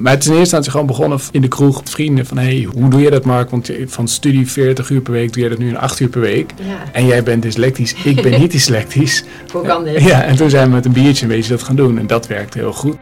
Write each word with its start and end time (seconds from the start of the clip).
Maar 0.00 0.12
het 0.12 0.22
is 0.22 0.28
in 0.28 0.36
eerste 0.36 0.56
instantie 0.56 0.70
gewoon 0.70 0.86
begonnen 0.86 1.18
in 1.32 1.40
de 1.40 1.48
kroeg. 1.48 1.80
Vrienden 1.84 2.26
van, 2.26 2.38
hey, 2.38 2.68
hoe 2.74 2.90
doe 2.90 3.00
je 3.00 3.10
dat 3.10 3.24
Mark? 3.24 3.50
Want 3.50 3.70
van 3.86 4.08
studie 4.08 4.50
40 4.50 4.90
uur 4.90 5.00
per 5.00 5.12
week 5.12 5.32
doe 5.32 5.42
je 5.42 5.48
dat 5.48 5.58
nu 5.58 5.68
in 5.68 5.78
8 5.78 6.00
uur 6.00 6.08
per 6.08 6.20
week. 6.20 6.52
Ja. 6.56 6.92
En 6.92 7.06
jij 7.06 7.22
bent 7.22 7.42
dyslectisch, 7.42 7.94
ik 8.04 8.22
ben 8.22 8.40
niet 8.40 8.50
dyslectisch. 8.50 9.24
Hoe 9.52 9.62
kan 9.62 9.84
dit? 9.84 10.02
Ja, 10.02 10.22
en 10.22 10.36
toen 10.36 10.50
zijn 10.50 10.68
we 10.68 10.74
met 10.74 10.84
een 10.84 10.92
biertje 10.92 11.22
een 11.22 11.30
beetje 11.30 11.50
dat 11.50 11.62
gaan 11.62 11.76
doen. 11.76 11.98
En 11.98 12.06
dat 12.06 12.26
werkte 12.26 12.58
heel 12.58 12.72
goed. 12.72 12.96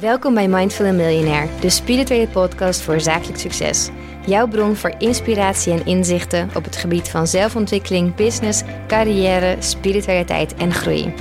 Welkom 0.00 0.34
bij 0.34 0.48
Mindful 0.48 0.92
Millionaire, 0.92 1.48
de 1.60 1.70
spirituele 1.70 2.28
podcast 2.28 2.80
voor 2.80 3.00
zakelijk 3.00 3.38
succes. 3.38 3.88
Jouw 4.26 4.48
bron 4.48 4.76
voor 4.76 4.94
inspiratie 4.98 5.72
en 5.72 5.86
inzichten 5.86 6.50
op 6.54 6.64
het 6.64 6.76
gebied 6.76 7.08
van 7.08 7.26
zelfontwikkeling, 7.26 8.14
business, 8.14 8.62
carrière, 8.86 9.56
spiritualiteit 9.58 10.54
en 10.54 10.72
groei. 10.72 11.14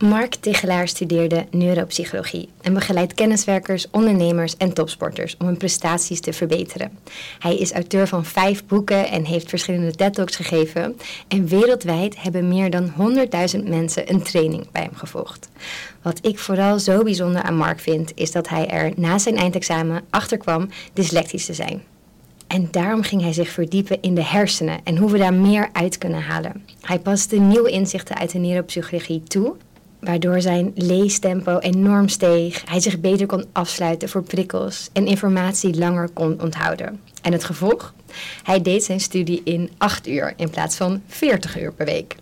Mark 0.00 0.34
Tichelaar 0.34 0.88
studeerde 0.88 1.46
neuropsychologie 1.50 2.48
en 2.60 2.74
begeleidt 2.74 3.14
kenniswerkers, 3.14 3.86
ondernemers 3.90 4.56
en 4.56 4.72
topsporters 4.72 5.36
om 5.38 5.46
hun 5.46 5.56
prestaties 5.56 6.20
te 6.20 6.32
verbeteren. 6.32 6.98
Hij 7.38 7.56
is 7.56 7.72
auteur 7.72 8.06
van 8.06 8.24
vijf 8.24 8.66
boeken 8.66 9.08
en 9.08 9.24
heeft 9.24 9.48
verschillende 9.48 9.94
TED 9.94 10.14
Talks 10.14 10.36
gegeven. 10.36 10.96
En 11.28 11.46
wereldwijd 11.46 12.22
hebben 12.22 12.48
meer 12.48 12.70
dan 12.70 12.92
100.000 13.56 13.68
mensen 13.68 14.10
een 14.10 14.22
training 14.22 14.70
bij 14.70 14.82
hem 14.82 14.94
gevolgd. 14.94 15.48
Wat 16.02 16.26
ik 16.26 16.38
vooral 16.38 16.78
zo 16.78 17.02
bijzonder 17.02 17.42
aan 17.42 17.56
Mark 17.56 17.80
vind, 17.80 18.12
is 18.14 18.32
dat 18.32 18.48
hij 18.48 18.68
er 18.68 18.92
na 18.96 19.18
zijn 19.18 19.36
eindexamen 19.36 20.02
achter 20.10 20.38
kwam 20.38 20.68
dyslectisch 20.92 21.46
te 21.46 21.54
zijn. 21.54 21.82
En 22.46 22.68
daarom 22.70 23.02
ging 23.02 23.22
hij 23.22 23.32
zich 23.32 23.48
verdiepen 23.48 24.02
in 24.02 24.14
de 24.14 24.24
hersenen 24.24 24.80
en 24.84 24.96
hoe 24.96 25.10
we 25.10 25.18
daar 25.18 25.34
meer 25.34 25.68
uit 25.72 25.98
kunnen 25.98 26.22
halen. 26.22 26.64
Hij 26.80 26.98
paste 26.98 27.36
nieuwe 27.36 27.70
inzichten 27.70 28.16
uit 28.16 28.32
de 28.32 28.38
neuropsychologie 28.38 29.22
toe 29.22 29.56
waardoor 30.00 30.40
zijn 30.40 30.72
leestempo 30.74 31.58
enorm 31.58 32.08
steeg. 32.08 32.62
Hij 32.64 32.80
zich 32.80 33.00
beter 33.00 33.26
kon 33.26 33.44
afsluiten 33.52 34.08
voor 34.08 34.22
prikkels 34.22 34.88
en 34.92 35.06
informatie 35.06 35.78
langer 35.78 36.08
kon 36.08 36.40
onthouden. 36.40 37.00
En 37.22 37.32
het 37.32 37.44
gevolg? 37.44 37.94
Hij 38.42 38.62
deed 38.62 38.84
zijn 38.84 39.00
studie 39.00 39.40
in 39.44 39.70
8 39.78 40.08
uur 40.08 40.32
in 40.36 40.50
plaats 40.50 40.76
van 40.76 41.02
40 41.06 41.60
uur 41.60 41.72
per 41.72 41.86
week. 41.86 42.16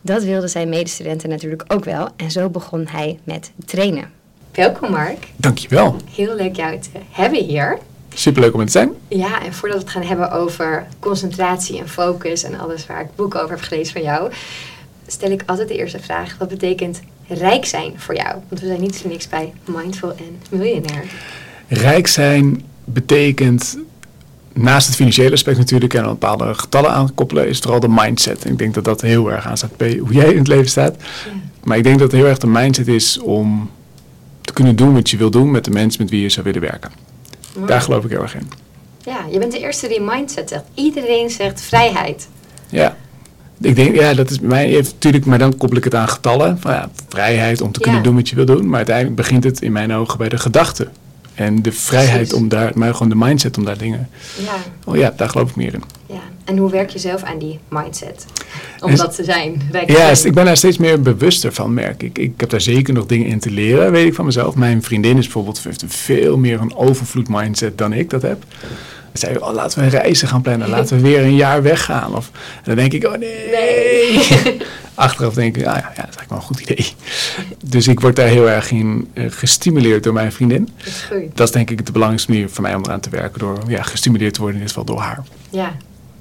Dat 0.00 0.22
wilden 0.22 0.50
zijn 0.50 0.68
medestudenten 0.68 1.28
natuurlijk 1.28 1.64
ook 1.68 1.84
wel 1.84 2.08
en 2.16 2.30
zo 2.30 2.48
begon 2.48 2.86
hij 2.86 3.18
met 3.24 3.52
trainen. 3.64 4.10
Welkom 4.52 4.90
Mark. 4.90 5.28
Dankjewel. 5.36 5.96
Heel 6.14 6.34
leuk 6.34 6.56
jou 6.56 6.78
te 6.78 6.88
hebben 7.10 7.44
hier. 7.44 7.78
Superleuk 8.14 8.54
om 8.54 8.60
het 8.60 8.70
te 8.70 8.78
zijn. 8.78 8.92
Ja, 9.08 9.42
en 9.44 9.54
voordat 9.54 9.78
we 9.78 9.84
het 9.84 9.92
gaan 9.92 10.02
hebben 10.02 10.30
over 10.30 10.86
concentratie 10.98 11.78
en 11.78 11.88
focus 11.88 12.42
en 12.42 12.60
alles 12.60 12.86
waar 12.86 13.00
ik 13.00 13.14
boeken 13.16 13.42
over 13.42 13.54
heb 13.54 13.64
gelezen 13.64 13.92
van 13.92 14.02
jou, 14.02 14.32
stel 15.06 15.30
ik 15.30 15.42
altijd 15.46 15.68
de 15.68 15.76
eerste 15.76 15.98
vraag: 15.98 16.36
wat 16.38 16.48
betekent 16.48 17.00
rijk 17.28 17.64
zijn 17.64 17.92
voor 17.96 18.14
jou? 18.14 18.36
Want 18.48 18.60
we 18.60 18.66
zijn 18.66 18.80
niet 18.80 18.96
voor 18.96 19.10
niks 19.10 19.28
bij 19.28 19.52
Mindful 19.64 20.14
en 20.16 20.40
Miljonair. 20.50 21.04
Rijk 21.68 22.06
zijn 22.06 22.62
betekent 22.84 23.78
naast 24.52 24.86
het 24.86 24.96
financiële 24.96 25.32
aspect 25.32 25.58
natuurlijk 25.58 25.94
en 25.94 26.02
een 26.02 26.08
bepaalde 26.08 26.54
getallen 26.54 26.90
aankoppelen, 26.90 27.48
is 27.48 27.58
vooral 27.58 27.80
de 27.80 27.88
mindset. 27.88 28.44
En 28.44 28.52
ik 28.52 28.58
denk 28.58 28.74
dat 28.74 28.84
dat 28.84 29.00
heel 29.00 29.30
erg 29.30 29.46
aan 29.46 29.56
staat 29.56 29.76
bij 29.76 29.96
hoe 29.96 30.12
jij 30.12 30.30
in 30.30 30.38
het 30.38 30.48
leven 30.48 30.68
staat. 30.68 30.96
Ja. 30.98 31.32
Maar 31.64 31.76
ik 31.76 31.84
denk 31.84 31.98
dat 31.98 32.10
het 32.10 32.20
heel 32.20 32.28
erg 32.28 32.38
de 32.38 32.46
mindset 32.46 32.88
is 32.88 33.18
om 33.18 33.70
te 34.40 34.52
kunnen 34.52 34.76
doen 34.76 34.94
wat 34.94 35.10
je 35.10 35.16
wil 35.16 35.30
doen 35.30 35.50
met 35.50 35.64
de 35.64 35.70
mensen 35.70 36.02
met 36.02 36.10
wie 36.10 36.22
je 36.22 36.28
zou 36.28 36.44
willen 36.46 36.60
werken. 36.60 36.90
Daar 37.66 37.80
geloof 37.80 38.04
ik 38.04 38.10
heel 38.10 38.22
erg 38.22 38.34
in. 38.34 38.50
Ja, 39.04 39.26
je 39.30 39.38
bent 39.38 39.52
de 39.52 39.58
eerste 39.58 39.88
die 39.88 40.00
mindset 40.00 40.48
zegt. 40.48 40.64
Iedereen 40.74 41.30
zegt 41.30 41.60
vrijheid. 41.60 42.28
Ja. 42.68 42.96
Ik 43.62 43.76
denk, 43.76 43.94
ja, 43.94 44.14
dat 44.14 44.30
is 44.30 44.38
bij 44.40 44.48
mij 44.48 44.70
natuurlijk, 44.70 45.24
maar 45.24 45.38
dan 45.38 45.56
koppel 45.56 45.76
ik 45.78 45.84
het 45.84 45.94
aan 45.94 46.08
getallen. 46.08 46.58
Van, 46.60 46.72
ja, 46.72 46.90
vrijheid 47.08 47.60
om 47.60 47.72
te 47.72 47.80
kunnen 47.80 48.00
Ja. 48.00 48.06
doen 48.06 48.14
wat 48.16 48.28
je 48.28 48.36
wil 48.36 48.44
doen. 48.44 48.66
Maar 48.66 48.76
uiteindelijk 48.76 49.16
begint 49.16 49.44
het 49.44 49.60
in 49.62 49.72
mijn 49.72 49.92
ogen 49.92 50.18
bij 50.18 50.28
de 50.28 50.38
gedachte. 50.38 50.88
En 51.34 51.62
de 51.62 51.72
vrijheid 51.72 52.16
Precies. 52.16 52.34
om 52.34 52.48
daar, 52.48 52.70
maar 52.74 52.92
gewoon 52.92 53.08
de 53.08 53.14
mindset 53.14 53.56
om 53.58 53.64
daar 53.64 53.78
dingen. 53.78 54.08
Ja, 54.44 54.54
Oh 54.84 54.96
ja, 54.96 55.12
daar 55.16 55.28
geloof 55.28 55.50
ik 55.50 55.56
meer 55.56 55.74
in. 55.74 55.82
ja. 56.06 56.20
En 56.44 56.56
hoe 56.56 56.70
werk 56.70 56.90
je 56.90 56.98
zelf 56.98 57.22
aan 57.22 57.38
die 57.38 57.58
mindset? 57.68 58.26
Om 58.80 58.96
dat 58.96 59.14
te 59.14 59.24
zijn. 59.24 59.62
Ja, 59.86 60.14
zijn. 60.14 60.26
ik 60.28 60.34
ben 60.34 60.44
daar 60.44 60.56
steeds 60.56 60.78
meer 60.78 61.00
bewuster 61.02 61.52
van, 61.52 61.74
merk 61.74 62.02
ik. 62.02 62.18
Ik 62.18 62.32
heb 62.36 62.50
daar 62.50 62.60
zeker 62.60 62.94
nog 62.94 63.06
dingen 63.06 63.26
in 63.26 63.38
te 63.38 63.50
leren, 63.50 63.92
weet 63.92 64.06
ik 64.06 64.14
van 64.14 64.24
mezelf. 64.24 64.54
Mijn 64.54 64.82
vriendin 64.82 65.16
is 65.16 65.22
bijvoorbeeld 65.22 65.64
heeft 65.64 65.84
veel 65.86 66.36
meer 66.38 66.60
een 66.60 66.74
overvloed 66.74 67.28
mindset 67.28 67.78
dan 67.78 67.92
ik 67.92 68.10
dat 68.10 68.22
heb. 68.22 68.44
Ze 69.12 69.18
zei, 69.26 69.36
oh, 69.38 69.52
laten 69.52 69.78
we 69.78 69.84
een 69.84 69.90
reizen 69.90 70.28
gaan 70.28 70.42
plannen. 70.42 70.68
Laten 70.68 70.96
we 70.96 71.02
weer 71.02 71.22
een 71.22 71.34
jaar 71.34 71.62
weggaan. 71.62 72.16
Of, 72.16 72.30
en 72.34 72.62
dan 72.64 72.76
denk 72.76 72.92
ik, 72.92 73.04
oh 73.04 73.16
nee. 73.16 73.50
Nee. 73.50 74.56
Achteraf 74.94 75.34
denk 75.34 75.56
ik, 75.56 75.66
ah, 75.66 75.76
ja, 75.76 75.92
ja, 75.96 76.02
dat 76.02 76.08
is 76.08 76.16
eigenlijk 76.16 76.28
wel 76.28 76.38
een 76.38 76.44
goed 76.44 76.60
idee. 76.60 76.86
Dus 77.64 77.88
ik 77.88 78.00
word 78.00 78.16
daar 78.16 78.26
heel 78.26 78.50
erg 78.50 78.70
in 78.70 79.10
eh, 79.14 79.24
gestimuleerd 79.28 80.02
door 80.02 80.12
mijn 80.12 80.32
vriendin. 80.32 80.68
Dat 80.76 80.86
is 80.86 81.02
goed. 81.02 81.36
Dat 81.36 81.46
is 81.46 81.52
denk 81.52 81.70
ik 81.70 81.86
de 81.86 81.92
belangrijkste 81.92 82.32
manier 82.32 82.48
voor 82.48 82.62
mij 82.62 82.74
om 82.74 82.84
eraan 82.84 83.00
te 83.00 83.10
werken. 83.10 83.38
Door 83.38 83.58
ja, 83.68 83.82
gestimuleerd 83.82 84.34
te 84.34 84.40
worden, 84.40 84.56
in 84.56 84.62
dit 84.66 84.72
geval 84.74 84.94
door 84.94 85.02
haar. 85.02 85.22
Ja. 85.50 85.76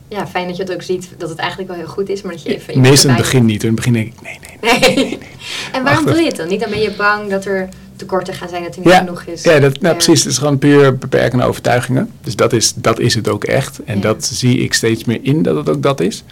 ja, 0.07 0.27
fijn 0.27 0.47
dat 0.47 0.57
je 0.57 0.63
het 0.63 0.73
ook 0.73 0.81
ziet 0.81 1.09
dat 1.17 1.29
het 1.29 1.37
eigenlijk 1.37 1.69
wel 1.69 1.79
heel 1.79 1.87
goed 1.87 2.09
is, 2.09 2.21
maar 2.21 2.31
dat 2.31 2.43
je 2.43 2.55
even... 2.55 2.79
Meestal 2.79 3.09
in 3.09 3.15
het 3.15 3.23
begin 3.23 3.45
niet. 3.45 3.61
In 3.61 3.67
het 3.67 3.75
begin 3.75 3.93
denk 3.93 4.07
ik, 4.07 4.21
nee, 4.21 4.39
nee, 4.61 4.79
nee. 4.79 4.95
Nee. 4.95 5.17
En 5.73 5.83
waarom 5.83 6.05
doe 6.05 6.15
je 6.15 6.25
het 6.25 6.35
dan 6.35 6.47
niet? 6.47 6.59
Dan 6.59 6.69
ben 6.69 6.81
je 6.81 6.91
bang 6.91 7.29
dat 7.29 7.45
er 7.45 7.69
tekorten 8.01 8.33
gaan 8.33 8.49
zijn, 8.49 8.63
dat 8.63 8.73
er 8.75 8.79
niet 8.79 8.89
Ja, 8.89 8.97
genoeg 8.97 9.23
is. 9.23 9.43
ja, 9.43 9.59
dat, 9.59 9.73
nou, 9.73 9.85
Ja. 9.87 9.93
precies. 9.93 10.23
Het 10.23 10.31
is 10.31 10.37
gewoon 10.37 10.57
puur 10.57 10.97
beperkende 10.97 11.45
overtuigingen. 11.45 12.09
Dus 12.21 12.35
dat 12.35 12.53
is, 12.53 12.73
dat 12.75 12.99
is 12.99 13.15
het 13.15 13.27
ook 13.29 13.43
echt. 13.43 13.79
En 13.83 13.95
Ja. 13.95 14.01
dat 14.01 14.25
zie 14.25 14.57
ik 14.59 14.73
steeds 14.73 15.03
meer 15.05 15.19
in 15.21 15.41
dat 15.43 15.55
het 15.55 15.69
ook 15.69 15.81
dat 15.83 15.99
is. 15.99 16.23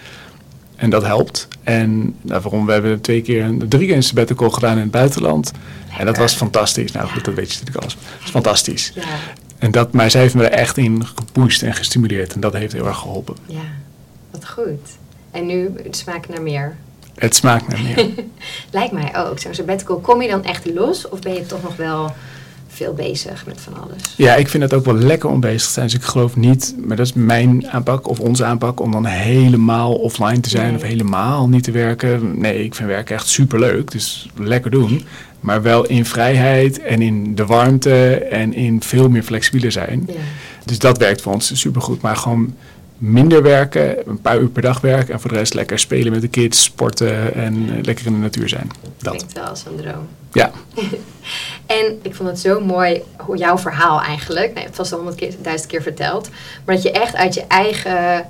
En 0.75 0.89
dat 0.89 1.03
helpt. 1.03 1.47
En 1.63 2.15
nou, 2.21 2.41
waarom 2.41 2.65
we 2.65 2.71
hebben 2.71 3.01
twee 3.01 3.21
keer, 3.21 3.51
drie 3.69 3.87
keer 3.87 3.95
een 3.95 4.03
sabbatical 4.03 4.49
gedaan 4.49 4.75
in 4.75 4.81
het 4.81 4.91
buitenland. 4.91 5.51
En 5.97 6.05
dat 6.05 6.17
was 6.17 6.33
fantastisch. 6.33 6.91
Nou, 6.91 7.07
goed, 7.07 7.25
dat 7.25 7.33
weet 7.33 7.47
je 7.51 7.59
natuurlijk 7.59 7.77
alles. 7.83 7.97
Het 8.17 8.23
is 8.23 8.29
fantastisch. 8.29 8.91
Ja, 8.95 9.01
En 9.57 9.71
dat, 9.71 9.93
maar 9.93 10.11
zij 10.11 10.21
heeft 10.21 10.35
me 10.35 10.43
er 10.43 10.51
echt 10.59 10.77
in 10.77 11.05
gepusht 11.05 11.61
en 11.61 11.73
gestimuleerd. 11.73 12.33
En 12.33 12.39
dat 12.39 12.53
heeft 12.53 12.73
heel 12.73 12.87
erg 12.87 12.97
geholpen. 12.97 13.35
ja, 13.45 13.59
wat 14.31 14.49
goed. 14.49 14.89
En 15.31 15.45
nu 15.45 15.69
het 15.83 15.95
smaakt 15.97 16.29
naar 16.29 16.41
meer. 16.41 16.75
Het 17.19 17.35
smaakt 17.35 17.67
naar 17.67 17.81
meer. 17.81 18.09
Lijkt 18.71 18.91
mij 18.91 19.11
ook. 19.17 19.39
Zo'n 19.39 19.53
sabbatical, 19.53 19.99
kom 19.99 20.21
je 20.21 20.29
dan 20.29 20.43
echt 20.43 20.65
los 20.73 21.09
of 21.09 21.19
ben 21.19 21.33
je 21.33 21.45
toch 21.45 21.63
nog 21.63 21.75
wel 21.75 22.11
veel 22.67 22.93
bezig 22.93 23.45
met 23.45 23.61
van 23.61 23.73
alles? 23.81 24.01
Ja, 24.17 24.35
ik 24.35 24.47
vind 24.49 24.63
het 24.63 24.73
ook 24.73 24.85
wel 24.85 24.95
lekker 24.95 25.29
om 25.29 25.39
bezig 25.39 25.67
te 25.67 25.71
zijn. 25.73 25.85
Dus 25.85 25.95
ik 25.95 26.03
geloof 26.03 26.35
niet, 26.35 26.75
maar 26.85 26.97
dat 26.97 27.05
is 27.05 27.13
mijn 27.13 27.69
aanpak 27.69 28.07
of 28.07 28.19
onze 28.19 28.43
aanpak, 28.45 28.79
om 28.79 28.91
dan 28.91 29.05
helemaal 29.05 29.93
offline 29.93 30.39
te 30.39 30.49
zijn 30.49 30.67
Nee. 30.67 30.75
of 30.75 30.81
helemaal 30.81 31.49
niet 31.49 31.63
te 31.63 31.71
werken. 31.71 32.39
Nee, 32.39 32.63
ik 32.63 32.75
vind 32.75 32.87
werken 32.89 33.15
echt 33.15 33.27
superleuk. 33.27 33.91
Dus 33.91 34.29
lekker 34.35 34.71
doen. 34.71 35.05
Maar 35.39 35.61
wel 35.61 35.85
in 35.85 36.05
vrijheid 36.05 36.81
en 36.81 37.01
in 37.01 37.35
de 37.35 37.45
warmte 37.45 38.13
en 38.15 38.53
in 38.53 38.81
veel 38.81 39.09
meer 39.09 39.23
flexibeler 39.23 39.71
zijn. 39.71 40.03
Ja, 40.07 40.13
Dus 40.65 40.79
dat 40.79 40.97
werkt 40.97 41.21
voor 41.21 41.33
ons 41.33 41.59
supergoed. 41.59 42.01
Maar 42.01 42.15
gewoon 42.15 42.55
minder 42.99 43.41
werken, 43.43 44.09
een 44.09 44.21
paar 44.21 44.39
uur 44.39 44.47
per 44.47 44.61
dag 44.61 44.81
werken 44.81 45.13
en 45.13 45.19
voor 45.19 45.29
de 45.31 45.37
rest 45.37 45.53
lekker 45.53 45.79
spelen 45.79 46.11
met 46.11 46.21
de 46.21 46.27
kids, 46.27 46.63
sporten 46.63 47.33
en 47.33 47.69
eh, 47.69 47.83
lekker 47.83 48.05
in 48.05 48.13
de 48.13 48.19
natuur 48.19 48.49
zijn. 48.49 48.71
Dat. 48.97 49.15
klinkt 49.15 49.33
wel 49.33 49.43
als 49.43 49.65
een 49.65 49.75
droom. 49.75 50.07
Ja. 50.33 50.51
En 51.65 51.99
ik 52.01 52.15
vond 52.15 52.29
het 52.29 52.39
zo 52.39 52.59
mooi 52.59 53.01
hoe 53.17 53.37
jouw 53.37 53.57
verhaal 53.57 54.01
eigenlijk, 54.01 54.53
nee, 54.53 54.63
het 54.63 54.75
was 54.75 54.93
al 54.93 55.13
duizend 55.41 55.69
keer 55.69 55.81
verteld, 55.81 56.29
maar 56.65 56.75
dat 56.75 56.83
je 56.83 56.91
echt 56.91 57.15
uit 57.15 57.33
je 57.33 57.43
eigen 57.47 58.25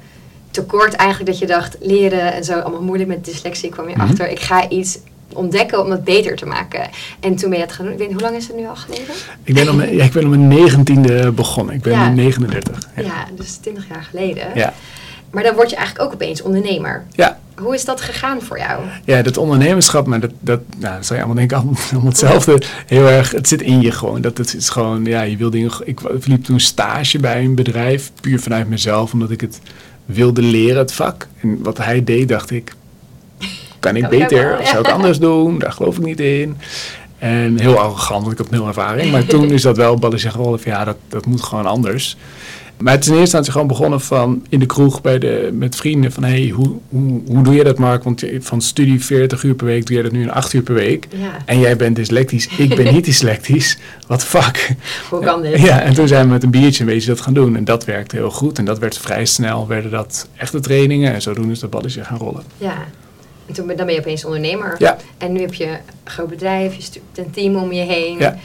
tekort 0.51 0.93
eigenlijk 0.93 1.29
dat 1.31 1.39
je 1.39 1.45
dacht 1.45 1.77
leren 1.79 2.33
en 2.33 2.43
zo 2.43 2.59
allemaal 2.59 2.81
moeilijk 2.81 3.09
met 3.09 3.25
dyslexie 3.25 3.69
kwam 3.69 3.89
je 3.89 3.95
Mhm. 3.95 4.01
achter. 4.07 4.29
Ik 4.29 4.39
ga 4.39 4.69
iets 4.69 4.99
ontdekken 5.33 5.83
om 5.83 5.91
het 5.91 6.03
beter 6.03 6.35
te 6.35 6.45
maken. 6.45 6.89
En 7.19 7.35
toen 7.35 7.49
ben 7.49 7.59
je 7.59 7.65
het 7.65 7.73
gaan 7.73 7.85
doen. 7.85 7.93
Ik 7.93 7.99
weet 7.99 8.11
hoe 8.11 8.21
lang 8.21 8.35
is 8.35 8.47
het 8.47 8.55
nu 8.55 8.67
al 8.67 8.75
geleden? 8.75 9.13
Ik 9.43 9.53
ben 9.53 9.69
om, 9.69 9.75
mijn- 9.75 9.95
ja, 9.95 10.03
ik 10.03 10.11
ben 10.11 10.23
om 10.23 10.29
mijn 10.29 10.47
negentiende 10.47 11.31
begonnen. 11.31 11.75
Ik 11.75 11.81
ben 11.81 11.93
Ja. 11.93 12.09
nu 12.09 12.15
39. 12.15 12.77
Ja, 12.95 13.25
dus 13.35 13.55
20 13.55 13.87
jaar 13.89 14.03
geleden. 14.09 14.45
Ja. 14.55 14.73
Maar 15.31 15.43
dan 15.43 15.55
word 15.55 15.69
je 15.69 15.75
eigenlijk 15.75 16.07
ook 16.07 16.13
opeens 16.13 16.41
ondernemer. 16.41 17.03
Ja, 17.11 17.39
Hoe 17.55 17.73
is 17.75 17.85
dat 17.85 18.01
gegaan 18.01 18.41
voor 18.41 18.57
jou? 18.57 18.81
Ja, 19.05 19.21
dat 19.21 19.37
ondernemerschap, 19.37 20.07
maar 20.07 20.19
dat, 20.19 20.31
dat, 20.39 20.59
nou, 20.77 20.95
dat 20.95 21.05
zou 21.05 21.19
je 21.19 21.25
allemaal 21.25 21.35
denken, 21.35 21.57
allemaal, 21.57 21.81
allemaal 21.91 22.09
hetzelfde. 22.09 22.61
Heel 22.85 23.07
erg, 23.07 23.31
het 23.31 23.47
zit 23.47 23.61
in 23.61 23.81
je 23.81 23.91
gewoon. 23.91 24.21
Dat 24.21 24.37
het 24.37 24.53
is 24.55 24.69
gewoon, 24.69 25.05
ja, 25.05 25.21
je 25.21 25.37
wil 25.37 25.49
dingen. 25.49 25.71
Ik 25.83 25.99
liep 26.25 26.43
toen 26.43 26.59
stage 26.59 27.19
bij 27.19 27.43
een 27.43 27.55
bedrijf, 27.55 28.11
puur 28.21 28.39
vanuit 28.39 28.69
mezelf, 28.69 29.13
omdat 29.13 29.31
ik 29.31 29.41
het 29.41 29.59
wilde 30.05 30.41
leren, 30.41 30.77
het 30.77 30.93
vak. 30.93 31.27
En 31.41 31.59
wat 31.63 31.77
hij 31.77 32.03
deed, 32.03 32.27
dacht 32.27 32.51
ik, 32.51 32.73
kan 33.79 33.95
ik 33.95 34.09
beter, 34.09 34.57
of 34.59 34.67
zou 34.67 34.79
ik 34.87 34.91
anders 34.97 35.19
doen? 35.19 35.59
Daar 35.59 35.71
geloof 35.71 35.97
ik 35.97 36.03
niet 36.05 36.19
in. 36.19 36.57
En 37.17 37.59
heel 37.59 37.77
arrogant, 37.79 38.21
want 38.21 38.31
ik 38.31 38.37
had 38.37 38.49
nul 38.49 38.67
ervaring. 38.67 39.11
Maar 39.11 39.25
toen 39.25 39.51
is 39.51 39.61
dat 39.61 39.77
wel, 39.77 39.95
balletje 39.97 40.29
gerold 40.29 40.61
van 40.61 40.71
ja, 40.71 40.83
dat, 40.85 40.97
dat 41.09 41.25
moet 41.25 41.41
gewoon 41.41 41.65
anders. 41.65 42.17
Maar 42.77 42.93
het 42.93 43.01
is 43.03 43.07
in 43.09 43.13
eerste 43.17 43.25
instantie 43.37 43.51
gewoon 43.51 43.67
begonnen 43.67 44.01
van 44.01 44.45
in 44.49 44.59
de 44.59 44.65
kroeg 44.65 45.01
bij 45.01 45.19
de, 45.19 45.49
met 45.53 45.75
vrienden 45.75 46.11
van 46.11 46.23
hey, 46.23 46.49
hoe, 46.55 46.71
hoe, 46.89 47.21
hoe 47.27 47.43
doe 47.43 47.53
je 47.55 47.63
dat 47.63 47.77
Mark? 47.77 48.03
Want 48.03 48.19
je- 48.19 48.37
van 48.41 48.61
studie 48.61 49.03
40 49.05 49.43
uur 49.43 49.53
per 49.55 49.65
week 49.65 49.85
doe 49.85 49.97
je 49.97 50.03
dat 50.03 50.11
nu 50.11 50.21
in 50.21 50.31
8 50.31 50.53
uur 50.53 50.61
per 50.61 50.73
week. 50.73 51.07
Ja. 51.17 51.37
En 51.45 51.59
jij 51.59 51.75
bent 51.75 51.95
dyslectisch, 51.95 52.47
ik 52.57 52.75
ben 52.75 52.93
niet 52.93 53.05
dyslectisch. 53.05 53.77
Wat 54.07 54.23
fuck? 54.23 54.75
Hoe 55.09 55.19
kan 55.23 55.41
dit? 55.41 55.59
Ja, 55.61 55.81
en 55.81 55.93
toen 55.93 56.07
zijn 56.07 56.25
we 56.25 56.31
met 56.31 56.43
een 56.43 56.49
biertje 56.51 56.83
een 56.83 56.89
beetje 56.89 57.07
dat 57.09 57.21
gaan 57.21 57.33
doen. 57.33 57.55
En 57.55 57.63
dat 57.63 57.85
werkte 57.85 58.15
heel 58.15 58.31
goed. 58.31 58.57
En 58.57 58.65
dat 58.65 58.79
werd 58.79 58.97
vrij 58.97 59.25
snel, 59.25 59.67
werden 59.67 59.91
dat 59.91 60.27
echte 60.35 60.59
trainingen. 60.59 61.13
En 61.13 61.21
zodoende 61.21 61.51
is 61.51 61.59
dat 61.59 61.69
balletje 61.69 62.03
gaan 62.03 62.17
rollen. 62.17 62.43
Ja. 62.57 62.75
En 63.49 63.55
toen 63.55 63.67
ben, 63.67 63.77
dan 63.77 63.85
ben 63.85 63.95
je 63.95 64.01
opeens 64.01 64.25
ondernemer. 64.25 64.75
Ja. 64.77 64.97
En 65.17 65.31
nu 65.31 65.41
heb 65.41 65.53
je 65.53 65.65
een 65.65 65.79
groot 66.03 66.29
bedrijf, 66.29 66.75
je 66.75 66.81
stuurt 66.81 67.17
een 67.17 67.31
team 67.31 67.55
om 67.55 67.71
je 67.71 67.81
heen. 67.81 68.17
Ja. 68.17 68.37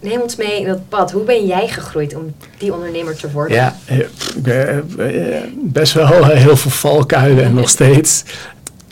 Neem 0.00 0.20
ons 0.20 0.36
mee 0.36 0.60
in 0.60 0.66
dat 0.66 0.88
pad. 0.88 1.12
Hoe 1.12 1.22
ben 1.22 1.46
jij 1.46 1.68
gegroeid 1.68 2.14
om 2.14 2.34
die 2.58 2.74
ondernemer 2.74 3.16
te 3.16 3.30
worden? 3.30 3.56
Ja, 3.56 3.76
eh, 3.84 3.98
ik 3.98 4.42
ben, 4.42 4.90
eh, 4.98 5.40
best 5.54 5.92
wel 5.92 6.06
eh, 6.06 6.28
heel 6.44 6.56
veel 6.56 6.70
valkuilen 6.70 7.44
en 7.44 7.54
nog 7.54 7.68
steeds. 7.68 8.24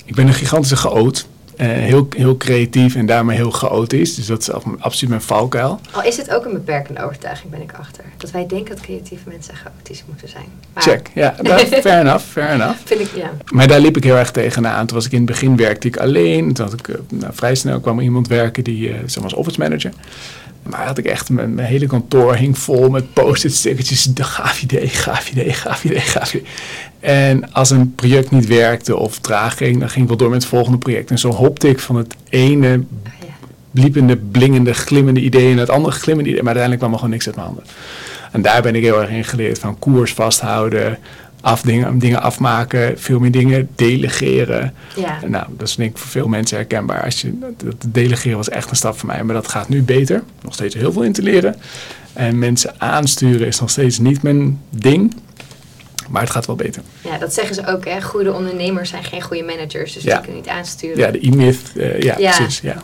Ik 0.05 0.15
ben 0.15 0.27
een 0.27 0.35
gigantische 0.35 0.77
chaot. 0.77 1.27
Eh, 1.57 1.67
heel, 1.67 2.07
heel 2.17 2.37
creatief 2.37 2.95
en 2.95 3.07
daarmee 3.07 3.37
heel 3.37 3.51
chaotisch. 3.51 4.15
Dus 4.15 4.27
dat 4.27 4.41
is 4.41 4.51
absoluut 4.79 5.11
mijn 5.11 5.23
valkuil. 5.23 5.81
Al 5.91 6.03
is 6.03 6.17
het 6.17 6.35
ook 6.35 6.45
een 6.45 6.53
beperkende 6.53 7.05
overtuiging, 7.05 7.51
ben 7.51 7.63
ik 7.63 7.73
achter. 7.73 8.05
Dat 8.17 8.31
wij 8.31 8.47
denken 8.47 8.75
dat 8.75 8.85
creatieve 8.85 9.29
mensen 9.29 9.55
chaotisch 9.55 10.05
moeten 10.07 10.29
zijn. 10.29 10.45
Maar 10.75 10.83
Check. 10.83 11.11
Ja, 11.15 11.35
dat, 11.43 11.61
fair 11.85 12.01
enough, 12.01 12.25
fair 12.25 12.51
enough. 12.51 12.79
Vind 12.85 13.01
ik, 13.01 13.11
ja. 13.15 13.31
Maar 13.53 13.69
daar 13.69 13.81
liep 13.81 13.97
ik 13.97 14.05
heel 14.05 14.17
erg 14.17 14.31
tegenaan. 14.31 14.87
Toen 14.87 14.97
was 14.97 15.07
ik 15.07 15.13
in 15.13 15.19
het 15.19 15.27
begin 15.27 15.57
werkte 15.57 15.89
ik 15.89 15.97
alleen. 15.97 16.53
Toen 16.53 16.65
had 16.65 16.79
ik, 16.79 16.89
eh, 16.89 16.97
nou, 17.09 17.33
vrij 17.35 17.55
snel 17.55 17.81
kwam 17.81 17.99
er 17.99 18.05
iemand 18.05 18.29
werken 18.29 18.65
die, 18.65 18.89
eh 18.89 18.95
zeg 19.07 19.15
maar 19.15 19.25
als 19.25 19.35
office 19.35 19.61
manager. 19.61 19.93
Maar 20.71 20.87
had 20.87 20.99
ik 20.99 21.05
echt, 21.05 21.31
mijn, 21.31 21.55
mijn 21.55 21.69
hele 21.69 21.87
kantoor 21.87 22.35
hing 22.35 22.59
vol 22.59 22.91
met 22.91 23.13
post-it 23.13 23.55
stickertjes. 23.55 24.09
Gaaf 24.15 24.63
idee, 24.63 24.89
gaaf 24.89 25.31
idee, 25.31 25.53
gaaf 25.53 25.85
idee, 25.85 26.01
gaaf 26.01 26.35
idee. 26.35 26.47
En 27.01 27.53
als 27.53 27.71
een 27.71 27.95
project 27.95 28.31
niet 28.31 28.47
werkte 28.47 28.97
of 28.97 29.19
traag 29.19 29.57
ging, 29.57 29.79
dan 29.79 29.91
ging 29.91 30.03
ik 30.03 30.09
wel 30.09 30.17
door 30.17 30.31
met 30.31 30.41
het 30.43 30.51
volgende 30.51 30.79
project. 30.79 31.11
En 31.11 31.19
zo 31.19 31.31
hopte 31.31 31.69
ik 31.69 31.79
van 31.79 31.97
het 31.97 32.15
ene 32.29 32.85
Ah, 33.77 33.83
bliepende, 33.83 34.17
blingende, 34.17 34.75
glimmende 34.75 35.21
idee 35.21 35.51
en 35.51 35.59
het 35.59 35.71
andere 35.71 35.95
glimmende 35.95 36.31
idee. 36.31 36.43
Maar 36.43 36.57
uiteindelijk 36.57 36.79
kwam 36.79 36.93
er 36.93 36.99
gewoon 36.99 37.13
niks 37.13 37.27
uit 37.27 37.37
mijn 37.37 37.47
handen. 37.47 37.65
En 38.33 38.43
daar 38.43 38.63
ben 38.63 38.75
ik 38.75 38.83
heel 38.83 39.01
erg 39.01 39.11
in 39.11 39.25
geleerd 39.25 39.59
van 39.59 39.79
koers 39.79 40.13
vasthouden, 40.13 40.99
af 41.41 41.61
dingen, 41.63 42.23
afmaken, 42.23 42.99
veel 42.99 43.19
meer 43.19 43.31
dingen 43.31 43.69
delegeren. 43.75 44.75
Ja. 44.97 45.19
Nou, 45.27 45.47
dat 45.57 45.69
is 45.69 45.75
denk 45.77 45.91
ik 45.91 45.99
voor 45.99 46.09
veel 46.11 46.29
mensen 46.29 46.57
herkenbaar. 46.57 47.05
Als 47.05 47.21
je, 47.21 47.39
dat 47.57 47.75
delegeren 47.89 48.37
was 48.37 48.49
echt 48.49 48.71
een 48.71 48.77
stap 48.77 48.99
voor 48.99 49.07
mij, 49.09 49.23
maar 49.25 49.35
dat 49.35 49.49
gaat 49.49 49.69
nu 49.69 49.83
beter. 49.83 50.23
Nog 50.43 50.55
steeds 50.55 50.75
heel 50.75 50.93
veel 50.93 51.03
in 51.03 51.13
te 51.13 51.23
leren. 51.23 51.57
En 52.13 52.39
mensen 52.39 52.75
aansturen 52.81 53.47
is 53.47 53.61
nog 53.61 53.71
steeds 53.71 53.99
niet 53.99 54.23
mijn 54.23 54.61
ding, 54.71 55.15
maar 56.09 56.23
het 56.23 56.31
gaat 56.31 56.47
wel 56.47 56.57
beter. 56.57 56.83
ja, 57.01 57.19
dat 57.19 57.35
zeggen 57.35 57.55
ze 57.55 57.67
ook. 57.67 57.85
Hè. 57.85 58.03
Goede 58.03 58.33
ondernemers 58.33 58.91
zijn 58.91 59.05
geen 59.05 59.23
goede 59.23 59.43
managers. 59.43 59.93
Dus 59.93 60.03
Ja. 60.03 60.13
die 60.15 60.25
kunnen 60.25 60.41
niet 60.43 60.51
aansturen. 60.51 60.99
Ja, 60.99 61.11
de 61.11 61.27
e-myth, 61.27 61.73
eh, 61.77 62.01
ja, 62.01 62.15
Ja. 62.19 62.37
precies. 62.37 62.61
Ja. 62.61 62.77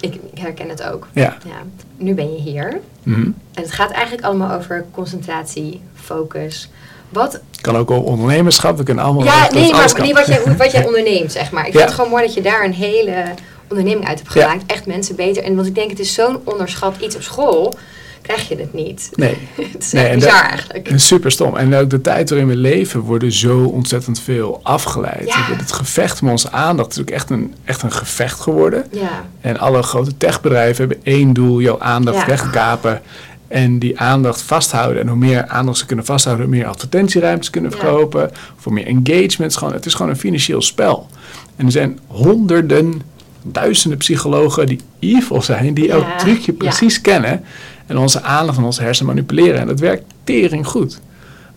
Ik, 0.00 0.14
ik 0.14 0.38
herken 0.38 0.68
het 0.68 0.82
ook. 0.82 1.08
Ja. 1.12 1.36
Ja. 1.46 1.62
Nu 1.96 2.14
ben 2.14 2.32
je 2.32 2.40
hier. 2.40 2.80
Mhm. 3.02 3.20
En 3.54 3.62
het 3.62 3.72
gaat 3.72 3.90
eigenlijk 3.90 4.24
allemaal 4.24 4.56
over 4.58 4.84
concentratie, 4.90 5.80
focus. 5.94 6.70
Wat 7.08 7.40
Kan 7.60 7.76
ook 7.76 7.90
over 7.90 8.04
ondernemerschap, 8.10 8.76
we 8.76 8.82
kunnen 8.82 9.04
allemaal... 9.04 9.24
Ja, 9.24 9.48
nee, 9.52 9.72
maar 9.72 10.00
niet 10.02 10.12
wat 10.14 10.26
jij, 10.26 10.40
wat 10.58 10.72
jij 10.72 10.86
onderneemt, 10.86 11.32
zeg 11.32 11.50
maar. 11.50 11.66
Ik 11.66 11.72
Ja. 11.72 11.78
vind 11.78 11.84
het 11.84 11.94
gewoon 11.94 12.10
mooi 12.10 12.24
dat 12.24 12.34
je 12.34 12.42
daar 12.42 12.64
een 12.64 12.72
hele 12.74 13.24
onderneming 13.68 14.06
uit 14.08 14.18
hebt 14.18 14.34
Ja. 14.34 14.42
gemaakt. 14.48 14.62
Echt 14.66 14.86
mensen 14.86 15.16
beter. 15.16 15.42
En 15.42 15.54
want 15.54 15.66
ik 15.66 15.74
denk, 15.74 15.90
het 15.90 15.98
is 15.98 16.14
zo'n 16.14 16.38
onderschat 16.44 16.94
iets 17.00 17.16
op 17.16 17.22
school, 17.22 17.74
krijg 18.22 18.48
je 18.48 18.56
het 18.56 18.72
niet. 18.74 19.10
Nee. 19.14 19.36
het 19.72 19.82
is 19.84 19.92
Nee, 19.92 20.14
bizar 20.14 20.30
dat- 20.32 20.50
eigenlijk. 20.50 20.88
En 20.88 21.00
super 21.00 21.30
stom. 21.30 21.56
En 21.56 21.74
ook 21.74 21.90
de 21.90 22.00
tijd 22.00 22.30
waarin 22.30 22.48
we 22.48 22.56
leven 22.56 23.00
worden 23.00 23.32
zo 23.32 23.58
ontzettend 23.64 24.20
veel 24.20 24.60
afgeleid. 24.62 25.26
Ja. 25.28 25.54
Het 25.56 25.72
gevecht 25.72 26.22
om 26.22 26.28
onze 26.28 26.50
aandacht 26.52 26.92
is 26.92 27.00
ook 27.00 27.10
echt 27.10 27.30
een, 27.30 27.54
echt 27.64 27.82
een 27.82 27.92
gevecht 27.92 28.40
geworden. 28.40 28.84
Ja, 28.90 29.24
En 29.40 29.58
alle 29.58 29.82
grote 29.82 30.16
techbedrijven 30.16 30.76
hebben 30.88 31.04
één 31.14 31.32
doel, 31.32 31.60
jouw 31.60 31.80
aandacht 31.80 32.26
wegkapen. 32.26 33.02
En 33.50 33.78
die 33.78 34.00
aandacht 34.00 34.42
vasthouden. 34.42 35.02
En 35.02 35.08
hoe 35.08 35.16
meer 35.16 35.46
aandacht 35.46 35.78
ze 35.78 35.86
kunnen 35.86 36.04
vasthouden, 36.04 36.46
hoe 36.46 36.54
meer 36.56 36.66
advertentieruimtes 36.66 37.50
kunnen 37.50 37.70
Ja. 37.70 37.76
verkopen. 37.76 38.30
Voor 38.56 38.72
meer 38.72 38.86
engagement. 38.86 39.56
Gewoon, 39.56 39.72
het 39.72 39.86
is 39.86 39.94
gewoon 39.94 40.10
een 40.10 40.18
financieel 40.18 40.62
spel. 40.62 41.08
En 41.56 41.66
er 41.66 41.72
zijn 41.72 41.98
honderden, 42.06 43.02
duizenden 43.42 43.98
psychologen 43.98 44.66
die 44.66 44.80
evil 44.98 45.42
zijn. 45.42 45.74
Die 45.74 45.90
elk 45.90 46.06
Ja. 46.06 46.16
trucje 46.16 46.52
Ja. 46.52 46.56
precies 46.58 47.00
kennen. 47.00 47.44
En 47.86 47.98
onze 47.98 48.22
aandacht 48.22 48.58
en 48.58 48.64
onze 48.64 48.82
hersenen 48.82 49.14
manipuleren. 49.14 49.60
En 49.60 49.66
dat 49.66 49.80
werkt 49.80 50.02
tering 50.24 50.66
goed. 50.66 51.00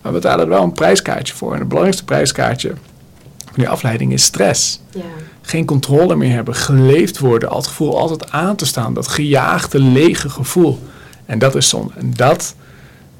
Maar 0.02 0.12
we 0.12 0.18
betalen 0.18 0.44
er 0.44 0.50
wel 0.50 0.62
een 0.62 0.72
prijskaartje 0.72 1.34
voor. 1.34 1.52
En 1.52 1.58
het 1.58 1.68
belangrijkste 1.68 2.04
prijskaartje 2.04 2.68
van 3.44 3.54
die 3.54 3.68
afleiding 3.68 4.12
is 4.12 4.22
stress 4.24 4.80
ja, 4.94 5.00
geen 5.42 5.64
controle 5.64 6.16
meer 6.16 6.32
hebben, 6.34 6.54
geleefd 6.54 7.18
worden, 7.18 7.48
al 7.48 7.56
het 7.56 7.66
gevoel 7.66 7.98
altijd 7.98 8.30
aan 8.30 8.56
te 8.56 8.66
staan, 8.66 8.94
dat 8.94 9.08
gejaagde, 9.08 9.78
lege 9.80 10.28
gevoel. 10.28 10.78
En 11.26 11.38
dat 11.38 11.54
is 11.54 11.68
zonde. 11.68 11.92
En 11.96 12.12
dat 12.16 12.54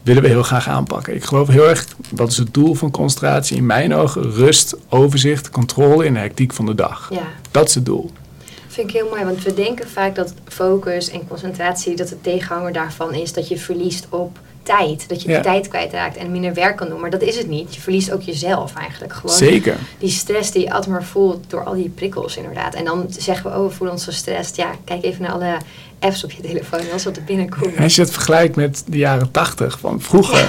willen 0.03 0.23
we 0.23 0.29
heel 0.29 0.43
graag 0.43 0.69
aanpakken. 0.69 1.15
Ik 1.15 1.25
geloof 1.25 1.49
heel 1.49 1.69
erg, 1.69 1.87
dat 2.11 2.31
is 2.31 2.37
het 2.37 2.55
doel 2.55 2.75
van 2.75 2.91
concentratie 2.91 3.56
in 3.56 3.67
mijn 3.67 3.95
ogen, 3.95 4.33
rust, 4.33 4.77
overzicht, 4.89 5.51
controle 5.51 6.05
in 6.05 6.15
de 6.15 6.21
hectiek 6.21 6.53
van 6.53 6.67
de 6.67 6.75
dag. 6.75 7.09
ja. 7.11 7.27
Dat 7.51 7.69
is 7.69 7.75
het 7.75 7.85
doel. 7.87 8.11
Vind 8.69 8.89
ik 8.89 8.95
heel 8.95 9.09
mooi, 9.09 9.25
want 9.25 9.43
we 9.43 9.55
denken 9.55 9.89
vaak 9.89 10.15
dat 10.15 10.35
focus 10.49 11.11
en 11.11 11.29
concentratie, 11.29 11.97
dat 11.97 12.11
het 12.11 12.23
tegenhanger 12.23 12.73
daarvan 12.73 13.15
is 13.15 13.33
dat 13.33 13.49
je 13.49 13.59
verliest 13.59 14.06
op 14.09 14.39
tijd. 14.65 15.09
Dat 15.09 15.23
je 15.23 15.29
Ja. 15.31 15.37
de 15.37 15.43
tijd 15.43 15.69
kwijtraakt 15.69 16.17
en 16.17 16.31
minder 16.31 16.55
werk 16.55 16.77
kan 16.77 16.89
doen. 16.89 17.01
Maar 17.01 17.11
dat 17.11 17.23
is 17.23 17.37
het 17.37 17.49
niet. 17.49 17.75
Je 17.75 17.81
verliest 17.81 18.13
ook 18.13 18.23
jezelf 18.23 18.75
eigenlijk. 18.75 19.13
Gewoon 19.13 19.37
Zeker. 19.37 19.77
die 19.99 20.11
stress 20.11 20.51
die 20.51 20.63
je 20.63 20.73
altijd 20.73 20.91
maar 20.91 21.05
voelt 21.05 21.45
door 21.51 21.65
al 21.65 21.75
die 21.75 21.89
prikkels 21.89 22.37
inderdaad. 22.37 22.75
En 22.75 22.85
dan 22.85 23.07
zeggen 23.09 23.51
we, 23.51 23.57
oh, 23.59 23.65
we 23.69 23.71
voelen 23.75 23.95
ons 23.97 24.05
gestrest. 24.05 24.57
Ja, 24.57 24.71
kijk 24.85 25.05
even 25.05 25.23
naar 25.23 25.33
alle 25.33 25.57
apps 25.99 26.25
op 26.25 26.31
je 26.31 26.43
telefoon 26.43 26.81
als 26.93 27.05
wat 27.05 27.17
er 27.17 27.25
binnenkomt. 27.25 27.75
En 27.75 27.83
als 27.83 27.95
je 27.95 28.01
het 28.01 28.11
vergelijkt 28.11 28.57
met 28.57 28.83
de 28.87 28.97
jaren 28.99 29.31
tachtig, 29.31 29.79
van 29.79 30.01
vroeger, 30.01 30.49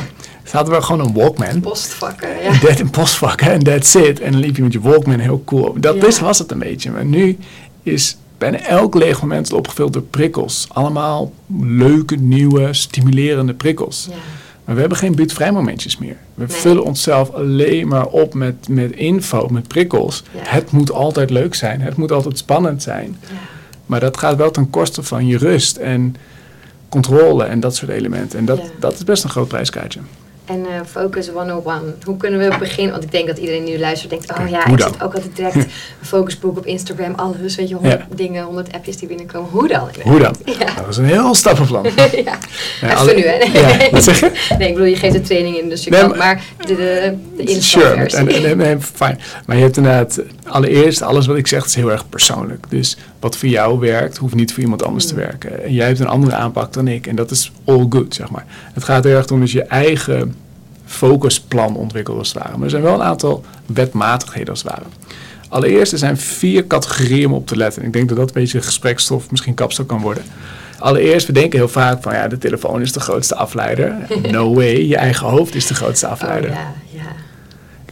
hadden 0.51 0.73
we 0.75 0.81
gewoon 0.81 1.07
een 1.07 1.13
Walkman. 1.13 1.59
Postvakken, 1.59 2.29
ja. 2.43 2.59
Dat 2.67 2.79
in 2.79 2.89
postvakken 2.89 3.51
en 3.51 3.63
that's 3.63 3.93
it. 3.95 4.19
En 4.19 4.31
dan 4.31 4.41
liep 4.41 4.55
je 4.55 4.61
met 4.63 4.73
je 4.73 4.79
Walkman 4.81 5.19
heel 5.19 5.41
cool. 5.45 5.75
Dat 5.79 5.95
Ja. 5.95 6.05
is, 6.07 6.19
was 6.19 6.39
het 6.39 6.51
een 6.51 6.59
beetje. 6.59 6.91
Maar 6.91 7.05
nu 7.05 7.37
is 7.83 8.17
bijna 8.51 8.65
elk 8.65 8.95
leeg 8.95 9.21
moment 9.21 9.53
opgevuld 9.53 9.93
door 9.93 10.01
prikkels. 10.01 10.67
Allemaal 10.73 11.33
leuke, 11.59 12.15
nieuwe, 12.15 12.73
stimulerende 12.73 13.53
prikkels. 13.53 14.07
ja. 14.09 14.15
Maar 14.63 14.73
we 14.75 14.79
hebben 14.81 14.97
geen 14.99 15.15
buurtvrij 15.15 15.51
momentjes 15.51 15.97
meer. 15.97 16.17
We 16.33 16.45
Nee. 16.47 16.57
vullen 16.57 16.83
onszelf 16.83 17.31
alleen 17.31 17.87
maar 17.87 18.05
op 18.05 18.33
met, 18.33 18.67
met 18.69 18.91
info, 18.91 19.47
met 19.47 19.67
prikkels. 19.67 20.23
Ja. 20.33 20.39
Het 20.43 20.71
moet 20.71 20.91
altijd 20.91 21.29
leuk 21.29 21.55
zijn. 21.55 21.81
Het 21.81 21.95
moet 21.95 22.11
altijd 22.11 22.37
spannend 22.37 22.83
zijn. 22.83 23.17
ja. 23.21 23.35
Maar 23.85 23.99
dat 23.99 24.17
gaat 24.17 24.37
wel 24.37 24.51
ten 24.51 24.69
koste 24.69 25.03
van 25.03 25.27
je 25.27 25.37
rust 25.37 25.77
en 25.77 26.15
controle 26.89 27.43
en 27.43 27.59
dat 27.59 27.75
soort 27.75 27.91
elementen. 27.91 28.39
En 28.39 28.45
dat, 28.45 28.61
dat 28.79 28.93
is 28.93 29.03
best 29.03 29.23
een 29.23 29.29
groot 29.29 29.47
prijskaartje. 29.47 29.99
En 30.45 30.65
eh, 30.65 30.79
Focus 30.85 31.27
101. 31.29 31.81
Hoe 32.03 32.17
kunnen 32.17 32.39
we 32.39 32.55
beginnen? 32.59 32.91
Want 32.91 33.03
ik 33.03 33.11
denk 33.11 33.27
dat 33.27 33.37
iedereen 33.37 33.63
nu 33.63 33.79
luistert 33.79 34.09
denkt... 34.09 34.31
oh 34.39 34.49
ja, 34.49 34.65
ik 34.67 34.81
zit 34.81 35.03
ook 35.03 35.13
altijd 35.13 35.35
direct 35.35 35.55
een 35.55 35.65
focusboek 36.01 36.57
op 36.57 36.65
Instagram. 36.65 37.13
Alles, 37.15 37.55
weet 37.55 37.69
je, 37.69 37.75
honderd 37.75 37.99
Ja. 38.09 38.15
dingen, 38.15 38.43
honderd 38.43 38.71
appjes 38.73 38.97
die 38.97 39.07
binnenkomen. 39.07 39.49
Hoe 39.49 39.67
dan? 39.67 39.89
Hoe 40.03 40.19
dan? 40.19 40.35
Ja. 40.59 40.65
Dat 40.75 40.87
is 40.89 40.97
een 40.97 41.05
heel 41.05 41.33
stappenplan. 41.35 41.83
ja. 41.95 41.99
Ja, 42.11 42.37
Even 42.81 42.97
alle- 42.97 43.13
nu, 43.13 43.21
hè? 43.25 43.35
Ja, 43.59 43.89
wat 43.91 44.03
zeg 44.03 44.19
je? 44.19 44.31
Nee, 44.57 44.67
ik 44.67 44.73
bedoel, 44.73 44.89
je 44.89 44.95
geeft 44.95 45.15
een 45.15 45.23
training 45.23 45.57
in, 45.57 45.69
dus 45.69 45.83
je 45.83 45.89
Nee, 45.89 45.99
kan 45.99 46.17
maar- 46.17 46.43
de, 46.65 46.75
de, 46.75 47.43
de 47.45 47.61
Sure, 47.61 47.89
en, 47.93 48.27
en, 48.27 48.61
en- 48.61 48.81
fijn. 48.81 49.19
Maar 49.45 49.55
je 49.55 49.61
hebt 49.63 49.77
inderdaad, 49.77 50.19
allereerst, 50.47 51.01
alles 51.01 51.25
wat 51.25 51.37
ik 51.37 51.47
zeg 51.47 51.65
is 51.65 51.75
heel 51.75 51.91
erg 51.91 52.09
persoonlijk. 52.09 52.65
Dus 52.69 52.97
wat 53.19 53.37
voor 53.37 53.49
jou 53.49 53.79
werkt, 53.79 54.17
hoeft 54.17 54.35
niet 54.35 54.53
voor 54.53 54.63
iemand 54.63 54.83
anders 54.83 55.05
te 55.05 55.13
Mm. 55.13 55.19
werken. 55.19 55.63
En 55.63 55.73
jij 55.73 55.87
hebt 55.87 55.99
een 55.99 56.07
andere 56.07 56.35
aanpak 56.35 56.73
dan 56.73 56.87
ik. 56.87 57.07
En 57.07 57.15
dat 57.15 57.31
is 57.31 57.51
all 57.65 57.85
good, 57.89 58.13
zeg 58.15 58.29
maar. 58.29 58.45
Het 58.73 58.83
gaat 58.83 59.03
heel 59.03 59.15
erg 59.15 59.29
om 59.31 59.39
dat 59.39 59.51
je 59.51 59.63
eigen 59.63 60.34
focusplan 60.85 61.75
ontwikkelt, 61.75 62.17
als 62.17 62.33
het 62.33 62.43
ware. 62.43 62.55
Maar 62.55 62.63
er 62.63 62.69
zijn 62.69 62.81
wel 62.81 62.93
een 62.93 63.03
aantal 63.03 63.43
wetmatigheden, 63.65 64.49
als 64.49 64.63
het 64.63 64.71
ware. 64.71 64.85
Allereerst, 65.49 65.91
er 65.91 65.97
zijn 65.97 66.17
vier 66.17 66.67
categorieën 66.67 67.25
om 67.25 67.33
op 67.33 67.47
te 67.47 67.57
letten. 67.57 67.83
Ik 67.83 67.93
denk 67.93 68.07
dat 68.09 68.17
dat 68.17 68.27
een 68.27 68.41
beetje 68.41 68.61
gesprekstof, 68.61 69.31
misschien 69.31 69.53
kapstok 69.53 69.87
kan 69.87 70.01
worden. 70.01 70.23
Allereerst, 70.79 71.27
we 71.27 71.33
denken 71.33 71.59
heel 71.59 71.67
vaak 71.67 72.03
van 72.03 72.13
ja, 72.13 72.27
de 72.27 72.37
telefoon 72.37 72.81
is 72.81 72.91
de 72.91 72.99
grootste 72.99 73.35
afleider. 73.35 73.95
No 74.31 74.53
way, 74.53 74.87
je 74.87 74.95
eigen 74.95 75.27
hoofd 75.27 75.55
is 75.55 75.67
de 75.67 75.73
grootste 75.73 76.07
afleider. 76.07 76.49
Oh, 76.49 76.55
ja, 76.55 76.73
ja. 76.91 77.01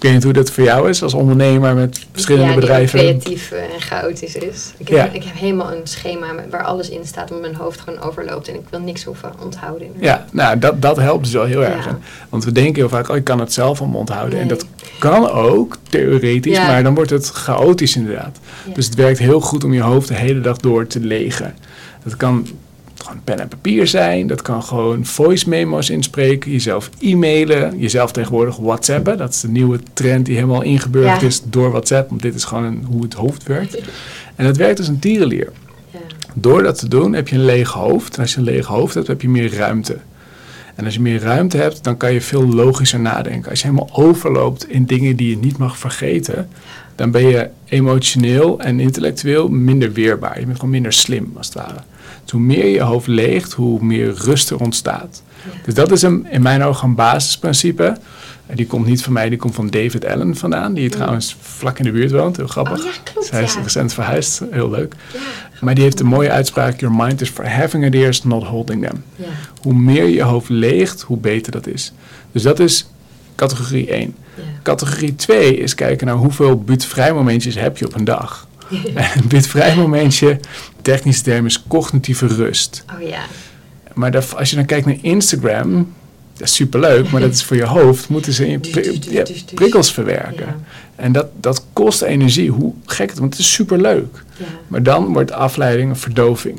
Ik 0.04 0.10
weet 0.10 0.18
niet 0.18 0.28
hoe 0.28 0.44
dat 0.44 0.52
voor 0.52 0.64
jou 0.64 0.90
is 0.90 1.04
als 1.04 1.14
ondernemer 1.14 1.76
met 1.76 2.06
verschillende 2.12 2.50
ja, 2.54 2.56
bedrijven. 2.60 3.00
creatief 3.00 3.52
eh, 3.52 3.60
en 3.74 3.82
chaotisch 3.82 4.36
is. 4.36 4.74
Ik 4.78 4.88
heb, 4.88 4.98
Ja. 4.98 5.10
ik 5.12 5.24
heb 5.24 5.36
helemaal 5.36 5.72
een 5.72 5.88
schema 5.88 6.28
waar 6.50 6.64
alles 6.64 6.90
in 6.90 7.06
staat, 7.06 7.32
omdat 7.32 7.52
mijn 7.52 7.62
hoofd 7.62 7.80
gewoon 7.82 8.00
overloopt 8.00 8.48
en 8.48 8.56
ik 8.56 8.62
wil 8.70 8.80
niks 8.80 9.04
hoeven 9.04 9.32
onthouden. 9.44 9.88
Ja, 10.00 10.26
nou, 10.32 10.60
dat, 10.60 10.82
dat 10.82 10.98
helpt 10.98 11.24
dus 11.24 11.34
wel 11.34 11.46
heel 11.46 11.64
erg. 11.66 11.86
Ja. 11.86 11.98
Want 12.30 12.44
we 12.46 12.52
denken 12.52 12.76
heel 12.76 12.90
vaak, 12.90 13.10
oh, 13.10 13.16
ik 13.16 13.24
kan 13.24 13.40
het 13.40 13.54
zelf 13.54 13.80
allemaal 13.82 14.00
onthouden. 14.00 14.40
En 14.40 14.48
dat 14.48 14.66
kan 15.00 15.30
ook, 15.30 15.78
theoretisch, 15.90 16.56
Ja. 16.58 16.68
maar 16.68 16.84
dan 16.84 16.96
wordt 16.96 17.10
het 17.10 17.30
chaotisch 17.30 17.96
inderdaad. 17.96 18.40
Ja. 18.68 18.74
Dus 18.74 18.86
het 18.86 18.96
werkt 18.96 19.20
heel 19.20 19.40
goed 19.42 19.64
om 19.64 19.74
je 19.74 19.82
hoofd 19.82 20.08
de 20.08 20.16
hele 20.16 20.42
dag 20.42 20.58
door 20.58 20.88
te 20.88 21.00
legen. 21.00 21.56
Dat 22.04 22.18
kan 22.18 22.48
gewoon 23.04 23.22
pen 23.24 23.40
en 23.40 23.48
papier 23.48 23.88
zijn. 23.88 24.28
Dat 24.28 24.42
kan 24.42 24.64
gewoon 24.64 25.06
voice 25.06 25.50
memo's 25.50 25.90
inspreken. 25.90 26.52
Jezelf 26.52 26.90
e-mailen. 27.00 27.80
Jezelf 27.80 28.12
tegenwoordig 28.12 28.56
whatsappen. 28.58 29.18
Dat 29.18 29.34
is 29.34 29.40
de 29.42 29.48
nieuwe 29.50 29.80
trend 29.94 30.26
die 30.26 30.36
helemaal 30.36 30.62
ingeburgerd 30.62 31.22
Ja. 31.22 31.28
is 31.28 31.42
door 31.46 31.70
WhatsApp. 31.72 32.10
Want 32.10 32.22
dit 32.22 32.36
is 32.36 32.44
gewoon 32.44 32.64
een, 32.64 32.84
hoe 32.88 33.02
het 33.04 33.14
hoofd 33.14 33.44
werkt. 33.44 33.78
En 34.36 34.46
dat 34.46 34.58
werkt 34.58 34.80
als 34.80 34.88
een 34.88 35.00
tierenlier. 35.00 35.52
Ja. 35.92 36.00
Door 36.34 36.64
dat 36.64 36.80
te 36.80 36.88
doen 36.88 37.14
heb 37.14 37.28
je 37.28 37.36
een 37.36 37.46
leeg 37.46 37.72
hoofd. 37.72 38.16
En 38.16 38.22
als 38.22 38.32
je 38.32 38.38
een 38.38 38.44
leeg 38.44 38.66
hoofd 38.66 38.94
hebt, 38.94 39.08
heb 39.08 39.22
je 39.22 39.30
meer 39.30 39.54
ruimte. 39.56 39.98
En 40.76 40.86
als 40.86 40.94
je 40.94 41.00
meer 41.02 41.20
ruimte 41.22 41.58
hebt, 41.58 41.84
dan 41.84 41.98
kan 41.98 42.14
je 42.14 42.22
veel 42.22 42.48
logischer 42.48 43.00
nadenken. 43.00 43.50
Als 43.50 43.62
je 43.62 43.68
helemaal 43.68 43.90
overloopt 43.94 44.70
in 44.70 44.86
dingen 44.86 45.16
die 45.16 45.30
je 45.30 45.38
niet 45.38 45.58
mag 45.58 45.78
vergeten, 45.78 46.50
dan 46.96 47.12
ben 47.12 47.28
je 47.28 47.50
emotioneel 47.66 48.60
en 48.60 48.80
intellectueel 48.80 49.48
minder 49.50 49.94
weerbaar. 49.94 50.40
Je 50.40 50.46
bent 50.46 50.56
gewoon 50.58 50.72
minder 50.72 50.94
slim, 50.94 51.32
als 51.38 51.46
het 51.46 51.56
ware. 51.56 51.80
Hoe 52.34 52.42
meer 52.42 52.68
je 52.68 52.82
hoofd 52.82 53.08
leegt, 53.08 53.54
hoe 53.54 53.84
meer 53.84 54.14
rust 54.14 54.50
er 54.50 54.60
ontstaat. 54.60 55.24
Dus 55.66 55.74
dat 55.74 55.92
is 55.92 56.02
een, 56.02 56.28
in 56.30 56.42
mijn 56.42 56.64
ogen 56.64 56.88
een 56.88 56.96
basisprincipe. 56.96 57.98
Die 58.54 58.68
komt 58.68 58.86
niet 58.86 59.04
van 59.04 59.14
mij, 59.14 59.30
die 59.30 59.38
komt 59.38 59.56
van 59.56 59.70
David 59.70 60.06
Allen 60.06 60.36
vandaan, 60.36 60.74
die 60.74 60.90
trouwens 60.90 61.36
vlak 61.42 61.78
in 61.78 61.84
de 61.86 61.92
buurt 61.92 62.12
woont. 62.12 62.38
Heel 62.38 62.48
grappig. 62.48 62.80
Oh 62.80 62.86
ja, 62.86 62.92
klopt, 63.04 63.28
Zij 63.28 63.44
is 63.44 63.54
ja. 63.54 63.62
recent 63.62 63.94
verhuisd, 63.94 64.42
heel 64.52 64.70
leuk. 64.70 64.96
Ja, 65.14 65.20
Maar 65.62 65.76
die 65.76 65.84
heeft 65.84 66.00
een 66.00 66.06
mooie 66.06 66.30
uitspraak: 66.30 66.80
Your 66.80 66.96
mind 66.96 67.22
is 67.22 67.30
for 67.30 67.50
having 67.50 67.86
ideas, 67.86 68.24
not 68.24 68.44
holding 68.44 68.88
them. 68.88 69.04
Hoe 69.62 69.74
meer 69.74 70.08
je 70.08 70.22
hoofd 70.22 70.50
leegt, 70.50 71.02
hoe 71.02 71.18
beter 71.18 71.52
dat 71.52 71.68
is. 71.68 71.94
Dus 72.32 72.42
dat 72.44 72.60
is 72.60 72.88
categorie 73.36 73.88
1. 73.88 74.16
ja. 74.36 74.44
Categorie 74.64 75.16
2 75.16 75.58
is 75.58 75.76
kijken 75.76 76.08
naar 76.08 76.16
hoeveel 76.16 76.60
buurtvrij 76.64 77.14
momentjes 77.14 77.56
heb 77.56 77.78
je 77.78 77.86
op 77.86 77.96
een 77.96 78.04
dag. 78.04 78.48
En 78.96 79.06
een 79.22 79.28
buurtvrij 79.28 79.76
momentje, 79.76 80.40
technische 80.84 81.24
term, 81.24 81.46
is 81.46 81.64
cognitieve 81.68 82.28
rust. 82.28 82.86
Oh 82.96 83.08
ja. 83.08 83.22
Maar 83.94 84.12
dat- 84.12 84.36
als 84.36 84.50
je 84.50 84.56
dan 84.56 84.66
kijkt 84.66 84.86
naar 84.86 84.98
Instagram, 85.02 85.94
dat 86.38 86.48
is 86.48 86.56
superleuk, 86.56 87.12
maar 87.12 87.22
dat 87.22 87.34
is 87.34 87.44
voor 87.44 87.56
je 87.56 87.66
hoofd, 87.66 88.10
moeten 88.10 88.34
ze 88.34 88.48
in 88.48 88.60
Dus, 88.62 88.72
pri- 88.72 88.82
dus, 88.82 89.00
dus, 89.00 89.12
ja, 89.14 89.24
prikkels 89.54 89.92
verwerken. 89.94 90.46
Ja. 90.46 90.58
En 90.96 91.12
dat, 91.12 91.28
dat 91.40 91.66
kost 91.74 92.02
energie, 92.02 92.50
hoe 92.52 92.74
gek 92.86 93.10
het, 93.10 93.20
want 93.20 93.32
het 93.34 93.42
is 93.42 93.54
superleuk. 93.54 94.24
Ja. 94.38 94.46
Maar 94.68 94.84
dan 94.84 95.14
wordt 95.14 95.32
afleiding 95.32 95.90
een 95.90 95.96
verdoving. 95.96 96.58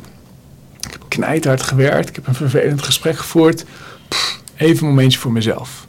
Ik 0.81 0.93
heb 0.93 1.05
knijthard 1.09 1.63
gewerkt, 1.63 2.09
ik 2.09 2.15
heb 2.15 2.27
een 2.27 2.35
vervelend 2.35 2.83
gesprek 2.83 3.17
gevoerd. 3.19 3.65
Pff, 4.09 4.41
even 4.57 4.83
een 4.87 4.89
momentje 4.95 5.19
voor 5.19 5.33
mezelf. 5.33 5.87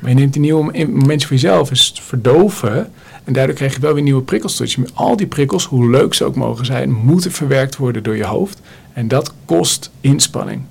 Maar 0.00 0.10
je 0.10 0.16
neemt 0.16 0.32
die 0.32 0.42
nieuwe 0.42 0.68
een 0.78 0.92
momentje 0.94 1.26
voor 1.26 1.36
jezelf, 1.36 1.70
is 1.70 1.86
het 1.86 2.00
verdoven. 2.00 2.92
En 3.24 3.32
daardoor 3.32 3.54
krijg 3.54 3.74
je 3.74 3.80
wel 3.80 3.94
weer 3.94 4.02
nieuwe 4.02 4.22
prikkels 4.22 4.56
tot 4.56 4.72
je. 4.72 4.80
Maar 4.80 4.90
al 4.94 5.16
die 5.16 5.26
prikkels, 5.26 5.64
hoe 5.66 5.90
leuk 5.90 6.14
ze 6.14 6.24
ook 6.24 6.34
mogen 6.36 6.64
zijn, 6.66 6.92
moeten 6.92 7.32
verwerkt 7.32 7.76
worden 7.76 8.02
door 8.02 8.16
je 8.16 8.24
hoofd. 8.24 8.60
En 8.92 9.08
dat 9.08 9.32
kost 9.44 9.90
inspanning. 10.00 10.62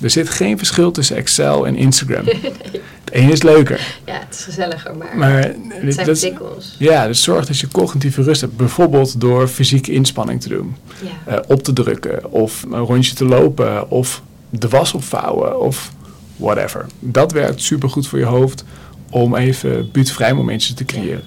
Er 0.00 0.10
zit 0.10 0.28
geen 0.30 0.58
verschil 0.58 0.90
tussen 0.90 1.16
Excel 1.16 1.66
en 1.66 1.76
Instagram. 1.76 2.24
Het 3.04 3.12
ene 3.12 3.32
is 3.32 3.42
leuker. 3.42 3.96
ja, 4.06 4.12
het 4.14 4.34
is 4.34 4.44
gezelliger, 4.44 4.96
maar, 4.96 5.16
Maar 5.16 5.42
het 5.42 5.94
zijn 5.94 6.06
dat 6.06 6.16
is- 6.16 6.20
prikkels. 6.20 6.74
ja, 6.78 7.06
dus 7.06 7.22
zorg 7.22 7.46
dat 7.46 7.58
je 7.58 7.68
cognitieve 7.68 8.22
rust 8.22 8.40
hebt. 8.40 8.56
Bijvoorbeeld 8.56 9.20
door 9.20 9.48
fysieke 9.48 9.92
inspanning 9.92 10.40
te 10.40 10.48
doen. 10.48 10.74
Ja. 11.26 11.32
Eh, 11.36 11.40
op 11.48 11.62
te 11.62 11.72
drukken 11.72 12.30
of 12.32 12.62
een 12.70 12.78
rondje 12.80 13.14
te 13.14 13.24
lopen 13.24 13.90
of 13.90 14.22
de 14.50 14.68
was 14.68 14.92
opvouwen 14.94 15.60
of 15.60 15.92
whatever. 16.36 16.86
Dat 16.98 17.32
werkt 17.32 17.60
supergoed 17.62 18.06
voor 18.06 18.18
je 18.18 18.24
hoofd 18.24 18.64
om 19.10 19.36
even 19.36 19.90
buurtvrij 19.92 20.34
momentjes 20.34 20.74
te 20.74 20.84
creëren. 20.84 21.22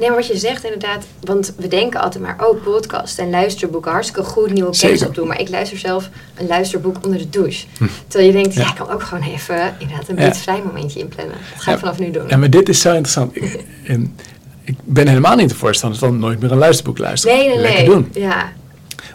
Nee, 0.00 0.08
maar 0.08 0.18
wat 0.18 0.26
je 0.26 0.36
zegt 0.38 0.64
inderdaad, 0.64 1.04
want 1.20 1.52
we 1.56 1.68
denken 1.68 2.00
altijd 2.00 2.22
maar, 2.24 2.36
oh, 2.48 2.62
podcast 2.62 3.18
en 3.18 3.30
luisterboeken, 3.30 3.90
hartstikke 3.92 4.22
goed, 4.22 4.52
nieuwe 4.52 4.76
kennis 4.78 5.06
opdoen. 5.06 5.26
Maar 5.26 5.40
ik 5.40 5.48
luister 5.48 5.78
zelf 5.78 6.08
een 6.34 6.46
luisterboek 6.46 6.96
onder 7.04 7.18
de 7.18 7.30
douche. 7.30 7.66
Terwijl 8.06 8.30
je 8.32 8.36
denkt, 8.42 8.54
ja, 8.54 8.60
Ja. 8.62 8.68
ik 8.68 8.74
kan 8.74 8.90
ook 8.90 9.02
gewoon 9.02 9.24
even 9.24 9.74
inderdaad 9.78 10.08
een 10.08 10.16
Ja. 10.16 10.22
buurtvrij 10.22 10.62
momentje 10.66 10.98
inplannen. 11.00 11.34
Dat 11.54 11.62
ga 11.62 11.70
ik 11.70 11.76
Ja. 11.76 11.82
vanaf 11.82 11.98
nu 11.98 12.10
doen. 12.10 12.28
Ja, 12.28 12.36
maar 12.36 12.50
dit 12.50 12.68
is 12.68 12.80
zo 12.80 12.88
interessant. 12.88 13.36
Ik, 13.36 13.64
en 13.86 14.16
ik 14.64 14.74
ben 14.84 15.08
helemaal 15.08 15.36
niet 15.36 15.48
de 15.48 15.54
voorstander 15.54 15.98
van 15.98 16.18
nooit 16.18 16.40
meer 16.40 16.52
een 16.52 16.58
luisterboek 16.58 16.98
luisteren. 16.98 17.36
nee, 17.36 17.48
nee, 17.48 17.58
Lekker 17.58 17.78
nee. 17.80 17.88
doen. 17.88 18.08
Ja, 18.12 18.52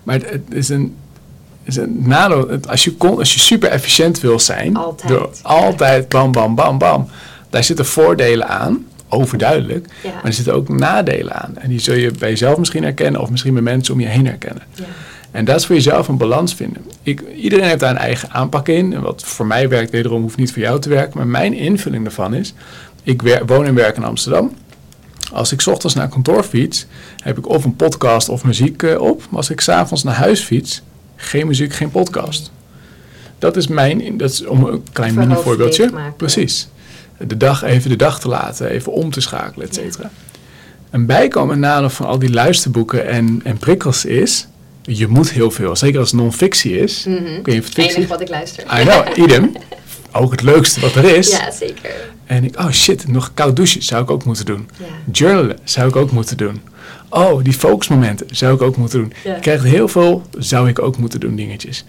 Maar 0.03 0.15
het, 0.15 0.29
het 0.29 0.41
is 0.49 0.69
een, 0.69 0.95
is 1.63 1.75
een 1.75 1.97
nadeel. 2.07 2.59
Als 2.67 2.83
je, 2.83 2.93
kon, 2.95 3.17
als 3.19 3.33
je 3.33 3.39
super 3.39 3.69
efficiënt 3.69 4.19
wil 4.19 4.39
zijn, 4.39 4.75
Altijd. 4.77 5.09
door 5.11 5.29
altijd 5.41 6.09
bam, 6.09 6.31
bam, 6.31 6.55
bam, 6.55 6.77
bam. 6.77 7.09
Daar 7.49 7.63
zitten 7.63 7.85
voordelen 7.85 8.47
aan, 8.47 8.85
overduidelijk. 9.15 9.87
ja, 10.03 10.11
Maar 10.13 10.23
er 10.25 10.33
zitten 10.33 10.53
ook 10.53 10.69
nadelen 10.69 11.33
aan. 11.41 11.57
En 11.57 11.69
die 11.69 11.79
zul 11.79 11.95
je 11.95 12.11
bij 12.19 12.29
jezelf 12.29 12.57
misschien 12.57 12.83
herkennen 12.83 13.21
of 13.21 13.29
misschien 13.29 13.53
bij 13.53 13.61
mensen 13.63 13.93
om 13.93 13.99
je 13.99 14.07
heen 14.07 14.25
herkennen. 14.25 14.63
ja. 14.75 14.83
En 15.31 15.45
dat 15.45 15.55
is 15.55 15.65
voor 15.65 15.75
jezelf 15.75 16.07
een 16.07 16.17
balans 16.17 16.53
vinden. 16.55 16.81
Ik, 17.03 17.23
iedereen 17.35 17.65
heeft 17.65 17.79
daar 17.79 17.89
een 17.89 17.97
eigen 17.97 18.31
aanpak 18.31 18.67
in. 18.67 18.93
En 18.93 19.01
wat 19.01 19.23
voor 19.23 19.45
mij 19.45 19.69
werkt, 19.69 19.91
wederom 19.91 20.21
hoeft 20.21 20.37
niet 20.37 20.51
voor 20.53 20.61
jou 20.61 20.79
te 20.79 20.89
werken. 20.89 21.17
Maar 21.17 21.27
mijn 21.27 21.53
invulling 21.53 22.03
daarvan 22.03 22.33
is, 22.33 22.53
ik 23.03 23.21
wer- 23.21 23.45
woon 23.45 23.65
en 23.65 23.73
werk 23.75 23.95
in 23.97 24.03
Amsterdam. 24.03 24.53
Als 25.33 25.51
ik 25.51 25.61
's 25.61 25.67
ochtends 25.67 25.95
naar 25.95 26.07
kantoor 26.09 26.43
fiets, 26.43 26.85
heb 27.23 27.37
ik 27.37 27.49
of 27.49 27.63
een 27.65 27.75
podcast 27.75 28.29
of 28.29 28.43
muziek 28.43 28.83
eh, 28.83 29.01
op. 29.01 29.19
Maar 29.29 29.37
als 29.37 29.49
ik 29.49 29.61
s'avonds 29.61 30.03
naar 30.03 30.15
huis 30.15 30.41
fiets, 30.41 30.81
geen 31.15 31.47
muziek, 31.47 31.73
geen 31.73 31.91
podcast. 31.91 32.51
Dat 33.39 33.57
is 33.57 33.67
mijn, 33.67 34.17
dat 34.17 34.29
is 34.31 34.45
om 34.45 34.63
een 34.63 34.83
klein 34.91 35.13
mini 35.13 35.33
voorbeeldje. 35.43 35.89
Precies. 36.17 36.67
De 37.17 37.37
dag 37.37 37.63
even 37.63 37.89
de 37.89 37.95
dag 37.95 38.19
te 38.19 38.27
laten, 38.27 38.69
even 38.69 38.91
om 38.91 39.11
te 39.11 39.21
schakelen, 39.21 39.67
et 39.67 39.75
cetera. 39.75 40.09
Een 40.89 41.05
bijkomend 41.05 41.59
nadeel 41.59 41.89
van 41.89 42.05
al 42.05 42.19
die 42.19 42.31
luisterboeken 42.31 43.07
en, 43.07 43.41
en 43.43 43.57
prikkels 43.57 44.05
is, 44.05 44.47
je 44.81 45.07
moet 45.07 45.31
heel 45.31 45.51
veel. 45.51 45.75
Zeker 45.75 45.99
als 45.99 46.11
het 46.11 46.19
non-fictie 46.19 46.79
is. 46.79 47.05
Het 47.05 47.47
enige 47.47 47.71
fictie 47.71 48.07
wat 48.07 48.21
ik 48.21 48.29
luister. 48.29 48.63
I 48.79 48.83
know, 48.83 49.17
idem. 49.25 49.51
Ook 50.11 50.31
het 50.31 50.41
leukste 50.41 50.79
wat 50.79 50.95
er 50.95 51.03
is. 51.03 51.31
Ja, 51.31 51.51
zeker. 51.51 51.91
En 52.25 52.43
ik, 52.43 52.59
oh 52.59 52.71
shit, 52.71 53.07
nog 53.07 53.31
koud 53.33 53.55
douchen 53.55 53.83
zou 53.83 54.03
ik 54.03 54.11
ook 54.11 54.25
moeten 54.25 54.45
doen. 54.45 54.69
Ja. 54.77 54.85
Journalen 55.11 55.57
zou 55.63 55.87
ik 55.87 55.95
ook 55.95 56.11
moeten 56.11 56.37
doen. 56.37 56.61
Oh, 57.09 57.43
die 57.43 57.53
focusmomenten 57.53 58.27
zou 58.31 58.55
ik 58.55 58.61
ook 58.61 58.77
moeten 58.77 58.99
doen. 58.99 59.13
Ja. 59.23 59.33
Je 59.35 59.39
krijgt 59.39 59.63
heel 59.63 59.87
veel, 59.87 60.23
zou 60.37 60.69
ik 60.69 60.79
ook 60.79 60.97
moeten 60.97 61.19
doen 61.19 61.35
dingetjes. 61.35 61.85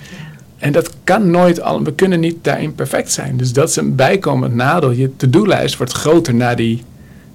En 0.59 0.73
dat 0.73 0.91
kan 1.05 1.31
nooit, 1.31 1.61
al, 1.63 1.83
we 1.83 1.93
kunnen 1.93 2.21
niet 2.21 2.37
daarin 2.43 2.75
perfect 2.75 3.13
zijn. 3.13 3.37
Dus 3.37 3.53
dat 3.53 3.69
is 3.69 3.77
een 3.77 3.95
bijkomend 3.95 4.55
nadeel. 4.55 4.91
Je 4.91 5.17
to-do-lijst 5.17 5.77
wordt 5.77 5.93
groter 5.93 6.35
na, 6.35 6.55
die, 6.55 6.83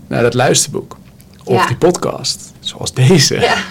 na 0.07 0.21
dat 0.21 0.33
luisterboek. 0.33 0.97
Of 1.43 1.55
Ja. 1.61 1.67
die 1.67 1.75
podcast, 1.75 2.53
zoals 2.59 2.93
deze. 2.93 3.39
Ja. 3.39 3.55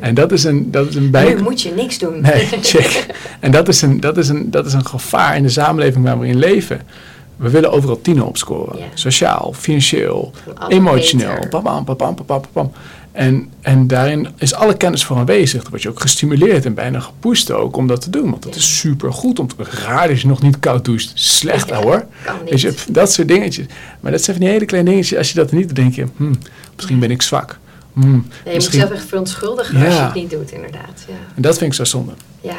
En 0.00 0.14
dat 0.14 0.32
is 0.32 0.44
een, 0.44 0.70
dat 0.70 0.88
is 0.88 0.94
een 0.94 1.02
Nu 1.02 1.10
bijkomend... 1.10 1.40
moet 1.42 1.62
je 1.62 1.70
niks 1.74 1.98
doen. 1.98 2.20
Nee, 2.20 2.46
check. 2.62 3.06
En 3.40 3.50
dat 3.50 3.68
is, 3.68 3.82
een, 3.82 4.00
dat, 4.00 4.16
is 4.18 4.28
een, 4.28 4.50
dat 4.50 4.66
is 4.66 4.72
een 4.72 4.86
gevaar 4.86 5.36
in 5.36 5.42
de 5.42 5.48
samenleving 5.48 6.04
waar 6.04 6.18
we 6.18 6.26
in 6.26 6.38
leven. 6.38 6.80
We 7.36 7.50
willen 7.50 7.72
overal 7.72 8.00
tienen 8.00 8.26
opscoren. 8.26 8.78
Ja. 8.78 8.84
Sociaal, 8.94 9.52
financieel, 9.56 10.32
emotioneel. 10.68 11.46
Pam, 11.50 11.62
pam, 11.62 11.84
pam, 11.84 11.96
pam, 11.96 12.14
pam, 12.26 12.42
pam. 12.52 12.72
En, 13.12 13.50
en 13.60 13.86
daarin 13.86 14.28
is 14.36 14.54
alle 14.54 14.76
kennis 14.76 15.04
voor 15.04 15.16
aanwezig. 15.16 15.60
Dan 15.62 15.70
word 15.70 15.82
je 15.82 15.88
ook 15.88 16.00
gestimuleerd 16.00 16.64
en 16.64 16.74
bijna 16.74 17.00
gepusht 17.00 17.50
ook 17.50 17.76
om 17.76 17.86
dat 17.86 18.00
te 18.00 18.10
doen. 18.10 18.30
Want 18.30 18.42
dat 18.42 18.54
is 18.54 18.78
super 18.78 19.12
goed. 19.12 19.38
Om 19.38 19.46
te, 19.46 19.54
raar 19.84 20.08
dat 20.08 20.20
je 20.20 20.26
nog 20.26 20.42
niet 20.42 20.58
koud 20.58 20.84
doucht. 20.84 21.10
Slecht 21.14 21.68
Ja, 21.68 21.82
hoor. 21.82 22.04
Weet 22.48 22.60
je, 22.60 22.74
dat 22.88 23.12
soort 23.12 23.28
dingetjes. 23.28 23.66
Maar 24.00 24.12
dat 24.12 24.22
zijn 24.22 24.36
van 24.36 24.44
die 24.44 24.54
hele 24.54 24.66
kleine 24.66 24.90
dingetjes. 24.90 25.18
Als 25.18 25.28
je 25.28 25.34
dat 25.34 25.52
niet 25.52 25.66
doet, 25.66 25.76
denk 25.76 25.94
je, 25.94 26.06
hmm, 26.16 26.38
misschien 26.76 26.98
ben 26.98 27.10
ik 27.10 27.22
zwak. 27.22 27.58
Hmm, 27.92 28.02
je 28.04 28.10
moet 28.44 28.54
misschien- 28.54 28.78
jezelf 28.78 28.94
echt 28.98 29.08
verontschuldigen 29.08 29.84
als 29.84 29.94
je 29.94 30.00
het 30.00 30.14
niet 30.14 30.30
doet, 30.30 30.52
inderdaad. 30.52 31.04
Ja, 31.08 31.14
En 31.34 31.42
dat 31.42 31.58
vind 31.58 31.70
ik 31.70 31.76
zo 31.76 31.84
zonde. 31.84 32.12
ja. 32.40 32.58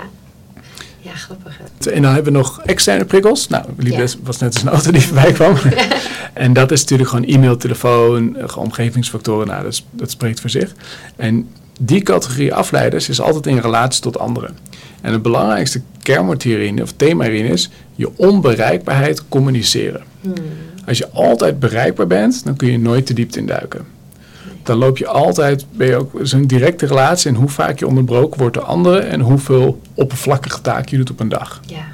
Ja 1.02 1.12
grappig. 1.16 1.58
hè. 1.84 1.92
En 1.92 2.02
dan 2.02 2.14
hebben 2.14 2.32
we 2.34 2.38
nog 2.38 2.62
externe 2.62 3.06
prikkels. 3.06 3.48
Nou, 3.48 3.66
Ja. 3.80 4.06
was 4.24 4.38
net 4.38 4.54
als 4.54 4.62
een 4.64 4.70
auto 4.70 4.92
die 4.92 5.02
voorbij 5.02 5.32
kwam. 5.32 5.56
en 6.34 6.54
dat 6.54 6.72
is 6.72 6.82
natuurlijk 6.82 7.10
gewoon 7.10 7.26
e-mail, 7.26 7.58
telefoon, 7.58 8.36
eh, 8.38 8.58
omgevingsfactoren. 8.58 9.48
Nou, 9.48 9.64
dat, 9.64 9.72
is- 9.72 9.86
dat 9.92 10.12
spreekt 10.12 10.40
voor 10.40 10.50
zich. 10.50 10.74
En 11.16 11.48
die 11.80 12.02
categorie 12.02 12.54
afleiders 12.54 13.10
is 13.10 13.22
altijd 13.22 13.46
in 13.48 13.58
relatie 13.58 14.02
tot 14.02 14.20
anderen. 14.20 14.58
En 15.02 15.12
het 15.14 15.22
belangrijkste 15.22 15.82
kernwoord 16.02 16.44
hierin, 16.44 16.82
of 16.82 16.92
thema 16.92 17.24
hierin 17.24 17.46
is, 17.52 17.70
je 17.96 18.10
onbereikbaarheid 18.18 19.28
communiceren. 19.30 20.02
Hmm. 20.22 20.34
Als 20.86 20.98
je 20.98 21.10
altijd 21.10 21.60
bereikbaar 21.60 22.08
bent, 22.08 22.46
dan 22.46 22.56
kun 22.56 22.72
je 22.72 22.80
nooit 22.80 23.08
de 23.08 23.14
diepte 23.14 23.40
induiken. 23.40 23.86
Dan 24.72 24.80
loop 24.80 24.98
je 24.98 25.08
altijd, 25.08 25.66
ben 25.72 25.88
je 25.88 25.96
ook 25.96 26.12
zo'n 26.22 26.46
directe 26.48 26.86
relatie. 26.86 27.30
In 27.32 27.36
hoe 27.38 27.50
vaak 27.50 27.80
je 27.80 27.88
onderbroken 27.88 28.40
wordt 28.40 28.54
door 28.56 28.64
anderen 28.64 29.08
en 29.10 29.20
hoeveel 29.20 29.82
oppervlakkige 29.94 30.62
taken 30.62 30.86
je 30.90 30.98
doet 30.98 31.10
op 31.12 31.20
een 31.20 31.30
dag. 31.30 31.62
Ja, 31.66 31.86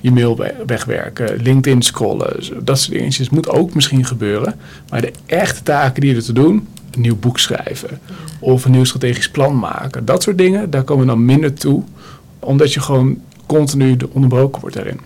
je 0.00 0.10
mail 0.10 0.36
we- 0.36 0.54
wegwerken, 0.66 1.42
LinkedIn 1.42 1.82
scrollen, 1.82 2.36
dat 2.64 2.78
soort 2.78 2.96
dingetjes 2.98 3.30
moet 3.30 3.48
ook 3.48 3.74
misschien 3.74 4.04
gebeuren. 4.04 4.54
Maar 4.90 5.00
de 5.00 5.12
echte 5.26 5.62
taken 5.62 6.00
die 6.00 6.16
er 6.16 6.22
te 6.22 6.32
doen, 6.32 6.68
een 6.90 7.00
nieuw 7.00 7.16
boek 7.16 7.38
schrijven 7.38 7.98
of 8.38 8.64
een 8.64 8.70
nieuw 8.70 8.84
strategisch 8.84 9.30
plan 9.30 9.58
maken, 9.58 10.04
dat 10.04 10.22
soort 10.22 10.38
dingen, 10.38 10.70
daar 10.70 10.82
komen 10.82 11.04
we 11.06 11.10
dan 11.12 11.24
minder 11.24 11.54
toe, 11.54 11.82
omdat 12.38 12.72
je 12.72 12.80
gewoon 12.80 13.18
continu 13.46 13.96
de- 13.96 14.08
onderbroken 14.12 14.60
wordt 14.60 14.76
daarin. 14.76 15.00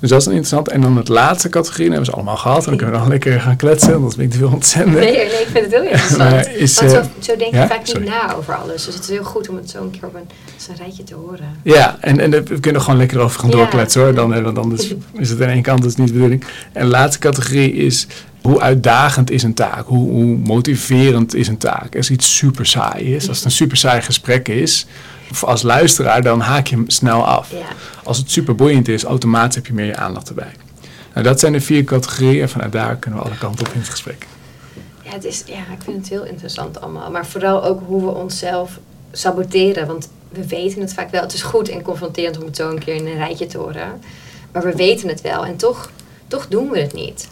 Dus 0.00 0.10
dat 0.10 0.20
is 0.20 0.26
een 0.26 0.32
interessant. 0.32 0.68
En 0.68 0.80
dan 0.80 0.96
het 0.96 1.08
laatste 1.08 1.48
categorie, 1.48 1.84
dat 1.84 1.94
hebben 1.94 2.06
ze 2.12 2.16
allemaal 2.16 2.36
gehad. 2.36 2.58
En 2.58 2.64
dan 2.64 2.76
kunnen 2.76 2.94
we 2.94 3.00
dan 3.00 3.08
lekker 3.08 3.40
gaan 3.40 3.56
kletsen, 3.56 3.94
anders 3.94 4.14
ben 4.16 4.24
ik 4.24 4.30
te 4.30 4.36
veel 4.38 4.50
ontzenden. 4.52 5.00
Nee, 5.00 5.12
nee, 5.12 5.24
ik 5.24 5.48
vind 5.52 5.64
het 5.64 5.70
heel 5.74 5.82
interessant. 5.82 6.18
Maar 6.18 6.52
is, 6.54 6.78
Want 6.78 6.90
zo, 6.90 6.98
eh, 6.98 7.04
zo 7.18 7.36
denk 7.36 7.50
je 7.50 7.56
ja? 7.56 7.66
vaak 7.66 7.86
niet 7.86 8.04
na 8.04 8.34
over 8.34 8.54
alles. 8.54 8.84
Dus 8.84 8.94
het 8.94 9.02
is 9.02 9.08
heel 9.10 9.24
goed 9.24 9.48
om 9.48 9.56
het 9.56 9.70
zo 9.70 9.82
een 9.82 9.90
keer 9.90 10.04
op 10.06 10.14
een, 10.14 10.28
zo'n 10.56 10.74
rijtje 10.78 11.04
te 11.04 11.14
horen. 11.14 11.56
Ja, 11.62 11.96
en, 12.00 12.20
en 12.20 12.30
we 12.30 12.60
kunnen 12.60 12.82
gewoon 12.82 12.98
lekker 12.98 13.18
over 13.20 13.40
gaan 13.40 13.50
Ja. 13.50 13.56
doorkletsen 13.56 14.00
hoor. 14.02 14.14
Dan, 14.14 14.34
eh, 14.34 14.42
want 14.42 14.58
anders 14.58 14.94
is 15.12 15.30
het 15.30 15.42
aan 15.42 15.48
één 15.48 15.62
kant, 15.62 15.80
dat 15.82 15.90
is 15.90 15.96
niet 15.96 16.06
de 16.06 16.12
bedoeling. 16.12 16.44
En 16.72 16.84
de 16.84 16.90
laatste 16.90 17.18
categorie 17.18 17.72
is 17.72 18.06
hoe 18.42 18.60
uitdagend 18.60 19.30
is 19.30 19.42
een 19.42 19.54
taak? 19.54 19.86
Hoe, 19.86 20.10
hoe 20.10 20.24
motiverend 20.36 21.34
is 21.34 21.48
een 21.48 21.58
taak? 21.58 21.96
Als 21.96 22.10
iets 22.10 22.36
super 22.36 22.66
saai 22.66 23.14
is, 23.14 23.28
als 23.28 23.36
het 23.36 23.46
een 23.46 23.50
super 23.52 23.76
saai 23.76 24.02
gesprek 24.02 24.48
is, 24.48 24.86
Als 25.40 25.62
luisteraar, 25.62 26.22
dan 26.22 26.40
haak 26.40 26.66
je 26.66 26.74
hem 26.76 26.84
snel 26.90 27.26
af. 27.26 27.50
Ja. 27.50 27.56
Als 28.06 28.18
het 28.18 28.30
super 28.30 28.54
boeiend 28.54 28.88
is, 28.88 29.04
automatisch 29.04 29.54
heb 29.54 29.66
je 29.66 29.72
meer 29.72 29.86
je 29.86 29.96
aandacht 29.96 30.28
erbij. 30.28 30.52
Nou, 31.12 31.26
dat 31.26 31.40
zijn 31.40 31.52
de 31.52 31.60
vier 31.60 31.84
categorieën 31.84 32.42
en 32.42 32.48
vanuit 32.48 32.72
daar 32.72 32.96
kunnen 32.96 33.20
we 33.20 33.26
alle 33.26 33.38
kanten 33.38 33.66
op 33.66 33.72
in 33.72 33.80
het 33.80 33.88
gesprek. 33.88 34.26
Ja, 35.02 35.10
het 35.12 35.24
is, 35.24 35.42
ja, 35.46 35.58
ik 35.58 35.82
vind 35.84 35.96
het 35.96 36.08
heel 36.08 36.24
interessant 36.24 36.80
allemaal. 36.80 37.10
Maar 37.10 37.26
vooral 37.26 37.64
ook 37.64 37.82
hoe 37.86 38.04
we 38.04 38.10
onszelf 38.10 38.78
saboteren. 39.12 39.86
Want 39.86 40.08
we 40.28 40.46
weten 40.46 40.80
het 40.80 40.94
vaak 40.94 41.10
wel. 41.10 41.22
Het 41.22 41.32
is 41.32 41.42
goed 41.42 41.68
en 41.68 41.82
confronterend 41.82 42.38
om 42.38 42.44
het 42.44 42.56
zo 42.56 42.70
een 42.70 42.78
keer 42.78 42.94
in 42.94 43.06
een 43.06 43.16
rijtje 43.16 43.46
te 43.46 43.58
horen. 43.58 44.00
Maar 44.52 44.62
we 44.62 44.72
weten 44.76 45.08
het 45.08 45.20
wel 45.20 45.44
en 45.46 45.56
toch, 45.56 45.90
toch 46.26 46.48
doen 46.48 46.70
we 46.70 46.78
het 46.78 46.94
niet. 46.94 47.28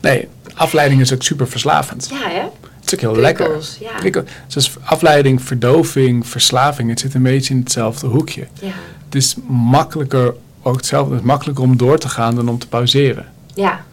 Nee, 0.00 0.28
afleiding 0.54 1.00
is 1.00 1.12
ook 1.12 1.22
super 1.22 1.48
verslavend. 1.48 2.08
Ja, 2.10 2.28
hè? 2.28 2.40
Het 2.40 2.86
is 2.86 2.94
ook 2.94 3.00
heel 3.00 3.22
lekker. 3.22 3.44
Prikkels, 3.98 4.24
ja. 4.24 4.32
Zoals 4.46 4.76
afleiding, 4.84 5.42
verdoving, 5.42 6.26
verslaving, 6.26 6.90
het 6.90 7.00
zit 7.00 7.14
een 7.14 7.22
beetje 7.22 7.54
in 7.54 7.60
hetzelfde 7.60 8.06
hoekje. 8.06 8.46
Ja. 8.60 8.72
Het 9.06 9.14
is 9.14 9.36
makkelijker, 9.48 10.34
ook 10.62 10.76
hetzelfde, 10.76 11.10
het 11.12 11.20
is 11.20 11.26
makkelijker 11.26 11.64
om 11.64 11.76
door 11.76 11.98
te 11.98 12.08
gaan 12.08 12.34
dan 12.34 12.48
om 12.48 12.58
te 12.58 12.68
pauzeren. 12.68 13.26
Ja, 13.54 13.84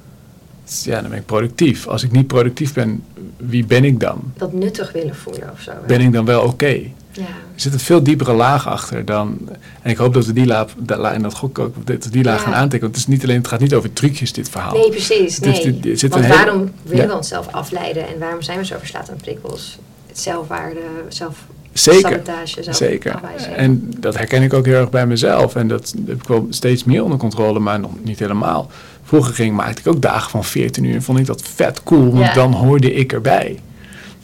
Dus 0.66 0.84
ja, 0.84 1.02
dan 1.02 1.10
ben 1.10 1.20
ik 1.20 1.26
productief. 1.26 1.88
Als 1.88 2.04
ik 2.04 2.12
niet 2.12 2.28
productief 2.28 2.74
ben, 2.74 3.04
wie 3.38 3.66
ben 3.66 3.84
ik 3.84 4.00
dan? 4.00 4.22
dat 4.38 4.54
nuttig 4.54 4.92
willen 4.92 5.16
voelen 5.16 5.50
of 5.54 5.62
zo. 5.62 5.72
hè? 5.72 5.78
Ben 5.88 6.02
ik 6.02 6.14
dan 6.14 6.26
wel 6.26 6.42
oké? 6.42 6.80
Ja. 7.12 7.22
Er 7.54 7.60
zit 7.62 7.74
een 7.74 7.80
veel 7.80 8.04
diepere 8.04 8.34
laag 8.34 8.68
achter 8.68 9.06
dan. 9.06 9.38
En 9.82 9.92
ik 9.92 9.98
hoop 9.98 10.14
dat 10.14 10.26
we 10.26 10.34
die 10.34 10.46
laag, 10.46 10.68
dat 10.78 10.98
la- 10.98 11.14
en 11.14 11.22
dat 11.22 11.34
gok 11.34 11.60
ook, 11.60 11.76
dat 11.88 12.04
we 12.04 12.10
die 12.10 12.24
laag 12.24 12.38
Ja. 12.38 12.44
gaan 12.44 12.54
aantekenen. 12.54 12.82
Want 12.82 12.96
het, 12.96 13.04
is 13.08 13.08
niet 13.14 13.24
alleen, 13.24 13.38
het 13.38 13.48
gaat 13.48 13.60
niet 13.60 13.74
over 13.74 13.94
trucjes, 13.94 14.34
dit 14.34 14.50
verhaal. 14.50 14.74
Nee, 14.74 14.90
precies. 14.90 15.36
Het 15.36 15.46
is- 15.46 15.64
Nee. 15.64 15.96
zit 15.98 16.12
Want 16.12 16.24
een 16.24 16.32
hele- 16.32 16.44
waarom 16.46 16.72
willen 16.84 17.04
Ja. 17.04 17.10
we 17.10 17.16
onszelf 17.16 17.48
afleiden 17.52 18.08
en 18.08 18.20
waarom 18.20 18.42
zijn 18.42 18.58
we 18.58 18.66
zo 18.66 18.76
verslaafd 18.78 19.10
aan 19.12 19.18
prikkels? 19.18 19.78
Het 20.08 20.20
zelfwaarde, 20.20 20.80
zelf 21.08 21.46
Zeker. 21.74 22.22
Zeker. 22.70 23.20
En 23.56 23.92
dat 24.00 24.18
herken 24.18 24.42
ik 24.42 24.54
ook 24.54 24.66
heel 24.66 24.76
erg 24.80 24.90
bij 24.90 25.08
mezelf. 25.08 25.56
En 25.56 25.68
dat 25.68 25.94
heb 26.06 26.16
ik 26.22 26.28
wel 26.28 26.48
steeds 26.50 26.84
meer 26.84 27.04
onder 27.04 27.18
controle, 27.18 27.60
maar 27.60 27.80
nog 27.80 27.92
niet 28.04 28.20
helemaal. 28.20 28.72
Vroeger 29.04 29.34
ging, 29.34 29.56
maakte 29.56 29.80
ik 29.80 29.88
ook 29.88 30.02
dagen 30.02 30.30
van 30.30 30.44
14 30.44 30.84
uur 30.84 30.96
en 30.96 31.02
vond 31.04 31.20
ik 31.20 31.26
dat 31.26 31.42
vet 31.56 31.84
cool, 31.84 32.12
want 32.12 32.26
Ja. 32.26 32.34
dan 32.34 32.54
hoorde 32.54 32.94
ik 32.94 33.14
erbij. 33.14 33.60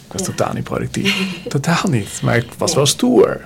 Ik 0.06 0.12
was 0.16 0.22
Ja. 0.22 0.28
totaal 0.28 0.54
niet 0.54 0.64
productief. 0.64 1.28
totaal 1.48 1.84
niet. 1.90 2.20
Maar 2.24 2.36
ik 2.36 2.46
was 2.58 2.68
Nee. 2.70 2.76
wel 2.78 2.86
stoer. 2.86 3.42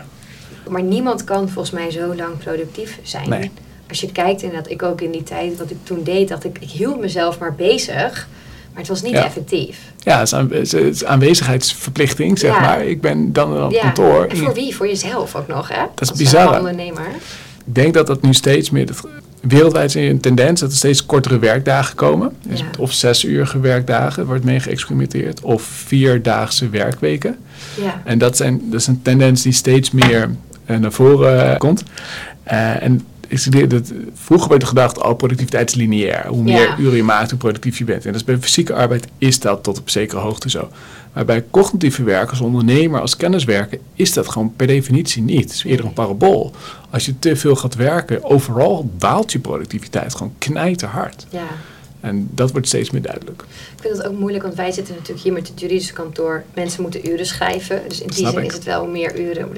Maar 0.70 0.84
niemand 0.84 1.24
kan 1.24 1.50
volgens 1.50 1.74
mij 1.74 1.92
zo 1.92 2.16
lang 2.16 2.38
productief 2.38 3.00
zijn. 3.04 3.30
Nee. 3.30 3.52
Als 3.90 4.02
je 4.02 4.12
kijkt 4.12 4.42
inderdaad, 4.42 4.70
ik 4.70 4.84
ook 4.84 5.02
in 5.02 5.12
die 5.12 5.24
tijd, 5.24 5.58
wat 5.58 5.70
ik 5.72 5.78
toen 5.84 6.04
deed, 6.04 6.28
dacht 6.28 6.44
ik, 6.44 6.58
ik 6.60 6.70
hield 6.70 7.00
mezelf 7.00 7.40
maar 7.40 7.56
bezig. 7.56 8.28
Maar 8.74 8.82
het 8.82 8.88
was 8.92 9.02
niet 9.02 9.12
Ja. 9.12 9.26
effectief. 9.26 9.80
Ja, 10.00 10.18
het 10.20 10.28
is, 10.28 10.34
aan- 10.34 10.50
het 10.52 10.74
is 10.74 11.06
aanwezigheidsverplichting, 11.06 12.40
zeg 12.40 12.52
Ja. 12.54 12.60
maar. 12.60 12.86
Ik 12.86 13.02
ben 13.02 13.34
dan 13.34 13.64
op 13.64 13.72
Ja. 13.72 13.82
kantoor. 13.82 14.26
En 14.26 14.38
voor 14.38 14.54
wie? 14.54 14.76
Voor 14.76 14.88
jezelf 14.88 15.36
ook 15.36 15.48
nog, 15.48 15.68
hè? 15.68 15.82
is 16.00 16.10
Als 16.10 16.18
bizar, 16.18 16.58
ondernemer. 16.58 17.08
Ik 17.66 17.76
denk 17.76 17.94
dat 17.94 18.08
dat 18.08 18.22
nu 18.22 18.34
steeds 18.34 18.70
meer. 18.70 18.86
Dat, 18.86 19.08
wereldwijd 19.42 19.96
is 19.96 20.10
een 20.10 20.20
tendens 20.20 20.60
dat 20.60 20.72
er 20.72 20.78
steeds 20.78 21.06
kortere 21.06 21.40
werkdagen 21.40 21.96
komen. 21.96 22.32
Dus. 22.48 22.64
Of 22.80 22.92
zes 22.94 23.24
uurige 23.24 23.60
werkdagen 23.60 24.26
wordt 24.26 24.44
mee 24.44 24.60
geëxperimenteerd. 24.60 25.42
Of 25.42 25.62
vierdaagse 25.64 26.70
werkweken. 26.70 27.38
Ja. 27.82 28.02
En 28.06 28.18
dat, 28.18 28.38
zijn, 28.38 28.62
dat 28.70 28.80
is 28.80 28.88
een 28.88 29.02
tendens 29.02 29.42
die 29.42 29.52
steeds 29.54 29.92
meer 29.92 30.30
eh, 30.66 30.78
naar 30.78 30.92
voren 30.92 31.58
komt. 31.58 31.84
Eh, 32.44 32.84
en 32.84 33.06
dat, 33.68 33.92
vroeger 34.14 34.50
werd 34.50 34.62
er 34.62 34.68
gedacht, 34.68 35.04
oh, 35.04 35.16
productiviteit 35.18 35.70
is 35.70 35.76
lineair. 35.76 36.28
Hoe 36.28 36.44
meer 36.44 36.62
Ja. 36.62 36.78
uren 36.78 36.96
je 36.96 37.04
maakt, 37.04 37.30
hoe 37.30 37.40
productief 37.40 37.78
je 37.78 37.84
bent. 37.84 38.06
En 38.06 38.14
dus 38.14 38.24
bij 38.24 38.38
fysieke 38.38 38.74
arbeid 38.74 39.08
is 39.18 39.40
dat 39.40 39.64
tot 39.64 39.80
op 39.80 39.90
zekere 39.90 40.22
hoogte 40.22 40.50
zo. 40.50 40.70
Maar 41.14 41.26
bij 41.26 41.46
cognitieve 41.52 42.04
werk, 42.04 42.30
als 42.30 42.42
ondernemer, 42.42 43.02
als 43.02 43.18
kenniswerker, 43.18 43.80
is 43.94 44.14
dat 44.14 44.28
gewoon 44.30 44.54
per 44.56 44.68
definitie 44.68 45.22
niet. 45.22 45.44
Het 45.44 45.54
is 45.54 45.64
eerder 45.64 45.86
een 45.86 45.94
parabool. 45.94 46.52
Als 46.90 47.06
je 47.06 47.20
te 47.20 47.36
veel 47.36 47.56
gaat 47.56 47.76
werken, 47.76 48.24
overal 48.24 48.90
daalt 48.98 49.32
je 49.32 49.40
productiviteit 49.40 50.16
gewoon 50.16 50.34
knijterhard. 50.38 51.26
ja. 51.30 51.48
En 52.00 52.30
dat 52.32 52.52
wordt 52.52 52.68
steeds 52.68 52.90
meer 52.92 53.02
duidelijk. 53.02 53.42
Ik 53.76 53.82
vind 53.82 53.98
het 53.98 54.08
ook 54.08 54.20
moeilijk, 54.20 54.44
want 54.44 54.56
wij 54.56 54.72
zitten 54.72 54.94
natuurlijk 54.94 55.24
hier 55.24 55.34
met 55.34 55.48
het 55.48 55.60
juridische 55.60 55.94
kantoor. 55.94 56.44
Mensen 56.54 56.82
moeten 56.82 57.10
uren 57.10 57.26
schrijven. 57.26 57.82
Dus 57.88 58.02
in 58.02 58.08
die 58.08 58.28
zin 58.28 58.38
ik. 58.38 58.46
is 58.46 58.54
het 58.54 58.64
wel 58.64 58.88
meer 58.88 59.20
uren. 59.20 59.50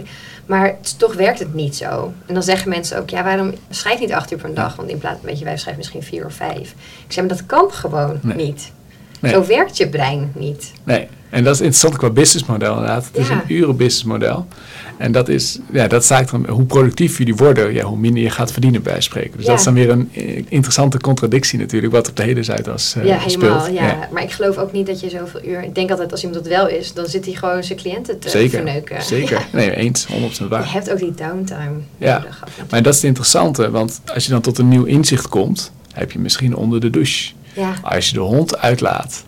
Maar 0.45 0.65
het- 0.65 0.99
toch 0.99 1.13
werkt 1.13 1.39
het 1.39 1.53
niet 1.53 1.75
zo. 1.75 2.13
En 2.25 2.33
dan 2.33 2.43
zeggen 2.43 2.69
mensen 2.69 2.99
ook, 2.99 3.09
ja, 3.09 3.23
waarom 3.23 3.53
schrijf 3.69 3.99
je 3.99 4.05
niet 4.05 4.15
acht 4.15 4.31
uur 4.31 4.37
per 4.37 4.53
dag? 4.53 4.75
Want 4.75 4.89
in 4.89 4.97
plaats, 4.97 5.19
weet 5.21 5.39
je, 5.39 5.45
wij 5.45 5.57
schrijven 5.57 5.77
misschien 5.77 6.03
vier 6.03 6.25
of 6.25 6.33
vijf. 6.33 6.71
Ik 7.07 7.11
zeg, 7.13 7.25
maar 7.25 7.35
dat 7.37 7.45
kan 7.45 7.71
gewoon 7.71 8.19
Nee. 8.21 8.35
niet. 8.35 8.71
Nee. 9.19 9.31
Zo 9.31 9.45
werkt 9.45 9.77
je 9.77 9.89
brein 9.89 10.31
niet. 10.35 10.71
Nee, 10.83 11.07
en 11.29 11.43
dat 11.43 11.53
is 11.53 11.59
interessant 11.59 11.97
qua 11.97 12.09
businessmodel 12.09 12.71
inderdaad. 12.73 13.05
Het 13.05 13.17
is 13.17 13.29
een 13.29 13.41
urenbusinessmodel. 13.47 14.47
En 14.97 15.11
dat 15.11 15.29
is, 15.29 15.59
ja, 15.71 15.87
dat 15.87 16.05
zaakt 16.05 16.31
dan, 16.31 16.47
hoe 16.49 16.65
productief 16.65 17.17
jullie 17.17 17.35
worden, 17.35 17.73
ja, 17.73 17.83
hoe 17.83 17.97
minder 17.97 18.23
je 18.23 18.29
gaat 18.29 18.51
verdienen 18.51 18.81
bij 18.83 19.01
spreken. 19.01 19.31
Dus 19.37 19.41
Ja. 19.45 19.49
dat 19.49 19.59
is 19.59 19.65
dan 19.65 19.73
weer 19.73 19.89
een 19.89 20.09
eh, 20.13 20.43
interessante 20.47 20.99
contradictie 20.99 21.59
natuurlijk, 21.59 21.93
wat 21.93 22.09
op 22.09 22.15
de 22.15 22.23
hele 22.23 22.43
Zuidas 22.43 22.95
eh 22.95 23.05
ja, 23.05 23.17
helemaal. 23.17 23.59
speelt. 23.61 23.77
Ja. 23.79 24.09
Maar 24.11 24.23
ik 24.23 24.31
geloof 24.31 24.57
ook 24.57 24.71
niet 24.71 24.87
dat 24.87 24.99
je 24.99 25.09
zoveel 25.09 25.39
uur... 25.45 25.63
Ik 25.63 25.75
denk 25.75 25.91
altijd, 25.91 26.11
als 26.11 26.23
iemand 26.23 26.43
dat 26.43 26.53
wel 26.53 26.67
is, 26.67 26.93
dan 26.93 27.05
zit 27.05 27.25
hij 27.25 27.33
gewoon 27.33 27.63
zijn 27.63 27.79
cliënten 27.79 28.19
te 28.19 28.29
Zeker, 28.29 28.49
verneuken. 28.49 29.01
zeker. 29.03 29.45
Nee, 29.51 29.75
eens, 29.75 30.07
100% 30.43 30.47
waar. 30.49 30.63
Je 30.63 30.69
hebt 30.69 30.91
ook 30.91 30.99
die 30.99 31.13
downtime 31.15 31.71
Ja. 31.97 32.17
nodig. 32.17 32.43
Maar 32.69 32.81
dat 32.81 32.93
is 32.93 32.99
het 32.99 33.07
interessante, 33.09 33.71
want 33.71 34.01
als 34.13 34.25
je 34.25 34.31
dan 34.31 34.41
tot 34.41 34.57
een 34.57 34.67
nieuw 34.67 34.83
inzicht 34.83 35.27
komt, 35.29 35.71
heb 35.93 36.11
je 36.11 36.19
misschien 36.19 36.55
onder 36.55 36.79
de 36.79 36.89
douche. 36.89 37.33
Ja, 37.53 37.73
Als 37.81 38.07
je 38.07 38.13
de 38.13 38.19
hond 38.19 38.57
uitlaat, 38.57 39.23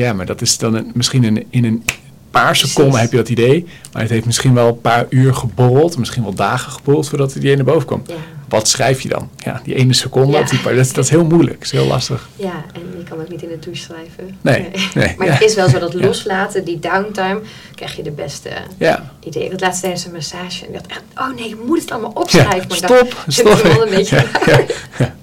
ja, 0.00 0.12
maar 0.12 0.26
dat 0.26 0.40
is 0.40 0.58
dan 0.58 0.74
een- 0.74 0.90
misschien 0.94 1.24
een, 1.24 1.46
in 1.50 1.64
een 1.64 1.84
paar 2.30 2.56
seconden 2.56 3.00
heb 3.00 3.10
je 3.10 3.16
dat 3.16 3.28
idee, 3.28 3.66
maar 3.92 4.02
het 4.02 4.10
heeft 4.10 4.26
misschien 4.26 4.54
wel 4.54 4.68
een 4.68 4.80
paar 4.80 5.06
uur 5.08 5.34
geborreld, 5.34 5.98
misschien 5.98 6.22
wel 6.22 6.34
dagen 6.34 6.72
geborreld 6.72 7.08
voordat 7.08 7.28
het 7.34 7.42
idee 7.42 7.56
naar 7.56 7.64
boven 7.64 7.86
komt. 7.86 8.08
ja. 8.08 8.14
Wat 8.48 8.68
schrijf 8.68 9.00
je 9.00 9.08
dan? 9.08 9.28
Ja, 9.36 9.60
die 9.64 9.74
ene 9.74 9.92
seconde, 9.92 10.38
Ja. 10.38 10.42
die 10.44 10.58
paar, 10.58 10.74
dat, 10.74 10.84
is- 10.86 10.92
dat 10.92 11.04
is 11.04 11.10
heel 11.10 11.24
moeilijk, 11.24 11.54
dat 11.54 11.64
is 11.64 11.70
heel 11.70 11.86
lastig. 11.86 12.28
Ja, 12.36 12.64
en 12.72 12.80
je 12.98 13.04
kan 13.08 13.20
ook 13.20 13.28
niet 13.28 13.42
in 13.42 13.48
de 13.48 13.58
douche 13.58 13.82
schrijven. 13.82 14.36
Nee, 14.40 14.68
nee, 14.94 15.14
maar 15.18 15.26
ja. 15.26 15.32
het 15.32 15.42
is 15.42 15.54
wel 15.54 15.68
zo 15.68 15.78
dat 15.78 15.94
loslaten, 15.94 16.64
die 16.64 16.78
downtime, 16.78 17.40
krijg 17.74 17.96
je 17.96 18.02
de 18.02 18.10
beste 18.10 18.48
Ja, 18.78 19.12
ideeën. 19.24 19.44
Ik 19.44 19.50
had 19.50 19.60
laatst 19.60 19.80
tijdens 19.80 20.04
een 20.04 20.12
massage 20.12 20.62
en 20.66 20.68
ik 20.68 20.72
dacht 20.74 20.86
echt, 20.86 21.02
oh 21.16 21.34
nee, 21.36 21.48
ik 21.48 21.56
moet 21.66 21.80
het 21.80 21.90
allemaal 21.90 22.10
opschrijven. 22.14 22.68
maar 22.68 22.76
stop, 22.76 23.24
stop. 23.26 23.52
ik 23.58 23.82
een 23.82 23.90
beetje 23.94 24.26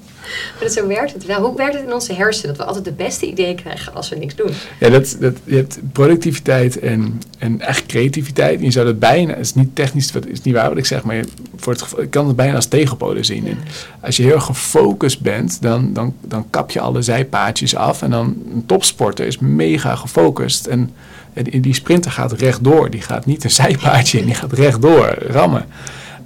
Maar 0.53 0.63
dat 0.63 0.73
zo 0.73 0.87
werkt 0.87 1.13
het 1.13 1.25
wel. 1.25 1.41
Hoe 1.41 1.55
werkt 1.57 1.73
het 1.73 1.83
in 1.83 1.93
onze 1.93 2.13
hersenen? 2.13 2.47
Dat 2.47 2.57
we 2.57 2.63
altijd 2.63 2.85
de 2.85 3.03
beste 3.03 3.25
ideeën 3.27 3.55
krijgen 3.55 3.93
als 3.93 4.09
we 4.09 4.15
niks 4.15 4.35
doen. 4.35 4.51
Ja, 4.79 4.89
dat, 4.89 5.17
dat, 5.19 5.35
je 5.43 5.55
hebt 5.55 5.79
productiviteit 5.91 6.79
en, 6.79 7.21
en 7.37 7.61
echt 7.61 7.85
creativiteit. 7.85 8.59
En 8.59 8.65
je 8.65 8.71
zou 8.71 8.85
dat 8.85 8.99
bijna, 8.99 9.31
het 9.31 9.45
is 9.45 9.53
niet 9.53 9.75
technisch, 9.75 10.13
het 10.13 10.27
is 10.27 10.41
niet 10.41 10.53
waar 10.53 10.69
wat 10.69 10.77
ik 10.77 10.85
zeg, 10.85 11.03
maar 11.03 11.15
je, 11.15 11.23
voor 11.55 11.73
het, 11.73 11.81
geval- 11.81 12.01
ik 12.01 12.09
kan 12.09 12.27
het 12.27 12.35
bijna 12.35 12.55
als 12.55 12.65
tegenpolen 12.65 13.25
zien. 13.25 13.45
Ja. 13.45 13.53
Als 14.01 14.17
je 14.17 14.23
heel 14.23 14.39
gefocust 14.39 15.21
bent, 15.21 15.61
dan, 15.61 15.93
dan, 15.93 16.13
dan 16.21 16.49
kap 16.49 16.71
je 16.71 16.79
alle 16.79 17.01
zijpaadjes 17.01 17.75
af. 17.75 18.01
En 18.01 18.09
dan 18.09 18.25
een 18.53 18.65
topsporter 18.65 19.25
is 19.25 19.37
mega 19.37 19.95
gefocust. 19.95 20.65
En, 20.65 20.91
en 21.33 21.61
die 21.61 21.73
sprinter 21.73 22.11
gaat 22.11 22.31
rechtdoor. 22.31 22.89
Die 22.89 23.01
gaat 23.01 23.25
niet 23.25 23.43
een 23.43 23.51
zijpaadje 23.51 24.19
in, 24.19 24.25
die 24.25 24.35
gaat 24.35 24.53
rechtdoor 24.53 25.15
rammen. 25.27 25.65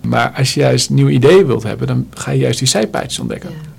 Maar 0.01 0.33
als 0.37 0.53
je 0.53 0.59
juist 0.59 0.89
nieuwe 0.89 1.11
ideeën 1.11 1.45
wilt 1.45 1.63
hebben, 1.63 1.87
dan 1.87 2.07
ga 2.13 2.31
je 2.31 2.39
juist 2.39 2.59
die 2.59 2.67
zijpaadjes 2.67 3.19
ontdekken. 3.19 3.49
Ja. 3.49 3.69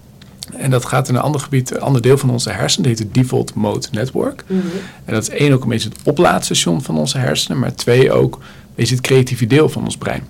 En 0.62 0.70
dat 0.70 0.84
gaat 0.84 1.08
in 1.08 1.14
een 1.14 1.20
ander 1.20 1.40
gebied, 1.40 1.70
een 1.70 1.80
ander 1.80 2.02
deel 2.02 2.18
van 2.18 2.30
onze 2.30 2.50
hersenen, 2.50 2.88
dat 2.88 2.98
heet 2.98 3.08
het 3.08 3.14
default 3.14 3.54
mode 3.54 3.86
network. 3.90 4.44
Mhm. 4.46 4.60
En 5.04 5.14
dat 5.14 5.22
is 5.22 5.28
één 5.28 5.52
ook 5.52 5.62
een 5.62 5.68
beetje 5.68 5.88
het 5.88 5.98
oplaadstation 6.04 6.82
van 6.82 6.98
onze 6.98 7.18
hersenen, 7.18 7.58
maar 7.58 7.74
twee 7.74 8.12
ook 8.12 8.34
een 8.34 8.74
beetje 8.74 8.94
het 8.94 9.04
creatieve 9.04 9.46
deel 9.46 9.68
van 9.68 9.84
ons 9.84 9.96
brein. 9.96 10.22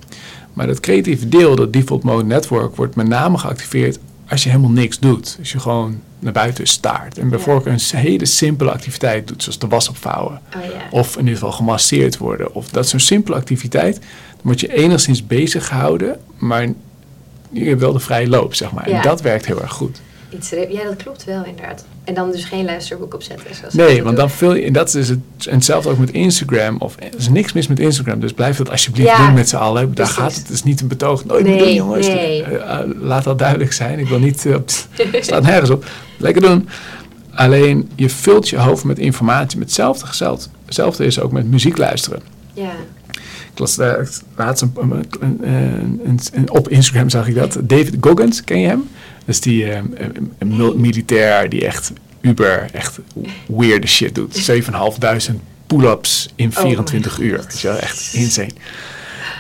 Maar 0.53 0.67
dat 0.67 0.81
creatieve 0.81 1.29
deel, 1.29 1.57
dat 1.57 1.73
default 1.73 2.03
mode 2.03 2.25
network, 2.25 2.77
wordt 2.77 2.95
met 2.95 3.09
name 3.09 3.39
geactiveerd 3.39 3.99
als 4.29 4.43
je 4.43 4.49
helemaal 4.49 4.71
niks 4.71 4.99
doet. 4.99 5.37
Als 5.39 5.53
je 5.53 5.61
gewoon 5.61 6.01
naar 6.19 6.33
buiten 6.33 6.67
staart. 6.67 7.19
En 7.19 7.29
bijvoorbeeld 7.29 7.93
een 7.93 7.99
hele 7.99 8.25
simpele 8.25 8.71
activiteit 8.71 9.29
doet, 9.29 9.43
zoals 9.43 9.59
de 9.59 9.67
was 9.67 9.89
opvouwen. 9.89 10.41
Oh 10.57 10.65
ja. 10.65 10.71
Of 10.91 11.13
in 11.13 11.19
ieder 11.19 11.35
geval 11.35 11.53
gemasseerd 11.53 12.19
worden. 12.19 12.55
Of 12.55 12.69
dat 12.69 12.85
is 12.85 12.91
zo'n 12.91 13.01
simpele 13.01 13.37
activiteit. 13.37 13.95
Dan 13.97 14.41
word 14.43 14.61
je 14.61 14.75
enigszins 14.75 15.27
bezig 15.27 15.67
gehouden, 15.67 16.21
maar 16.39 16.69
je 17.51 17.65
hebt 17.65 17.81
wel 17.81 17.93
de 17.93 17.99
vrije 17.99 18.29
loop, 18.29 18.55
zeg 18.55 18.73
maar. 18.73 18.89
Ja. 18.89 18.97
En 18.97 19.03
dat 19.03 19.21
werkt 19.21 19.47
heel 19.47 19.63
erg 19.63 19.73
goed. 19.73 20.01
Iets 20.35 20.51
ja, 20.51 20.85
dat 20.85 20.97
klopt 20.97 21.25
wel 21.25 21.45
inderdaad. 21.45 21.85
En 22.05 22.15
dan 22.15 22.31
dus 22.31 22.45
geen 22.45 22.65
luisterboek 22.65 23.15
opzetten. 23.15 23.55
Zoals 23.55 23.75
Nee, 23.75 24.03
want 24.03 24.17
dan 24.17 24.31
vul 24.31 24.55
je, 24.55 24.63
en 24.63 24.73
dat 24.73 24.95
is 24.95 25.09
het, 25.09 25.19
en 25.47 25.55
hetzelfde 25.55 25.91
ook 25.91 25.99
met 25.99 26.11
Instagram. 26.11 26.77
Of, 26.79 26.97
er 26.99 27.09
is 27.19 27.29
niks 27.29 27.53
mis 27.53 27.67
met 27.67 27.79
Instagram, 27.81 28.21
dus 28.21 28.33
blijf 28.33 28.57
dat 28.57 28.71
alsjeblieft 28.71 29.09
Ja, 29.09 29.25
doen 29.27 29.35
met 29.35 29.49
z'n 29.49 29.57
allen. 29.57 29.83
Daar 29.85 29.93
precies. 29.95 30.15
gaat 30.15 30.35
het, 30.35 30.43
het 30.43 30.51
is 30.51 30.63
niet 30.63 30.81
een 30.81 30.89
betoog. 30.89 31.25
Nooit 31.25 31.45
Nee, 31.45 31.55
meer 31.55 31.65
doen, 31.65 31.75
jongens. 31.75 32.07
nee. 32.07 32.43
Eh, 32.43 32.79
eh, 32.81 32.89
laat 33.01 33.25
dat 33.25 33.39
duidelijk 33.39 33.73
zijn. 33.73 33.99
Ik 33.99 34.09
wil 34.09 34.19
niet, 34.19 34.45
uh, 34.45 34.55
het 34.65 34.89
slaat 35.21 35.43
nergens 35.43 35.71
op. 35.71 35.85
Lekker 36.19 36.43
doen. 36.43 36.69
Alleen, 37.35 37.91
je 37.95 38.09
vult 38.09 38.49
je 38.49 38.59
hoofd 38.59 38.85
met 38.85 38.99
informatie. 38.99 39.59
Met 39.59 39.67
hetzelfde, 39.67 40.07
hetzelfde, 40.07 40.49
hetzelfde 40.67 41.05
is 41.05 41.21
ook 41.21 41.33
met 41.33 41.51
muziek 41.51 41.77
luisteren. 41.79 42.23
Ja, 42.53 42.71
Ik 43.53 43.59
las 43.59 43.75
daar 43.77 44.09
laatst 44.37 44.63
een, 44.63 44.73
een, 44.81 45.07
een, 45.21 45.41
een- 46.05 46.21
een- 46.33 46.51
op 46.51 46.69
Instagram 46.69 47.11
zag 47.11 47.29
ik 47.29 47.35
dat. 47.35 47.59
David 47.63 47.97
Goggins, 48.01 48.45
ken 48.45 48.59
je 48.61 48.67
hem? 48.69 48.89
Dat 49.25 49.35
is 49.35 49.41
die 49.41 49.71
eh, 49.71 49.83
mil- 50.39 50.77
militair 50.79 51.49
die 51.49 51.67
echt 51.67 51.93
uber, 52.21 52.67
echt 52.73 52.99
weird 53.47 53.89
shit 53.89 54.15
doet. 54.15 54.51
7.500 55.31 55.35
pull-ups 55.67 56.29
in 56.35 56.49
Oh 56.49 56.61
24 56.63 57.19
mijn 57.19 57.31
uur. 57.31 57.37
Weet 57.39 57.61
je 57.61 57.69
wel, 57.69 57.77
echt 57.79 58.11
insane. 58.15 58.51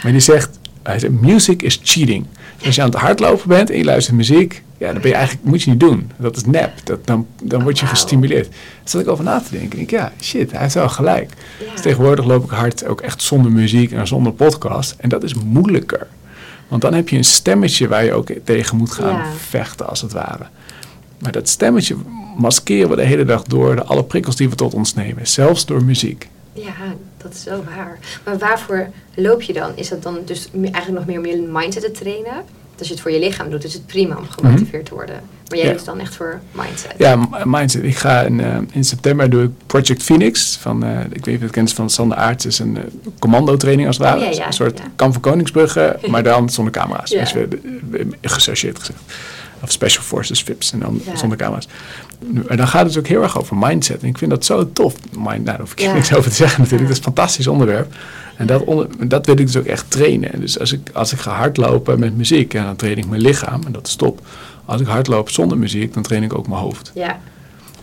Maar 0.03 0.12
die 0.12 0.21
zegt, 0.21 0.59
hij 0.83 0.99
zei, 0.99 1.12
music 1.12 1.62
is 1.62 1.81
cheating. 1.83 2.27
Als 2.64 2.75
je 2.75 2.83
aan 2.83 2.90
het 2.90 2.99
hardlopen 2.99 3.49
bent 3.49 3.71
en 3.71 3.77
je 3.79 3.85
luistert 3.85 4.16
muziek, 4.16 4.62
ja, 4.79 4.92
dan 4.92 5.01
ben 5.01 5.11
je 5.11 5.16
eigenlijk, 5.16 5.47
moet 5.47 5.62
je 5.62 5.71
niet 5.71 5.81
doen. 5.81 6.11
Dat 6.16 6.37
is 6.37 6.45
nep. 6.45 6.73
Dat, 6.85 7.07
dan, 7.07 7.27
dan 7.42 7.62
word 7.62 7.79
je 7.79 7.87
gestimuleerd. 7.87 8.45
Daar 8.49 8.55
zat 8.85 9.01
ik 9.01 9.09
over 9.09 9.25
na 9.25 9.40
te 9.40 9.59
denken. 9.59 9.79
Ik, 9.79 9.90
ja, 9.90 10.12
shit, 10.21 10.51
hij 10.53 10.61
heeft 10.61 10.75
wel 10.75 10.88
gelijk. 10.88 11.31
Dus 11.73 11.83
tegenwoordig 11.83 12.25
loop 12.25 12.45
ik 12.45 12.51
hard 12.51 12.85
ook 12.85 13.01
echt 13.01 13.23
zonder 13.23 13.53
muziek 13.53 13.92
en 13.92 14.07
zonder 14.07 14.33
podcast. 14.33 14.95
En 14.99 15.09
dat 15.09 15.23
is 15.23 15.35
moeilijker. 15.35 16.07
Want 16.72 16.85
dan 16.85 16.94
heb 16.94 17.08
je 17.08 17.16
een 17.16 17.24
stemmetje 17.24 17.88
waar 17.88 18.04
je 18.04 18.12
ook 18.12 18.28
tegen 18.44 18.76
moet 18.76 18.90
gaan 18.92 19.16
Ja. 19.16 19.32
vechten, 19.48 19.88
als 19.88 20.00
het 20.00 20.12
ware. 20.12 20.46
Maar 21.18 21.32
dat 21.32 21.48
stemmetje 21.48 21.96
maskeren 22.37 22.88
we 22.88 22.96
de 22.96 23.04
hele 23.04 23.24
dag 23.24 23.42
door 23.42 23.76
de 23.76 23.82
alle 23.85 24.04
prikkels 24.04 24.37
die 24.37 24.48
we 24.48 24.54
tot 24.54 24.74
ons 24.74 24.94
nemen. 24.94 25.26
Zelfs 25.26 25.66
door 25.66 25.85
muziek. 25.85 26.28
Ja, 26.52 26.72
dat 27.16 27.32
is 27.35 27.44
wel 27.44 27.64
waar. 27.64 27.98
Maar 28.24 28.38
waarvoor 28.38 28.88
loop 29.14 29.42
je 29.42 29.52
dan? 29.52 29.72
Is 29.74 29.88
dat 29.88 30.02
dan 30.02 30.18
dus 30.24 30.48
eigenlijk 30.52 30.88
nog 30.92 31.06
meer 31.06 31.18
om 31.18 31.26
je 31.26 31.48
mindset 31.52 31.82
te 31.82 31.90
trainen? 31.90 32.44
Als 32.83 32.90
je 32.90 32.97
het 32.97 33.03
voor 33.07 33.12
je 33.12 33.27
lichaam 33.27 33.51
doet, 33.51 33.64
is 33.64 33.75
het 33.75 33.87
prima 33.87 34.16
om 34.16 34.25
gemotiveerd 34.29 34.85
te 34.87 34.95
worden. 34.95 35.14
Maar 35.49 35.59
jij. 35.59 35.66
Ja. 35.66 35.71
doet 35.71 35.77
het 35.81 35.88
dan 35.88 36.01
echt 36.01 36.14
voor 36.14 36.40
mindset. 36.53 36.95
Ja, 36.99 37.29
mindset. 37.45 37.83
Ik 37.83 37.97
ga 37.97 38.21
in, 38.21 38.40
eh, 38.40 38.57
in 38.73 38.85
september 38.85 39.31
doe 39.31 39.42
ik 39.42 39.51
Project 39.66 40.03
Phoenix. 40.03 40.57
Van, 40.61 40.85
eh, 40.85 41.01
ik 41.01 41.07
weet 41.11 41.12
niet 41.12 41.35
of 41.35 41.38
je 41.40 41.45
het 41.45 41.51
kent 41.51 41.73
van 41.73 41.90
Sander 41.90 42.16
Aarts. 42.18 42.47
is 42.47 42.59
een 42.59 42.77
eh, 42.77 42.83
commando 43.18 43.57
training 43.57 43.87
als 43.88 43.97
het 43.97 44.07
ware. 44.07 44.18
Oh, 44.18 44.25
ja, 44.25 44.31
ja, 44.31 44.47
een 44.47 44.53
soort 44.53 44.81
kamp 44.97 45.12
van 45.12 45.23
Koningsbrugge, 45.23 45.99
maar 46.11 46.23
dan 46.23 46.51
zonder 46.51 46.73
camera's. 46.73 47.11
Ja. 47.11 47.21
Dus 47.21 47.33
we, 47.33 47.49
we- 47.90 48.07
gechargeerd 48.21 48.79
gezegd. 48.79 48.99
Of 49.62 49.70
Special 49.72 50.03
Forces 50.03 50.42
VIPs 50.42 50.72
en 50.72 50.79
dan 50.79 51.01
Ja. 51.05 51.16
zonder 51.16 51.38
camera's. 51.38 51.68
En 52.48 52.57
dan 52.57 52.68
gaat 52.68 52.87
het 52.87 52.98
ook 52.98 53.07
heel 53.07 53.22
erg 53.22 53.38
over 53.38 53.57
mindset. 53.57 54.03
En 54.03 54.09
ik 54.09 54.18
vind 54.18 54.31
dat 54.31 54.44
zo 54.44 54.72
tof. 54.72 54.94
Mind, 55.11 55.25
nou, 55.25 55.44
daar 55.44 55.61
hoef 55.61 55.72
ik 55.72 55.81
Ja. 55.81 55.92
niks 55.92 56.14
over 56.14 56.31
te 56.31 56.37
zeggen 56.37 56.61
natuurlijk. 56.62 56.88
Dat 56.88 56.98
is 56.98 57.05
een 57.07 57.12
fantastisch 57.12 57.46
onderwerp. 57.46 57.94
En 58.37 58.46
dat, 58.46 58.64
onder, 58.64 59.09
dat 59.09 59.27
wil 59.27 59.38
ik 59.38 59.46
dus 59.46 59.57
ook 59.57 59.64
echt 59.64 59.90
trainen. 59.90 60.40
Dus 60.40 60.59
als 60.59 60.72
ik, 60.72 60.90
als 60.92 61.12
ik 61.12 61.18
ga 61.18 61.33
hardlopen 61.35 61.98
met 62.01 62.16
muziek, 62.16 62.53
ja, 62.53 62.64
dan 62.64 62.77
train 62.77 62.96
ik 62.96 63.07
mijn 63.09 63.20
lichaam. 63.20 63.62
En 63.66 63.72
dat 63.72 63.87
is 63.87 63.94
top. 63.94 64.20
Als 64.64 64.81
ik 64.81 64.87
hardloop 64.87 65.31
zonder 65.31 65.59
muziek, 65.59 65.94
dan 65.94 66.03
train 66.03 66.22
ik 66.22 66.35
ook 66.35 66.48
mijn 66.48 66.61
hoofd. 66.61 66.90
Ja, 66.94 67.20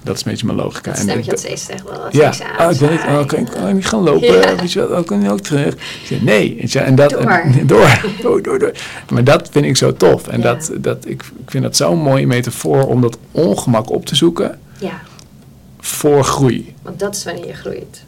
Dat 0.09 0.17
is 0.17 0.25
een 0.25 0.31
beetje 0.31 0.45
mijn 0.45 0.57
logica. 0.57 0.91
dat 0.91 0.99
stemmetje 0.99 1.31
dat 1.31 1.39
steeds 1.39 1.65
zegt 1.65 1.83
wel. 1.83 2.07
ja, 2.11 2.25
niks 2.25 2.41
aan. 2.41 2.67
oh, 2.67 2.73
ik 2.73 2.81
niet, 2.81 2.99
oh, 2.99 3.25
kan, 3.25 3.39
ik, 3.39 3.45
kan 3.45 3.67
ik 3.67 3.73
niet 3.73 3.87
gaan 3.87 3.99
lopen? 4.03 4.27
Ja. 4.27 4.55
Weet 4.55 4.71
je 4.71 4.87
wel, 4.87 4.99
oh, 4.99 5.05
kan 5.05 5.21
je 5.21 5.31
ook 5.31 5.39
terug? 5.39 5.75
Ik 6.09 6.21
nee. 6.21 6.67
En 6.73 6.95
dat, 6.95 7.09
Door. 7.09 7.21
En, 7.21 7.67
door, 7.67 8.01
door, 8.21 8.41
door, 8.41 8.59
door. 8.59 8.71
Maar 9.09 9.23
dat 9.23 9.49
vind 9.51 9.65
ik 9.65 9.77
zo 9.77 9.93
tof. 9.93 10.27
En 10.27 10.41
Ja. 10.41 10.53
dat, 10.53 10.71
dat, 10.77 11.05
ik, 11.05 11.23
ik 11.43 11.51
vind 11.51 11.63
dat 11.63 11.75
zo'n 11.75 11.99
mooie 11.99 12.27
metafoor 12.27 12.87
om 12.87 13.01
dat 13.01 13.17
ongemak 13.31 13.89
op 13.89 14.05
te 14.05 14.15
zoeken 14.15 14.59
Ja, 14.79 15.01
voor 15.79 16.23
groei. 16.23 16.73
want 16.81 16.99
dat 16.99 17.15
is 17.15 17.23
wanneer 17.23 17.47
je 17.47 17.53
groeit. 17.53 18.03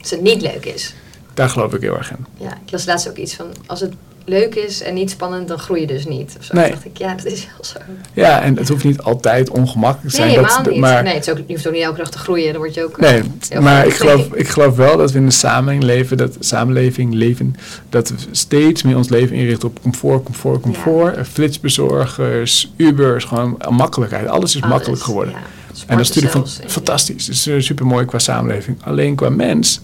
Als 0.00 0.10
het 0.10 0.20
niet 0.20 0.40
leuk 0.42 0.64
is. 0.64 0.94
Daar 1.36 1.48
geloof 1.48 1.74
ik 1.74 1.80
heel 1.80 1.96
erg 1.96 2.10
in. 2.10 2.26
Ja, 2.38 2.48
ik 2.64 2.70
las 2.72 2.86
laatst 2.86 3.08
ook 3.08 3.16
iets 3.16 3.34
van, 3.34 3.46
als 3.66 3.80
het 3.80 3.92
leuk 4.24 4.54
is 4.54 4.82
en 4.82 4.94
niet 4.94 5.10
spannend, 5.10 5.48
dan 5.48 5.58
groei 5.58 5.80
je 5.80 5.86
dus 5.86 6.06
niet. 6.06 6.34
Of 6.38 6.44
zo. 6.44 6.54
Nee. 6.54 6.70
Dacht 6.70 6.84
ik, 6.84 6.98
ja, 6.98 7.14
dat 7.14 7.24
is 7.24 7.46
wel 7.46 7.64
zo. 7.64 7.78
Ja, 8.12 8.42
en 8.42 8.56
het 8.56 8.68
hoeft 8.68 8.84
niet 8.84 9.00
altijd 9.00 9.50
ongemakkelijk 9.50 10.14
te 10.14 10.20
Nee, 10.20 10.30
zijn. 10.30 10.40
helemaal 10.40 10.62
dat, 10.64 10.72
niet. 10.72 10.80
Maar, 10.80 11.02
nee, 11.02 11.14
het 11.14 11.26
is 11.26 11.32
ook, 11.32 11.38
je 11.46 11.52
hoeft 11.52 11.66
ook 11.66 11.72
niet 11.72 11.82
elke 11.82 11.98
dag 11.98 12.10
te 12.10 12.18
groeien. 12.18 12.52
Dan 12.52 12.56
word 12.62 12.74
je 12.74 12.84
ook... 12.84 13.00
Nee, 13.00 13.22
heel 13.48 13.62
maar 13.62 13.86
ik 13.86 13.94
geloof, 13.94 14.32
ik 14.32 14.48
geloof 14.48 14.76
wel 14.76 14.96
dat 14.96 15.12
we 15.12 15.18
in 15.18 15.24
een 15.24 15.32
samenleving 15.32 15.84
leven, 15.84 16.16
dat 16.16 16.36
samenleving 16.40 17.14
leven, 17.14 17.56
dat 17.88 18.08
we 18.08 18.16
steeds 18.30 18.82
meer 18.82 18.96
ons 18.96 19.08
leven 19.08 19.36
inrichten 19.36 19.68
op 19.68 19.82
comfort, 19.82 20.22
comfort, 20.24 20.60
comfort. 20.60 21.16
Eh, 21.16 21.24
Flitsbezorgers, 21.24 22.72
Ubers, 22.76 23.24
gewoon 23.24 23.58
makkelijkheid. 23.68 24.26
Alles 24.28 24.54
is 24.56 24.62
Alles, 24.62 24.74
makkelijk 24.74 25.02
geworden. 25.02 25.32
ja. 25.32 25.38
En 25.86 25.96
dat 25.96 26.08
is 26.08 26.14
natuurlijk 26.14 26.46
zelfs. 26.46 26.72
fantastisch. 26.72 27.26
Het 27.26 27.46
is 27.56 27.66
super 27.66 27.86
mooi 27.86 28.04
qua 28.04 28.18
samenleving. 28.18 28.76
Alleen 28.82 29.14
qua 29.14 29.28
mens, 29.28 29.80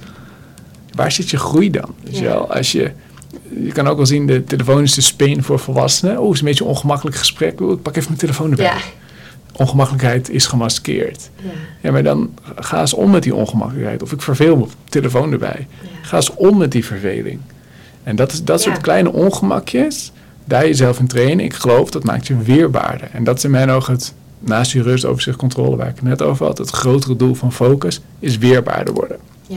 waar 0.95 1.13
zit 1.13 1.31
je 1.31 1.37
groei 1.39 1.71
dan? 1.71 1.95
Weet 2.05 2.19
je 2.19 2.25
wel? 2.25 2.53
Als 2.55 2.73
je, 2.73 2.91
je 3.65 3.73
kan 3.73 3.87
ook 3.89 3.97
wel 3.97 4.07
zien, 4.07 4.27
de 4.27 4.45
telefoon 4.45 4.83
is 4.83 4.95
de 4.95 5.01
speen 5.01 5.43
voor 5.43 5.59
volwassenen. 5.59 6.19
Oh, 6.19 6.25
het 6.25 6.33
is 6.35 6.39
een 6.41 6.47
beetje 6.47 6.65
een 6.65 6.71
ongemakkelijk 6.71 7.17
gesprek. 7.17 7.61
Oh, 7.61 7.71
ik 7.73 7.83
pak 7.83 7.97
even 7.97 8.09
mijn 8.09 8.21
telefoon 8.21 8.51
erbij. 8.51 8.65
Ja, 8.65 8.77
Ongemakkelijkheid 9.57 10.31
is 10.31 10.47
gemaskeerd. 10.47 11.31
ja, 11.81 11.91
maar 11.93 12.03
dan 12.03 12.31
ga 12.57 12.81
eens 12.81 12.95
om 12.95 13.11
met 13.11 13.23
die 13.23 13.35
ongemakkelijkheid. 13.35 14.03
Of 14.03 14.13
ik 14.13 14.23
verveel 14.23 14.57
me, 14.57 14.65
telefoon 14.89 15.33
erbij. 15.33 15.67
Ga 16.03 16.17
eens 16.17 16.35
om 16.35 16.57
met 16.59 16.73
die 16.73 16.85
verveling. 16.85 17.41
En 18.03 18.17
dat, 18.17 18.33
is, 18.33 18.45
dat 18.45 18.61
soort 18.63 18.81
kleine 18.81 19.13
ongemakjes, 19.13 20.13
daar 20.45 20.67
jezelf 20.67 20.99
in 20.99 21.07
trainen. 21.07 21.45
Ik 21.45 21.55
geloof, 21.55 21.91
dat 21.91 22.05
maakt 22.05 22.27
je 22.27 22.37
weerbaarder. 22.37 23.09
En 23.13 23.25
dat 23.25 23.37
is 23.37 23.45
in 23.45 23.51
mijn 23.51 23.71
ogen 23.71 23.93
het, 23.93 24.15
naast 24.39 24.73
je 24.73 24.83
rust, 24.83 25.05
overzicht, 25.05 25.37
controle, 25.37 25.77
waar 25.77 25.89
ik 25.89 25.95
het 25.95 26.05
net 26.05 26.23
over 26.23 26.47
had, 26.47 26.59
het 26.59 26.71
grotere 26.71 27.17
doel 27.17 27.35
van 27.35 27.53
focus, 27.53 28.01
is 28.19 28.39
weerbaarder 28.39 28.95
worden. 28.95 29.19
ja. 29.47 29.57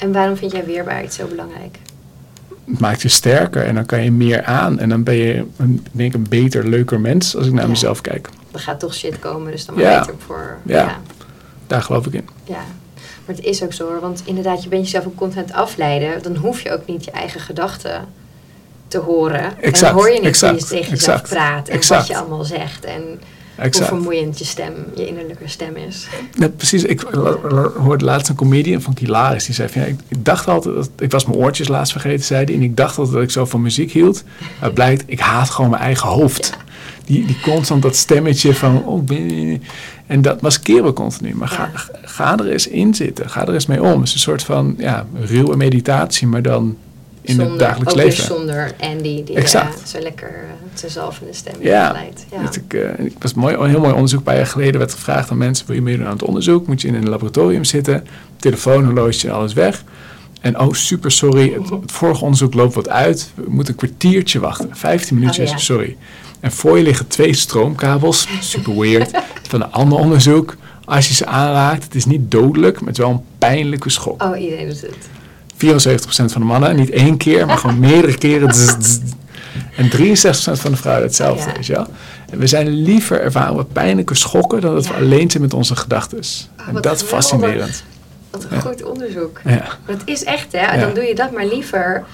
En 0.00 0.12
waarom 0.12 0.36
vind 0.36 0.52
jij 0.52 0.64
weerbaarheid 0.64 1.14
zo 1.14 1.26
belangrijk? 1.26 1.78
Het 2.64 2.78
maakt 2.80 3.02
je 3.02 3.08
sterker 3.08 3.64
en 3.64 3.74
dan 3.74 3.86
kan 3.86 4.04
je 4.04 4.10
meer 4.10 4.44
aan. 4.44 4.78
En 4.78 4.88
dan 4.88 5.02
ben 5.02 5.14
je, 5.14 5.44
een, 5.56 5.86
denk 5.92 6.08
ik, 6.08 6.14
een 6.14 6.28
beter, 6.28 6.68
leuker 6.68 7.00
mens 7.00 7.36
als 7.36 7.46
ik 7.46 7.52
naar 7.52 7.62
Ja. 7.64 7.68
mezelf 7.68 8.00
kijk. 8.00 8.28
Er 8.52 8.58
gaat 8.60 8.80
toch 8.80 8.94
shit 8.94 9.18
komen, 9.18 9.52
dus 9.52 9.66
dan 9.66 9.74
Ja. 9.78 9.98
beter 9.98 10.14
voor... 10.26 10.56
Ja. 10.62 10.76
ja. 10.76 11.00
Daar 11.66 11.82
geloof 11.82 12.06
ik 12.06 12.12
in. 12.12 12.28
Ja, 12.44 12.64
maar 13.26 13.36
het 13.36 13.44
is 13.44 13.62
ook 13.62 13.72
zo 13.72 13.88
hoor. 13.88 14.00
Want 14.00 14.22
inderdaad, 14.24 14.62
je 14.62 14.68
bent 14.68 14.84
jezelf 14.84 15.06
ook 15.06 15.16
constant 15.16 15.52
afleiden. 15.52 16.22
Dan 16.22 16.36
hoef 16.36 16.60
je 16.60 16.72
ook 16.72 16.86
niet 16.86 17.04
je 17.04 17.10
eigen 17.10 17.40
gedachten 17.40 18.04
te 18.88 18.98
horen. 18.98 19.40
en 19.40 19.62
Exact, 19.62 19.80
dan 19.92 20.02
hoor 20.02 20.10
je 20.10 20.18
niet 20.18 20.28
exact, 20.28 20.52
hoe 20.52 20.60
je 20.60 20.66
tegen 20.66 20.90
jezelf 20.90 21.20
exact, 21.20 21.28
praat. 21.40 21.68
En 21.68 21.74
exact. 21.74 22.00
wat 22.00 22.08
je 22.10 22.22
allemaal 22.22 22.44
zegt. 22.44 22.84
En 22.84 23.20
Exact. 23.60 23.90
hoe 23.90 23.98
vermoeiend 23.98 24.38
je 24.38 24.44
stem, 24.44 24.72
je 24.94 25.06
innerlijke 25.06 25.48
stem 25.48 25.76
is. 25.76 26.06
Ja, 26.34 26.48
precies. 26.48 26.84
Ik 26.84 27.00
hoorde 27.76 28.04
laatst 28.04 28.28
een 28.28 28.34
comedian 28.34 28.82
van 28.82 28.94
Kilaris. 28.94 29.44
Die 29.44 29.54
zei 29.54 29.68
van, 29.68 29.80
ja, 29.80 29.86
ik, 29.86 29.98
ik 30.08 30.24
dacht 30.24 30.48
altijd, 30.48 30.74
dat, 30.74 30.90
ik 30.98 31.10
was 31.10 31.26
mijn 31.26 31.38
oortjes 31.38 31.68
laatst 31.68 31.92
vergeten, 31.92 32.24
zei 32.24 32.44
hij. 32.44 32.54
En 32.54 32.62
ik 32.62 32.76
dacht 32.76 32.98
altijd 32.98 33.14
dat 33.14 33.24
ik 33.24 33.30
zo 33.30 33.44
van 33.44 33.62
muziek 33.62 33.92
hield. 33.92 34.24
Het 34.58 34.74
blijkt, 34.74 35.04
ik 35.06 35.20
haat 35.20 35.50
gewoon 35.50 35.70
mijn 35.70 35.82
eigen 35.82 36.08
hoofd. 36.08 36.56
Die, 37.04 37.26
die 37.26 37.40
constant 37.42 37.82
dat 37.82 37.96
stemmetje 37.96 38.54
van, 38.54 38.84
oh, 38.84 39.08
en 40.06 40.22
dat 40.22 40.40
maskeren 40.40 40.84
we 40.84 40.92
continu. 40.92 41.34
Maar 41.34 41.48
ga, 41.48 41.70
ga 42.02 42.38
er 42.38 42.48
eens 42.48 42.68
in 42.68 42.94
zitten. 42.94 43.30
Ga 43.30 43.46
er 43.46 43.54
eens 43.54 43.66
mee 43.66 43.82
om. 43.82 43.98
Het 43.98 44.08
is 44.08 44.14
een 44.14 44.20
soort 44.20 44.42
van, 44.42 44.74
ja, 44.78 45.06
ruwe 45.20 45.56
meditatie, 45.56 46.26
maar 46.26 46.42
dan 46.42 46.76
in 47.22 47.34
zonder, 47.34 47.50
het 47.50 47.58
dagelijks 47.60 47.92
ook 47.92 47.98
leven. 47.98 48.24
zonder 48.24 48.72
Andy, 48.80 49.24
die 49.24 49.36
Exact. 49.36 49.80
eh, 49.80 49.86
zo 49.86 49.98
lekker 49.98 50.28
uh, 50.30 50.50
zijn 50.74 50.90
zalvende 50.92 51.32
stem 51.32 51.54
Ja, 51.60 51.92
leidt. 51.92 52.24
Ja. 52.32 52.42
Dat 52.42 52.56
ik, 52.56 52.74
eh, 52.74 53.04
ik 53.06 53.14
was 53.18 53.34
mooi, 53.34 53.54
een 53.54 53.68
heel 53.68 53.80
mooi 53.80 53.92
onderzoek. 53.92 54.18
Een 54.18 54.24
paar 54.24 54.36
jaar 54.36 54.46
geleden 54.46 54.78
werd 54.78 54.92
gevraagd 54.92 55.30
aan 55.30 55.38
mensen: 55.38 55.66
wil 55.66 55.76
je 55.76 55.82
meedoen 55.82 56.06
aan 56.06 56.12
het 56.12 56.22
onderzoek? 56.22 56.66
Moet 56.66 56.80
je 56.80 56.88
in 56.88 56.94
een 56.94 57.08
laboratorium 57.08 57.64
zitten, 57.64 58.06
telefoon, 58.36 58.84
horloge 58.84 59.26
en 59.28 59.34
alles 59.34 59.52
weg. 59.52 59.84
En 60.40 60.58
oh, 60.60 60.72
super 60.72 61.10
sorry, 61.10 61.52
het, 61.52 61.70
het 61.70 61.92
vorige 61.92 62.22
onderzoek 62.22 62.54
loopt 62.54 62.74
wat 62.74 62.88
uit. 62.88 63.30
We 63.34 63.44
moeten 63.48 63.72
een 63.72 63.78
kwartiertje 63.78 64.38
wachten. 64.40 64.68
15 64.72 65.18
minuutjes, 65.18 65.46
Oh, 65.50 65.56
ja. 65.56 65.60
sorry. 65.62 65.96
En 66.40 66.52
voor 66.52 66.76
je 66.76 66.82
liggen 66.82 67.06
twee 67.06 67.34
stroomkabels, 67.34 68.28
super 68.40 68.78
weird, 68.78 69.10
van 69.48 69.62
een 69.62 69.72
ander 69.72 69.98
onderzoek. 69.98 70.56
Als 70.84 71.08
je 71.08 71.14
ze 71.14 71.26
aanraakt, 71.26 71.84
het 71.84 71.94
is 71.94 72.04
niet 72.04 72.30
dodelijk, 72.30 72.78
maar 72.78 72.88
het 72.88 72.98
is 72.98 73.04
wel 73.04 73.12
een 73.14 73.24
pijnlijke 73.38 73.90
schok. 73.90 74.22
Oh, 74.22 74.40
iedereen 74.40 74.68
doet 74.68 74.80
het. 74.80 74.96
74% 75.64 76.32
van 76.32 76.40
de 76.40 76.46
mannen, 76.46 76.76
niet 76.76 76.90
één 76.90 77.16
keer, 77.16 77.46
maar 77.46 77.58
gewoon 77.58 77.78
meerdere 77.78 78.18
keren. 78.18 78.54
Zzz, 78.54 78.74
zzz. 78.80 78.98
En 79.76 79.90
63% 79.90 80.60
van 80.60 80.70
de 80.70 80.76
vrouwen 80.76 81.04
hetzelfde, 81.06 81.48
Ja. 81.48 81.54
weet 81.56 81.66
je 81.66 81.72
wel. 81.72 81.86
En 82.30 82.38
we 82.38 82.46
zijn 82.46 82.68
liever 82.68 83.20
ervaren 83.20 83.56
we 83.56 83.64
pijnlijke 83.64 84.14
schokken 84.14 84.60
dan 84.60 84.74
dat 84.74 84.86
we 84.86 84.94
alleen 84.94 85.30
zijn 85.30 85.42
met 85.42 85.54
onze 85.54 85.76
gedachten. 85.76 86.18
Oh, 86.18 86.68
en 86.68 86.74
dat 86.82 86.96
is 86.96 87.02
fascinerend. 87.02 87.82
Wat 88.30 88.44
een 88.44 88.48
Ja. 88.56 88.60
goed 88.60 88.82
onderzoek. 88.84 89.40
Het 89.84 90.02
is 90.04 90.24
echt, 90.24 90.46
hè? 90.52 90.80
Dan 90.80 90.94
doe 90.94 91.04
je 91.04 91.14
dat 91.14 91.32
maar 91.32 91.46
liever 91.46 92.04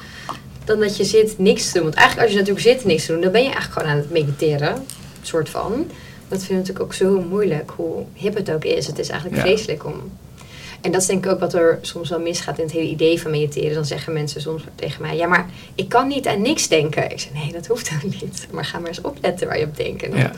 dan 0.65 0.81
dat 0.81 0.97
je 0.97 1.05
zit 1.05 1.39
niks 1.39 1.67
te 1.67 1.73
doen. 1.73 1.83
Want 1.83 1.95
eigenlijk 1.95 2.27
als 2.29 2.37
je 2.37 2.43
natuurlijk 2.45 2.67
zit 2.77 2.85
niks 2.87 3.07
te 3.07 3.13
doen, 3.13 3.21
dan 3.21 3.33
ben 3.33 3.41
je 3.43 3.47
eigenlijk 3.51 3.79
gewoon 3.81 3.93
aan 3.97 4.03
het 4.03 4.11
mediteren. 4.11 4.85
soort 5.23 5.49
van. 5.49 5.73
Dat 6.29 6.39
vind 6.39 6.51
ik 6.51 6.57
natuurlijk 6.57 6.85
ook 6.85 6.95
zo 6.95 7.25
moeilijk, 7.29 7.73
hoe 7.77 8.05
hip 8.15 8.35
het 8.37 8.51
ook 8.53 8.65
is. 8.65 8.87
Het 8.87 8.99
is 8.99 9.09
eigenlijk 9.09 9.41
vreselijk 9.41 9.85
om... 9.85 9.95
En 10.87 10.93
dat 10.93 11.01
is 11.01 11.07
denk 11.07 11.25
ik 11.25 11.31
ook 11.33 11.41
wat 11.41 11.55
er 11.55 11.79
soms 11.83 12.09
wel 12.11 12.21
misgaat 12.21 12.59
in 12.59 12.65
het 12.65 12.73
hele 12.73 12.89
idee 12.89 13.21
van 13.21 13.31
mediteren. 13.31 13.75
Dan 13.75 13.85
zeggen 13.85 14.13
mensen 14.13 14.41
soms 14.41 14.63
tegen 14.75 15.03
mij, 15.03 15.17
ja 15.17 15.27
maar 15.27 15.47
ik 15.75 15.89
kan 15.89 16.09
niet 16.09 16.27
aan 16.27 16.43
niks 16.43 16.69
denken. 16.69 17.11
Ik 17.11 17.21
zeg, 17.21 17.33
nee 17.33 17.53
dat 17.53 17.67
hoeft 17.67 17.91
ook 17.95 18.11
niet. 18.21 18.47
Maar 18.51 18.65
ga 18.65 18.79
maar 18.79 18.89
eens 18.89 19.01
opletten 19.01 19.47
waar 19.47 19.59
je 19.59 19.65
op 19.65 19.77
denkt. 19.77 20.11
Dan- 20.11 20.19
Ja. 20.19 20.33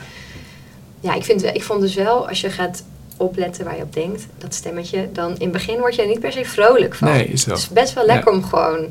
ja, 0.99 1.13
ik, 1.13 1.23
vind, 1.23 1.43
ik 1.43 1.63
vond 1.63 1.81
dus 1.81 1.93
wel, 1.95 2.27
als 2.27 2.41
je 2.41 2.49
gaat 2.49 2.83
opletten 3.17 3.65
waar 3.65 3.75
je 3.77 3.83
op 3.83 3.93
denkt, 3.93 4.27
dat 4.37 4.53
stemmetje, 4.53 5.09
dan 5.13 5.31
in 5.31 5.41
het 5.41 5.51
begin 5.51 5.77
word 5.79 5.95
je 5.95 6.01
er 6.01 6.07
niet 6.07 6.19
per 6.19 6.31
se 6.31 6.45
vrolijk 6.45 6.95
van. 6.95 7.07
Nee, 7.07 7.25
is. 7.27 7.45
Het 7.45 7.57
is 7.57 7.67
best 7.69 7.93
wel 7.93 8.05
lekker 8.05 8.31
om 8.31 8.43
gewoon 8.43 8.87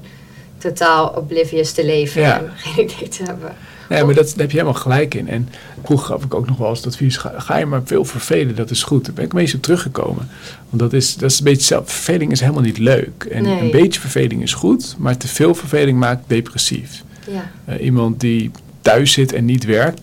totaal 0.59 1.09
oblivious 1.09 1.73
te 1.73 1.85
leven 1.85 2.21
Ja. 2.21 2.38
en 2.38 2.51
geen 2.57 2.85
idee 2.90 3.09
te 3.09 3.23
hebben. 3.23 3.55
Nee, 3.88 4.05
maar 4.05 4.14
dat, 4.14 4.27
daar 4.29 4.37
heb 4.38 4.51
je 4.51 4.57
helemaal 4.59 4.81
gelijk 4.81 5.14
in. 5.14 5.29
En 5.29 5.48
vroeger 5.85 6.07
gaf 6.07 6.24
ik 6.24 6.35
ook 6.35 6.46
nog 6.48 6.57
wel 6.57 6.68
eens 6.68 6.79
het 6.79 6.87
advies, 6.87 7.16
ga, 7.16 7.33
ga 7.37 7.57
je 7.59 7.66
maar 7.66 7.83
veel 7.85 8.05
vervelen, 8.05 8.55
dat 8.57 8.70
is 8.70 8.83
goed. 8.83 9.05
Daar 9.05 9.14
ben 9.14 9.24
ik 9.24 9.33
een 9.33 9.38
beetje 9.38 9.57
op 9.57 9.62
teruggekomen. 9.62 10.29
Want 10.68 10.83
dat 10.83 10.92
is, 10.92 11.16
dat 11.16 11.31
is 11.31 11.38
een 11.38 11.44
beetje 11.44 11.62
zelf, 11.64 11.90
verveling 11.92 12.33
is 12.33 12.40
helemaal 12.40 12.62
niet 12.62 12.79
leuk. 12.79 13.24
En 13.31 13.42
Nee. 13.42 13.61
een 13.61 13.70
beetje 13.70 14.01
verveling 14.01 14.42
is 14.42 14.55
goed, 14.55 14.94
maar 14.98 15.16
te 15.16 15.29
veel 15.29 15.55
verveling 15.55 15.98
maakt 15.98 16.22
depressief. 16.27 17.03
Ja, 17.31 17.51
Eh, 17.64 17.85
iemand 17.85 18.20
die 18.20 18.51
thuis 18.83 19.12
zit 19.12 19.33
en 19.33 19.44
niet 19.44 19.64
werkt, 19.64 20.01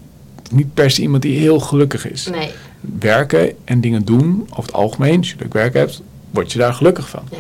niet 0.52 0.74
per 0.74 0.92
se 0.92 1.02
iemand 1.02 1.22
die 1.22 1.40
heel 1.40 1.60
gelukkig 1.60 2.10
is. 2.12 2.28
nee, 2.32 2.50
Werken 3.00 3.52
en 3.64 3.82
dingen 3.82 4.06
doen, 4.06 4.42
over 4.50 4.64
het 4.64 4.74
algemeen, 4.74 5.18
als 5.18 5.30
je 5.30 5.36
leuk 5.40 5.54
werk 5.54 5.74
hebt, 5.74 6.02
word 6.32 6.52
je 6.52 6.58
daar 6.60 6.74
gelukkig 6.74 7.10
van. 7.10 7.24
ja. 7.32 7.38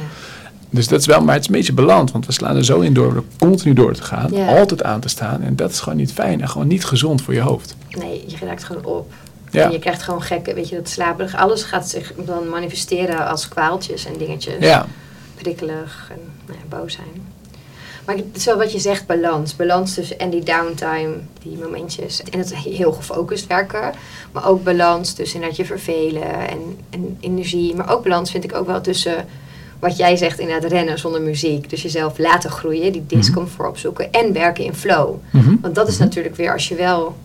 Dus 0.75 0.88
dat 0.88 0.99
is 0.99 1.05
wel, 1.05 1.21
maar 1.21 1.33
het 1.33 1.41
is 1.43 1.49
een 1.49 1.55
beetje 1.55 1.73
beland, 1.73 2.11
want 2.11 2.25
we 2.25 2.31
slaan 2.31 2.55
er 2.55 2.65
zo 2.65 2.79
in 2.79 2.93
door 2.93 3.23
continu 3.39 3.73
door 3.73 3.93
te 3.93 4.03
gaan, 4.03 4.31
Ja. 4.31 4.57
altijd 4.57 4.83
aan 4.83 4.99
te 4.99 5.07
staan. 5.09 5.41
En 5.41 5.55
dat 5.55 5.71
is 5.71 5.79
gewoon 5.79 5.97
niet 5.97 6.13
fijn 6.13 6.41
en 6.41 6.49
gewoon 6.49 6.67
niet 6.67 6.85
gezond 6.85 7.21
voor 7.21 7.33
je 7.33 7.39
hoofd. 7.41 7.75
Nee, 7.89 8.23
je 8.27 8.45
raakt 8.45 8.63
gewoon 8.63 8.85
op. 8.85 9.13
Ja. 9.51 9.63
En 9.65 9.71
je 9.71 9.79
krijgt 9.79 10.03
gewoon 10.03 10.21
gekke, 10.21 10.53
weet 10.53 10.69
je, 10.69 10.75
dat 10.75 10.89
slaperig. 10.89 11.35
Alles 11.35 11.63
gaat 11.63 11.89
zich 11.89 12.13
dan 12.25 12.49
manifesteren 12.49 13.27
als 13.27 13.47
kwaaltjes 13.47 14.05
en 14.05 14.13
dingetjes. 14.17 14.55
Ja, 14.59 14.85
Prikkelig 15.35 16.07
en 16.11 16.19
nou 16.45 16.59
ja, 16.59 16.77
boos 16.77 16.93
zijn. 16.93 17.33
Maar 18.05 18.15
het 18.15 18.25
is 18.33 18.45
wel 18.45 18.57
wat 18.57 18.71
je 18.71 18.79
zegt, 18.79 19.05
balans. 19.05 19.55
Balans 19.55 19.93
tussen 19.93 20.19
en 20.19 20.29
die 20.29 20.43
downtime, 20.43 21.13
die 21.43 21.57
momentjes. 21.57 22.23
En 22.23 22.39
het 22.39 22.55
heel 22.55 22.91
gefocust 22.91 23.47
werken. 23.47 23.91
Maar 24.31 24.47
ook 24.47 24.63
balans 24.63 25.13
tussen 25.13 25.41
dat 25.41 25.55
je 25.55 25.65
vervelen 25.65 26.47
en, 26.49 26.77
en 26.89 27.17
energie. 27.19 27.75
Maar 27.75 27.91
ook 27.93 28.03
balans 28.03 28.31
vind 28.31 28.43
ik 28.43 28.55
ook 28.55 28.67
wel 28.67 28.81
tussen 28.81 29.25
wat 29.79 29.97
jij 29.97 30.15
zegt 30.15 30.39
inderdaad 30.39 30.71
rennen 30.71 30.99
zonder 30.99 31.21
muziek. 31.21 31.69
Dus 31.69 31.81
jezelf 31.81 32.17
laten 32.17 32.49
groeien, 32.49 32.91
die 32.91 33.03
discomfort 33.07 33.69
opzoeken. 33.69 34.11
En 34.11 34.33
werken 34.33 34.63
in 34.63 34.73
flow. 34.73 35.15
Mhm. 35.29 35.55
Want 35.61 35.75
dat 35.75 35.88
is 35.88 35.97
natuurlijk 35.97 36.35
weer 36.35 36.53
als 36.53 36.67
je 36.67 36.75
wel... 36.75 37.15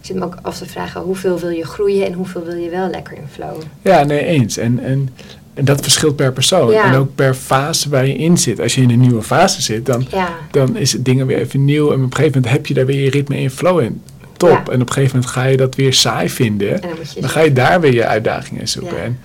Ik 0.00 0.08
zit 0.08 0.16
me 0.16 0.24
ook 0.24 0.36
af 0.42 0.58
te 0.58 0.66
vragen, 0.66 1.00
hoeveel 1.00 1.38
wil 1.38 1.50
je 1.50 1.64
groeien 1.66 2.06
en 2.06 2.12
hoeveel 2.12 2.44
wil 2.44 2.56
je 2.56 2.70
wel 2.70 2.88
lekker 2.90 3.16
in 3.16 3.26
flow? 3.32 3.62
ja 3.82 4.02
nee, 4.04 4.24
eens. 4.24 4.56
En, 4.56 4.78
en, 4.84 5.08
en 5.54 5.64
dat 5.64 5.80
verschilt 5.80 6.16
per 6.16 6.32
persoon 6.32 6.70
Ja. 6.70 6.84
en 6.84 6.94
ook 6.94 7.14
per 7.14 7.34
fase 7.34 7.88
waar 7.88 8.06
je 8.06 8.14
in 8.14 8.38
zit. 8.38 8.60
Als 8.60 8.74
je 8.74 8.82
in 8.82 8.90
een 8.90 9.00
nieuwe 9.00 9.22
fase 9.22 9.62
zit, 9.62 9.86
dan, 9.86 10.06
Ja, 10.10 10.28
dan 10.50 10.76
is 10.76 10.92
het 10.92 11.04
dingen 11.04 11.26
weer 11.26 11.38
even 11.38 11.64
nieuw. 11.64 11.88
En 11.92 11.96
op 11.96 12.02
een 12.02 12.14
gegeven 12.14 12.34
moment 12.40 12.52
heb 12.52 12.66
je 12.66 12.74
daar 12.74 12.86
weer 12.86 13.04
je 13.04 13.10
ritme 13.10 13.36
in 13.38 13.50
flow 13.50 13.80
in. 13.80 14.02
Top. 14.36 14.50
Ja. 14.50 14.72
En 14.72 14.80
op 14.80 14.86
een 14.88 14.92
gegeven 14.92 15.16
moment 15.16 15.32
ga 15.34 15.44
je 15.44 15.56
dat 15.56 15.74
weer 15.74 15.92
saai 15.94 16.30
vinden. 16.30 16.72
en 16.74 16.80
dan. 16.80 17.20
Dan 17.20 17.30
ga 17.30 17.40
je 17.40 17.52
daar 17.52 17.80
weer 17.80 17.92
je 17.92 18.06
uitdagingen 18.06 18.60
in 18.60 18.68
zoeken. 18.68 19.02
En, 19.02 19.18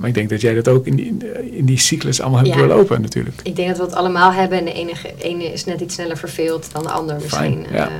maar 0.00 0.08
ik 0.08 0.14
denk 0.14 0.30
dat 0.30 0.40
jij 0.40 0.54
dat 0.54 0.68
ook 0.68 0.86
in 0.86 0.96
die, 0.96 1.16
in 1.50 1.64
die 1.64 1.78
cyclus 1.78 2.20
allemaal 2.20 2.38
hebt 2.38 2.50
Ja. 2.54 2.56
doorlopen 2.56 3.00
natuurlijk. 3.02 3.40
Ik 3.42 3.56
denk 3.56 3.68
dat 3.68 3.76
we 3.76 3.82
het 3.82 3.94
allemaal 3.94 4.32
hebben 4.32 4.58
en 4.58 4.64
de 4.64 4.72
enige, 4.72 5.10
ene 5.18 5.44
is 5.44 5.64
net 5.64 5.80
iets 5.80 5.94
sneller 5.94 6.16
verveeld 6.16 6.68
dan 6.72 6.82
de 6.82 6.90
ander 6.90 7.14
misschien. 7.14 7.38
Fijn, 7.38 7.66
ja. 7.72 7.86
Eh, 7.86 7.92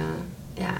ja. 0.54 0.72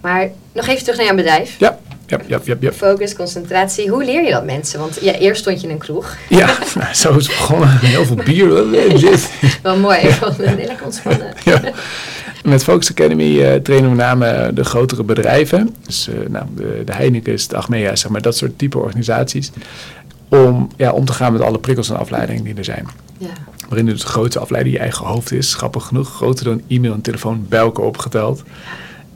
Maar 0.00 0.30
nog 0.52 0.66
even 0.66 0.82
terug 0.82 0.96
naar 0.96 1.06
jouw 1.06 1.16
bedrijf. 1.16 1.56
Ja, 1.58 1.78
ja, 2.06 2.20
ja, 2.26 2.40
ja. 2.44 2.54
ja. 2.60 2.72
Focus, 2.72 3.14
concentratie. 3.14 3.88
Hoe 3.88 4.04
leer 4.04 4.24
je 4.24 4.30
dat 4.30 4.44
mensen? 4.44 4.78
Want 4.78 4.98
ja, 5.00 5.12
eerst 5.12 5.40
stond 5.40 5.60
je 5.60 5.66
in 5.66 5.72
een 5.72 5.78
kroeg. 5.78 6.16
Ja, 6.28 6.46
nou, 6.78 6.94
zo 6.94 7.16
is 7.16 7.26
het 7.26 7.36
begonnen. 7.36 7.78
Heel 7.78 8.04
veel 8.04 8.16
bier. 8.16 8.48
Wel 9.62 9.76
mooi, 9.76 10.10
van 10.10 10.34
lekker 10.38 10.84
ontspannen. 10.84 11.32
Ja. 11.44 11.62
Met 12.44 12.62
Focus 12.64 12.90
Academy 12.90 13.40
eh, 13.42 13.54
trainen 13.60 13.90
we 13.90 13.96
met 13.96 14.06
name 14.06 14.50
de 14.54 14.64
grotere 14.64 15.02
bedrijven. 15.04 15.74
Dus 15.86 16.08
eh, 16.08 16.14
nou, 16.28 16.44
de, 16.56 16.82
de 16.84 16.92
Heineken's, 16.92 17.48
de 17.48 17.56
Achmea, 17.56 17.96
zeg 17.96 18.10
maar, 18.10 18.22
dat 18.22 18.36
soort 18.36 18.58
type 18.58 18.78
organisaties. 18.78 19.50
Om, 20.28 20.68
ja, 20.76 20.92
om 20.92 21.04
te 21.04 21.12
gaan 21.12 21.32
met 21.32 21.42
alle 21.42 21.58
prikkels 21.58 21.90
en 21.90 21.96
afleidingen 21.98 22.44
die 22.44 22.54
er 22.54 22.64
zijn. 22.64 22.86
Ja. 23.18 23.26
Waarin 23.68 23.86
dus 23.86 24.00
de 24.00 24.06
grootste 24.06 24.38
afleiding 24.38 24.74
je 24.74 24.80
eigen 24.80 25.06
hoofd 25.06 25.32
is. 25.32 25.54
Grappig 25.54 25.84
genoeg, 25.86 26.08
groter 26.14 26.44
dan 26.44 26.62
e-mail 26.68 26.92
en 26.92 27.00
telefoon 27.00 27.46
bij 27.48 27.58
elkaar 27.60 27.84
opgeteld. 27.84 28.42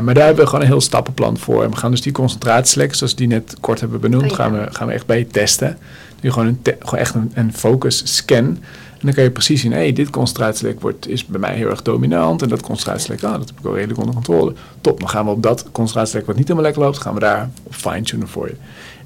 Maar 0.03 0.15
daar 0.15 0.25
hebben 0.25 0.43
we 0.45 0.49
gewoon 0.51 0.65
een 0.65 0.71
heel 0.71 0.81
stappenplan 0.81 1.39
voor. 1.39 1.63
En 1.65 1.71
we 1.71 1.77
gaan 1.77 1.91
dus 1.91 2.01
die 2.03 2.13
concentratielek, 2.13 2.95
zoals 2.95 3.15
die 3.15 3.27
net 3.27 3.57
kort 3.61 3.81
hebben 3.81 4.01
benoemd, 4.01 4.23
Oh 4.23 4.29
ja. 4.31 4.35
gaan, 4.35 4.53
we, 4.53 4.67
gaan 4.71 4.87
we 4.87 4.93
echt 4.93 5.07
bij 5.07 5.19
je 5.19 5.27
testen. 5.27 5.79
Je 6.21 6.33
gewoon, 6.33 6.47
een 6.49 6.63
te- 6.63 6.77
gewoon 6.81 7.01
echt 7.01 7.15
een, 7.15 7.31
een 7.35 7.53
focus 7.55 8.03
scan. 8.17 8.59
En 9.05 9.11
dan 9.11 9.19
kan 9.19 9.29
je 9.29 9.31
precies 9.31 9.61
zien, 9.61 9.73
hé, 9.73 9.79
hey, 9.79 9.93
dit 9.93 10.11
concentratielek 10.11 10.81
wordt, 10.81 11.09
is 11.09 11.27
bij 11.27 11.40
mij 11.40 11.55
heel 11.55 11.69
erg 11.71 11.83
dominant. 11.83 12.43
En 12.43 12.49
dat 12.49 12.62
concentratielek, 12.62 13.23
ah, 13.23 13.33
dat 13.33 13.49
heb 13.49 13.59
ik 13.59 13.64
wel 13.64 13.75
redelijk 13.75 13.99
onder 13.99 14.14
controle. 14.14 14.53
Top, 14.81 15.01
dan 15.01 15.09
gaan 15.09 15.25
we 15.25 15.31
op 15.31 15.43
dat 15.43 15.67
concentratielek 15.73 16.27
wat 16.27 16.37
niet 16.37 16.49
helemaal 16.49 16.67
lekker 16.67 16.83
loopt, 16.83 16.99
gaan 16.99 17.14
we 17.14 17.21
daar 17.21 17.51
op 17.62 17.75
fine-tunen 17.75 18.29
voor 18.29 18.47
je. 18.47 18.55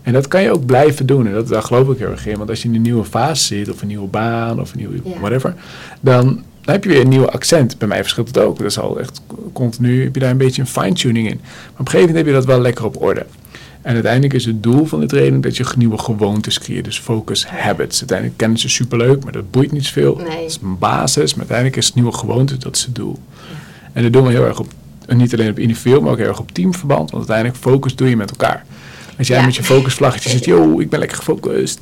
En 0.02 0.12
dat 0.12 0.28
kan 0.28 0.42
je 0.42 0.50
ook 0.52 0.66
blijven 0.66 1.06
doen. 1.06 1.26
En 1.26 1.32
dat, 1.32 1.48
daar 1.48 1.62
geloof 1.62 1.88
ik 1.88 1.98
heel 1.98 2.10
erg 2.10 2.26
in. 2.26 2.38
Want 2.38 2.50
als 2.50 2.62
je 2.62 2.68
in 2.68 2.74
een 2.74 2.82
nieuwe 2.82 3.04
fase 3.04 3.44
zit, 3.44 3.70
of 3.70 3.82
een 3.82 3.88
nieuwe 3.88 4.08
baan, 4.08 4.60
of 4.60 4.72
een 4.72 4.78
nieuwe 4.78 5.00
Ja. 5.04 5.18
whatever, 5.20 5.54
dan, 6.00 6.24
dan 6.62 6.74
heb 6.74 6.84
je 6.84 6.90
weer 6.90 7.00
een 7.00 7.08
nieuw 7.08 7.28
accent. 7.28 7.78
Bij 7.78 7.88
mij 7.88 8.00
verschilt 8.00 8.28
het 8.28 8.38
ook. 8.38 8.58
Dat 8.58 8.66
is 8.66 8.78
al 8.78 8.98
echt 9.00 9.20
continu, 9.52 10.02
heb 10.04 10.14
je 10.14 10.20
daar 10.20 10.30
een 10.30 10.36
beetje 10.36 10.62
een 10.62 10.68
fine-tuning 10.68 11.28
in. 11.28 11.40
Maar 11.42 11.70
op 11.72 11.78
een 11.78 11.86
gegeven 11.86 11.98
moment 12.00 12.16
heb 12.16 12.26
je 12.26 12.32
dat 12.32 12.44
wel 12.44 12.60
lekker 12.60 12.84
op 12.84 13.02
orde. 13.02 13.26
En 13.82 13.94
uiteindelijk 13.94 14.32
is 14.34 14.44
het 14.44 14.62
doel 14.62 14.84
van 14.84 15.00
de 15.00 15.06
training 15.06 15.42
dat 15.42 15.56
je 15.56 15.64
nieuwe 15.76 15.98
gewoontes 15.98 16.58
creëert. 16.58 16.84
Dus 16.84 16.98
focus 16.98 17.46
habits. 17.46 17.98
Uiteindelijk 17.98 18.38
kennen 18.38 18.58
ze 18.58 18.68
superleuk, 18.68 19.22
maar 19.24 19.32
dat 19.32 19.50
boeit 19.50 19.72
niet 19.72 19.84
zoveel. 19.84 20.16
Nee. 20.16 20.26
Dat 20.26 20.50
is 20.50 20.58
een 20.62 20.78
basis, 20.78 21.30
maar 21.30 21.38
uiteindelijk 21.38 21.76
is 21.76 21.86
het 21.86 21.94
nieuwe 21.94 22.12
gewoontes, 22.12 22.58
dat 22.58 22.76
is 22.76 22.82
het 22.84 22.94
doel. 22.94 23.18
En 23.92 24.02
dat 24.02 24.12
doen 24.12 24.24
we 24.24 24.30
heel 24.30 24.44
erg 24.44 24.58
op, 24.58 24.66
niet 25.08 25.32
alleen 25.32 25.50
op 25.50 25.58
individueel, 25.58 26.00
maar 26.00 26.10
ook 26.12 26.18
heel 26.18 26.26
erg 26.28 26.38
op 26.40 26.52
teamverband. 26.52 27.10
Want 27.10 27.28
uiteindelijk 27.30 27.56
focus 27.56 27.96
doe 27.96 28.08
je 28.08 28.16
met 28.16 28.30
elkaar. 28.30 28.64
Als 29.18 29.26
jij 29.26 29.38
Ja. 29.38 29.44
met 29.44 29.56
je 29.56 29.62
focusvlaggetje 29.64 30.28
zit, 30.30 30.44
yo, 30.44 30.80
ik 30.80 30.90
ben 30.90 30.98
lekker 30.98 31.16
gefocust. 31.18 31.80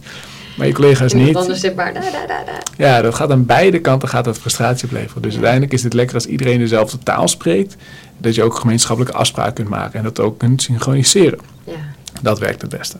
Maar 0.57 0.67
je 0.67 0.73
collega's 0.73 1.13
niet. 1.13 1.37
anders 1.37 1.61
zit 1.61 1.75
maar 1.77 1.95
da, 1.95 2.01
da, 2.01 2.27
da, 2.27 2.45
da. 2.45 2.53
Ja, 2.77 3.03
dat 3.03 3.15
gaat 3.15 3.31
aan 3.31 3.47
beide 3.47 3.79
kanten 3.81 4.09
gaat 4.09 4.25
dat 4.25 4.39
frustratie 4.39 4.85
opleveren. 4.89 5.23
Dus 5.23 5.33
uiteindelijk 5.33 5.73
is 5.73 5.83
het 5.83 5.93
lekker 5.93 6.15
als 6.15 6.27
iedereen 6.27 6.59
dezelfde 6.59 6.99
taal 6.99 7.29
spreekt. 7.29 7.77
Dat 8.19 8.35
je 8.35 8.43
ook 8.43 8.55
gemeenschappelijke 8.55 9.17
afspraken 9.19 9.55
kunt 9.55 9.69
maken 9.69 9.99
en 9.99 10.05
dat 10.05 10.21
ook 10.21 10.39
kunt 10.39 10.63
synchroniseren. 10.63 11.39
Ja. 11.65 11.73
Dat 12.23 12.39
werkt 12.39 12.63
het 12.63 12.71
beste. 12.79 12.97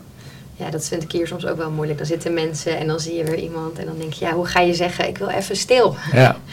ja, 0.55 0.69
dat 0.69 0.87
vind 0.87 1.03
ik 1.03 1.11
hier 1.11 1.27
soms 1.27 1.45
ook 1.45 1.57
wel 1.57 1.71
moeilijk. 1.71 1.97
Dan 1.97 2.07
zitten 2.07 2.33
mensen 2.33 2.77
en 2.77 2.87
dan 2.87 2.99
zie 2.99 3.15
je 3.15 3.23
weer 3.23 3.39
iemand 3.39 3.79
en 3.79 3.85
dan 3.85 3.95
denk 3.99 4.13
je, 4.13 4.25
ja, 4.25 4.31
hoe 4.33 4.45
ga 4.45 4.59
je 4.59 4.73
zeggen, 4.73 5.07
ik 5.07 5.17
wil 5.17 5.29
even 5.29 5.55
stil. 5.55 5.95
Ja. 6.11 6.35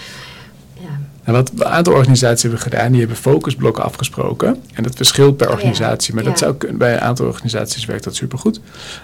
Ja, 0.80 1.00
En 1.24 1.32
wat 1.32 1.50
een 1.54 1.64
aantal 1.64 1.92
organisaties 1.92 2.42
hebben 2.42 2.60
gedaan, 2.60 2.90
die 2.90 2.98
hebben 3.00 3.16
focusblokken 3.16 3.84
afgesproken. 3.84 4.62
En 4.72 4.82
dat 4.82 4.94
verschilt 4.96 5.37
per 5.37 5.50
organisatie. 5.50 6.14
Maar 6.14 6.24
dat 6.24 6.38
zou 6.38 6.54
kunnen, 6.54 6.78
bij 6.78 6.92
een 6.92 7.00
aantal 7.00 7.26
organisaties 7.26 7.84
werkt 7.84 8.04
dat 8.04 8.14
supergoed. 8.14 8.60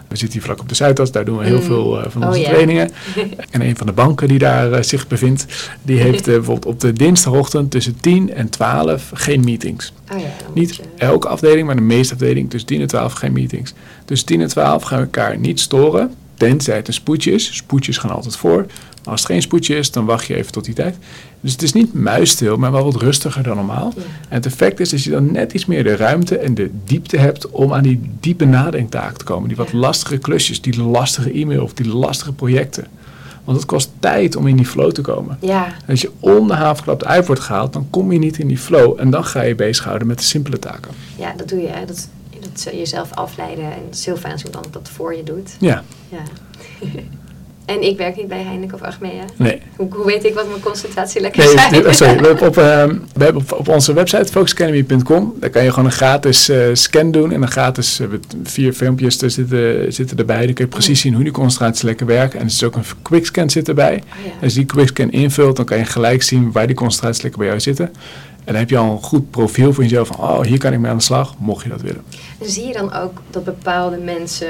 We 0.08 0.16
zitten 0.16 0.32
hier 0.32 0.42
vlak 0.42 0.60
op 0.60 0.68
de 0.68 0.74
Zuidas, 0.74 1.12
daar 1.12 1.24
doen 1.24 1.38
we 1.38 1.44
heel 1.44 1.56
Mm. 1.56 1.62
veel 1.62 2.00
eh, 2.02 2.10
van 2.10 2.22
Oh 2.22 2.28
onze 2.28 2.40
ja. 2.40 2.48
trainingen. 2.48 2.90
en 3.50 3.60
een 3.62 3.76
van 3.76 3.86
de 3.86 3.92
banken 3.92 4.28
die 4.28 4.38
daar 4.38 4.72
eh, 4.72 4.82
zich 4.82 5.06
bevindt, 5.08 5.46
die 5.82 5.98
heeft 6.00 6.28
eh, 6.28 6.34
bijvoorbeeld 6.34 6.66
op 6.74 6.80
de 6.80 6.92
dinsdagochtend 6.92 7.70
tussen 7.70 8.00
10 8.00 8.32
en 8.34 8.48
12 8.50 9.10
geen 9.14 9.44
meetings. 9.44 9.92
oh 10.12 10.18
ja, 10.20 10.26
Niet 10.54 10.76
je- 10.76 10.82
elke 10.96 11.28
afdeling, 11.28 11.66
maar 11.66 11.76
de 11.76 11.82
meeste 11.82 12.12
afdelingen 12.12 12.48
tussen 12.48 12.68
10 12.68 12.80
en 12.80 12.86
12 12.86 13.12
geen 13.12 13.32
meetings. 13.32 13.74
Tussen 14.04 14.26
10 14.26 14.40
en 14.40 14.48
12 14.48 14.82
gaan 14.82 14.98
we 14.98 15.04
elkaar 15.04 15.38
niet 15.38 15.60
storen, 15.60 16.14
tenzij 16.34 16.76
het 16.76 16.86
een 16.88 16.94
spoedje 16.94 17.30
is. 17.32 17.56
Spoedjes 17.56 17.98
gaan 17.98 18.10
altijd 18.10 18.36
voor. 18.36 18.66
Maar 19.04 19.12
als 19.12 19.20
het 19.20 19.30
geen 19.30 19.42
spoedje 19.42 19.76
is, 19.76 19.90
dan 19.90 20.04
wacht 20.04 20.26
je 20.26 20.34
even 20.36 20.52
tot 20.52 20.64
die 20.64 20.74
tijd. 20.74 20.96
Dus 21.40 21.52
het 21.52 21.62
is 21.62 21.72
niet 21.72 21.94
muisstil, 21.94 22.56
maar 22.56 22.72
wel 22.72 22.84
wat 22.84 23.02
rustiger 23.02 23.42
dan 23.42 23.56
normaal. 23.56 23.92
Ja. 23.96 24.02
En 24.02 24.34
het 24.36 24.46
effect 24.46 24.80
is 24.80 24.90
dat 24.90 25.02
je 25.02 25.10
dan 25.10 25.32
net 25.32 25.52
iets 25.52 25.66
meer 25.66 25.84
de 25.84 25.96
ruimte 25.96 26.38
en 26.38 26.54
de 26.54 26.70
diepte 26.84 27.16
hebt 27.16 27.50
om 27.50 27.72
aan 27.72 27.82
die 27.82 28.00
diepe 28.20 28.44
nadenktaak 28.44 29.16
te 29.16 29.24
komen. 29.24 29.48
Die 29.48 29.56
wat 29.56 29.72
lastige 29.72 30.18
klusjes, 30.18 30.60
die 30.60 30.82
lastige 30.82 31.32
e-mail 31.32 31.62
of 31.62 31.72
die 31.74 31.88
lastige 31.88 32.32
projecten. 32.32 32.86
Want 33.44 33.56
het 33.58 33.66
kost 33.66 33.90
tijd 33.98 34.36
om 34.36 34.46
in 34.46 34.56
die 34.56 34.66
flow 34.66 34.92
te 34.92 35.00
komen. 35.00 35.38
Ja, 35.40 35.66
En 35.66 35.72
als 35.88 36.00
je 36.00 36.10
om 36.20 36.46
de 36.48 36.54
havenklap 36.54 37.02
uit 37.02 37.26
wordt 37.26 37.40
gehaald, 37.42 37.72
dan 37.72 37.86
kom 37.90 38.12
je 38.12 38.18
niet 38.18 38.38
in 38.38 38.46
die 38.46 38.58
flow. 38.58 39.00
En 39.00 39.10
dan 39.10 39.24
ga 39.24 39.42
je 39.42 39.54
bezighouden 39.54 40.06
met 40.06 40.18
de 40.18 40.24
simpele 40.24 40.58
taken. 40.58 40.90
ja, 41.18 41.32
dat 41.36 41.48
doe 41.48 41.60
je. 41.60 41.68
hè. 41.68 41.84
Dat, 41.84 42.08
dat 42.40 42.68
jezelf 42.72 43.12
afleiden. 43.14 43.64
En 43.64 43.82
het 43.88 43.94
is 43.98 44.04
heel 44.04 44.16
fijn 44.16 44.32
als 44.32 44.44
iemand 44.44 44.72
dat 44.72 44.88
voor 44.92 45.14
je 45.14 45.22
doet. 45.22 45.56
Ja, 45.60 45.82
Ja. 46.08 46.22
en 47.70 47.82
ik 47.82 47.96
werk 47.96 48.16
niet 48.16 48.28
bij 48.28 48.42
Heineken 48.42 48.74
of 48.74 48.82
Achmea. 48.82 49.24
nee. 49.36 49.62
Hoe, 49.76 49.88
hoe 49.94 50.06
weet 50.06 50.24
ik 50.24 50.34
wat 50.34 50.48
mijn 50.48 50.60
concentratie 50.60 51.20
lekker 51.20 51.44
Nee, 51.44 51.52
zijn? 51.52 51.72
nee, 51.82 51.92
sorry. 51.92 52.18
We 52.20 52.26
hebben 52.26 52.46
op, 52.48 52.56
ehm, 52.56 52.94
we 53.14 53.24
hebben 53.24 53.42
op, 53.42 53.52
op 53.52 53.68
onze 53.68 53.92
website 53.92 54.32
focusacademy.com. 54.32 55.34
Daar 55.40 55.50
kan 55.50 55.64
je 55.64 55.70
gewoon 55.70 55.84
een 55.84 55.92
gratis 55.92 56.48
eh, 56.48 56.66
scan 56.72 57.10
doen. 57.10 57.32
En 57.32 57.42
een 57.42 57.50
gratis 57.50 58.00
eh, 58.00 58.08
met 58.08 58.26
vier 58.42 58.72
filmpjes 58.72 59.22
er 59.22 59.30
zitten, 59.30 59.92
zitten 59.92 60.18
erbij. 60.18 60.44
Dan 60.46 60.54
kun 60.54 60.64
je 60.64 60.70
precies 60.70 61.00
zien 61.00 61.14
hoe 61.14 61.22
die 61.22 61.32
concentraties 61.32 61.82
lekker 61.82 62.06
werken. 62.06 62.38
En 62.38 62.44
er 62.44 62.50
is 62.52 62.62
ook 62.64 62.76
een 62.76 62.84
quickscan 63.02 63.50
zit 63.50 63.68
erbij. 63.68 63.94
Oh 63.94 64.24
ja. 64.24 64.30
Als 64.42 64.52
je 64.52 64.58
die 64.58 64.68
quickscan 64.68 65.10
invult, 65.10 65.56
dan 65.56 65.64
kan 65.64 65.78
je 65.78 65.84
gelijk 65.84 66.22
zien 66.22 66.52
waar 66.52 66.66
die 66.66 66.76
concentraties 66.76 67.22
lekker 67.22 67.38
bij 67.40 67.48
jou 67.48 67.60
zitten. 67.60 67.86
En 68.44 68.52
dan 68.52 68.54
heb 68.56 68.70
je 68.70 68.76
al 68.78 68.90
een 68.92 69.02
goed 69.02 69.30
profiel 69.30 69.72
voor 69.72 69.82
jezelf 69.82 70.08
van, 70.08 70.16
oh, 70.18 70.40
hier 70.40 70.58
kan 70.58 70.72
ik 70.72 70.78
mee 70.78 70.90
aan 70.90 70.96
de 70.96 71.02
slag, 71.02 71.34
mocht 71.38 71.62
je 71.62 71.68
dat 71.68 71.80
willen. 71.80 72.02
En 72.40 72.50
zie 72.50 72.66
je 72.66 72.72
dan 72.72 72.94
ook 72.94 73.22
dat 73.30 73.44
bepaalde 73.44 73.96
mensen... 73.96 74.48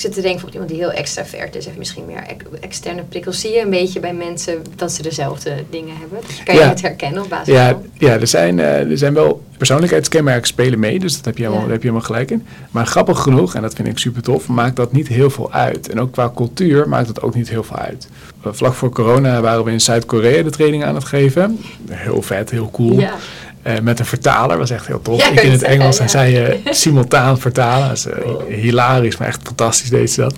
Ik 0.00 0.06
zit 0.06 0.14
te 0.14 0.20
denken, 0.22 0.40
bijvoorbeeld 0.40 0.70
iemand 0.70 0.90
die 0.90 0.98
heel 0.98 1.02
extravert 1.04 1.56
is... 1.56 1.64
heeft 1.64 1.78
misschien 1.78 2.04
meer 2.06 2.22
ex- 2.26 2.44
externe 2.60 3.02
prikkels. 3.02 3.40
Zie 3.40 3.50
je 3.50 3.60
een 3.60 3.70
beetje 3.70 4.00
bij 4.00 4.14
mensen 4.14 4.62
dat 4.76 4.92
ze 4.92 5.02
dezelfde 5.02 5.54
dingen 5.70 5.96
hebben? 5.96 6.18
Kan 6.44 6.54
je 6.54 6.60
Ja. 6.60 6.68
het 6.68 6.82
herkennen 6.82 7.22
op 7.22 7.28
basis 7.28 7.54
Ja, 7.54 7.70
van? 7.70 7.82
ja 7.98 8.12
er, 8.20 8.26
zijn, 8.26 8.58
eh, 8.60 8.90
er 8.90 8.98
zijn 8.98 9.14
wel 9.14 9.42
persoonlijkheidskenmerken 9.58 10.46
spelen 10.46 10.78
mee, 10.78 10.98
dus 10.98 11.16
dat 11.16 11.24
heb 11.24 11.36
je, 11.36 11.42
helemaal, 11.42 11.64
Ja. 11.64 11.70
heb 11.70 11.82
je 11.82 11.88
helemaal 11.88 12.06
gelijk 12.06 12.30
in. 12.30 12.46
Maar 12.70 12.86
grappig 12.86 13.18
genoeg, 13.22 13.54
en 13.54 13.62
dat 13.62 13.74
vind 13.74 13.88
ik 13.88 13.98
super 13.98 14.22
tof, 14.22 14.48
maakt 14.48 14.76
dat 14.76 14.92
niet 14.92 15.08
heel 15.08 15.30
veel 15.30 15.52
uit. 15.52 15.88
En 15.88 16.00
ook 16.00 16.12
qua 16.12 16.32
cultuur 16.34 16.88
maakt 16.88 17.06
dat 17.06 17.22
ook 17.22 17.34
niet 17.34 17.48
heel 17.48 17.62
veel 17.64 17.76
uit. 17.76 18.08
Eh, 18.44 18.52
Vlak 18.52 18.74
voor 18.74 18.90
corona 18.90 19.40
waren 19.40 19.64
we 19.64 19.70
in 19.70 19.80
Zuid-Korea 19.80 20.42
de 20.42 20.50
training 20.50 20.84
aan 20.84 20.94
het 20.94 21.04
geven. 21.04 21.58
Heel 21.90 22.22
vet, 22.22 22.50
heel 22.50 22.70
cool. 22.70 23.00
Ja. 23.00 23.14
Eh, 23.62 23.80
met 23.80 23.98
een 23.98 24.06
vertaler, 24.06 24.58
was 24.58 24.70
echt 24.70 24.86
heel 24.86 25.02
tof. 25.02 25.18
Ja, 25.18 25.28
ik 25.30 25.42
in 25.42 25.50
het 25.50 25.62
Engels 25.62 25.96
ja. 25.96 26.02
en 26.02 26.10
zij 26.10 26.46
eh, 26.46 26.72
simultaan 26.72 27.38
vertalen. 27.38 27.88
Dat 27.88 27.96
is 27.96 28.06
eh, 28.06 28.60
hilarisch, 28.60 29.16
maar 29.16 29.28
echt 29.28 29.40
fantastisch 29.42 29.90
deed 29.90 30.10
ze 30.10 30.20
dat. 30.20 30.34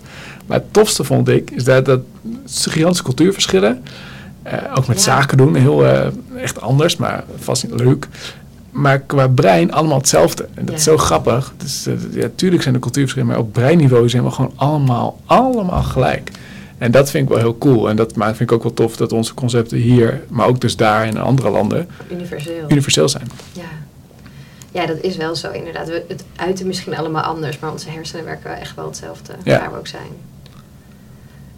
Maar 0.46 0.56
het 0.58 0.72
tofste 0.72 1.04
vond 1.04 1.28
ik, 1.28 1.50
is 1.50 1.64
dat, 1.64 1.84
dat 1.84 2.00
gigantische 2.46 3.04
cultuurverschillen. 3.04 3.82
ook 4.74 4.86
met 4.86 4.96
Ja. 4.96 5.02
zaken 5.02 5.36
doen, 5.36 5.54
heel 5.54 5.86
echt 6.36 6.60
anders, 6.60 6.96
maar 6.96 7.24
vast 7.38 7.64
niet 7.68 7.80
leuk. 7.80 8.08
Maar 8.70 9.00
qua 9.00 9.28
brein 9.28 9.72
allemaal 9.72 9.98
hetzelfde. 9.98 10.48
En 10.54 10.64
dat 10.64 10.74
is 10.74 10.82
zo 10.82 10.96
grappig. 10.98 11.52
Dus, 11.56 11.86
ja, 12.10 12.28
tuurlijk 12.34 12.62
zijn 12.62 12.74
de 12.74 12.80
cultuurverschillen, 12.80 13.28
maar 13.28 13.38
op 13.38 13.52
breinniveau 13.52 14.08
zijn 14.08 14.24
we 14.24 14.30
gewoon 14.30 14.52
allemaal, 14.56 15.20
allemaal 15.26 15.82
gelijk. 15.82 16.30
En 16.82 16.90
dat 16.90 17.10
vind 17.10 17.22
ik 17.24 17.28
wel 17.34 17.38
heel 17.38 17.58
cool. 17.58 17.88
En 17.88 17.96
dat 17.96 18.16
maakt, 18.16 18.36
vind 18.36 18.50
ik 18.50 18.56
ook 18.56 18.62
wel 18.62 18.74
tof 18.74 18.96
dat 18.96 19.12
onze 19.12 19.34
concepten 19.34 19.78
hier, 19.78 20.22
maar 20.28 20.46
ook 20.46 20.60
dus 20.60 20.76
daar 20.76 21.06
in 21.06 21.18
andere 21.18 21.50
landen, 21.50 21.88
Universeel. 22.10 22.64
universeel 22.68 23.08
zijn. 23.08 23.26
Ja. 23.52 23.62
ja, 24.72 24.86
dat 24.86 25.00
is 25.00 25.16
wel 25.16 25.36
zo 25.36 25.50
inderdaad. 25.50 25.88
We, 25.88 26.04
het 26.08 26.24
uiten 26.36 26.66
misschien 26.66 26.96
allemaal 26.96 27.22
anders, 27.22 27.58
maar 27.58 27.70
onze 27.72 27.90
hersenen 27.90 28.24
werken 28.24 28.60
echt 28.60 28.74
wel 28.74 28.86
hetzelfde 28.86 29.32
Ja. 29.44 29.58
waar 29.58 29.72
we 29.72 29.78
ook 29.78 29.86
zijn. 29.86 30.10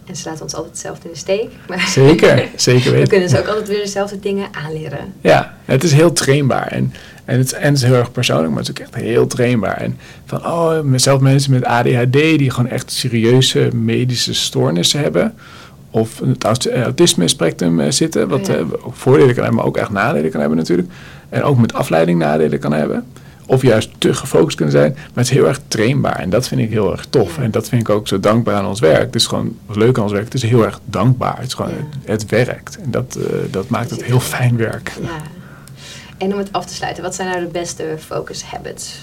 En 0.05 0.15
ze 0.15 0.29
laten 0.29 0.43
ons 0.43 0.53
altijd 0.53 0.71
hetzelfde 0.73 1.07
in 1.07 1.11
de 1.13 1.17
steek. 1.19 1.49
Maar 1.67 1.87
Zeker, 2.03 2.47
zeker 2.55 2.83
we 2.83 2.91
weten. 2.91 3.07
kunnen 3.09 3.29
ze 3.29 3.39
ook 3.39 3.47
altijd 3.47 3.67
weer 3.67 3.79
dezelfde 3.83 4.19
dingen 4.19 4.47
aanleren. 4.65 5.13
Ja, 5.21 5.57
het 5.65 5.83
is 5.83 5.91
heel 5.93 6.13
trainbaar. 6.13 6.67
En, 6.67 6.93
en, 7.25 7.37
het, 7.37 7.53
en 7.53 7.67
het 7.67 7.75
is 7.77 7.83
heel 7.83 7.93
erg 7.95 8.11
persoonlijk, 8.11 8.49
maar 8.49 8.59
het 8.63 8.67
is 8.69 8.75
ook 8.75 8.91
echt 8.91 9.03
heel 9.03 9.27
trainbaar. 9.27 9.77
En 9.77 9.97
van, 10.25 10.45
oh, 10.45 10.77
zelf 10.95 11.21
mensen 11.21 11.51
met 11.51 11.63
ADHD 11.65 12.11
die 12.11 12.49
gewoon 12.49 12.69
echt 12.69 12.91
serieuze 12.91 13.69
medische 13.75 14.33
stoornissen 14.33 14.99
hebben. 14.99 15.33
Of 15.91 16.21
het 16.43 16.65
eh, 16.67 16.81
autisme 16.83 17.27
spectrum 17.27 17.79
eh, 17.79 17.91
zitten, 17.91 18.27
wat 18.27 18.47
Ja. 18.47 18.53
eh, 18.53 18.59
ook 18.83 18.95
voordelen 18.95 19.33
kan 19.33 19.43
hebben, 19.43 19.55
maar 19.55 19.65
ook 19.65 19.77
echt 19.77 19.89
nadelen 19.89 20.31
kan 20.31 20.39
hebben 20.39 20.57
natuurlijk. 20.57 20.89
En 21.29 21.43
ook 21.43 21.57
met 21.57 21.73
afleiding 21.73 22.19
nadelen 22.19 22.59
kan 22.59 22.73
hebben. 22.73 23.05
Of 23.47 23.61
juist 23.61 23.89
te 23.97 24.13
gefocust 24.13 24.55
kunnen 24.55 24.73
zijn. 24.75 24.91
Maar 24.93 25.03
het 25.13 25.25
is 25.25 25.29
heel 25.29 25.47
erg 25.47 25.59
trainbaar. 25.67 26.15
En 26.19 26.29
dat 26.29 26.47
vind 26.47 26.61
ik 26.61 26.69
heel 26.69 26.91
erg 26.91 27.05
tof. 27.09 27.37
En 27.37 27.51
dat 27.51 27.69
vind 27.69 27.81
ik 27.81 27.89
ook 27.89 28.07
zo 28.07 28.19
dankbaar 28.19 28.55
aan 28.55 28.65
ons 28.65 28.79
werk. 28.79 28.99
Het 29.05 29.15
is 29.15 29.25
gewoon 29.25 29.57
wat 29.65 29.75
leuk 29.75 29.97
aan 29.97 30.03
ons 30.03 30.11
werk. 30.11 30.23
Het 30.25 30.33
is 30.33 30.43
heel 30.43 30.65
erg 30.65 30.79
dankbaar. 30.85 31.35
Het, 31.37 31.45
is 31.47 31.53
gewoon, 31.53 31.71
Ja. 31.71 31.75
het, 32.11 32.21
het 32.21 32.29
werkt. 32.31 32.77
En 32.83 32.91
dat, 32.91 33.17
dat 33.51 33.69
maakt 33.69 33.89
het 33.89 34.03
heel 34.03 34.19
fijn 34.19 34.57
werk. 34.57 34.91
Ja. 35.01 35.07
En 36.25 36.33
om 36.33 36.37
het 36.37 36.51
af 36.51 36.65
te 36.65 36.73
sluiten, 36.73 37.03
wat 37.03 37.15
zijn 37.15 37.27
nou 37.27 37.39
de 37.39 37.47
beste 37.51 37.83
focus 38.05 38.43
habits? 38.43 38.95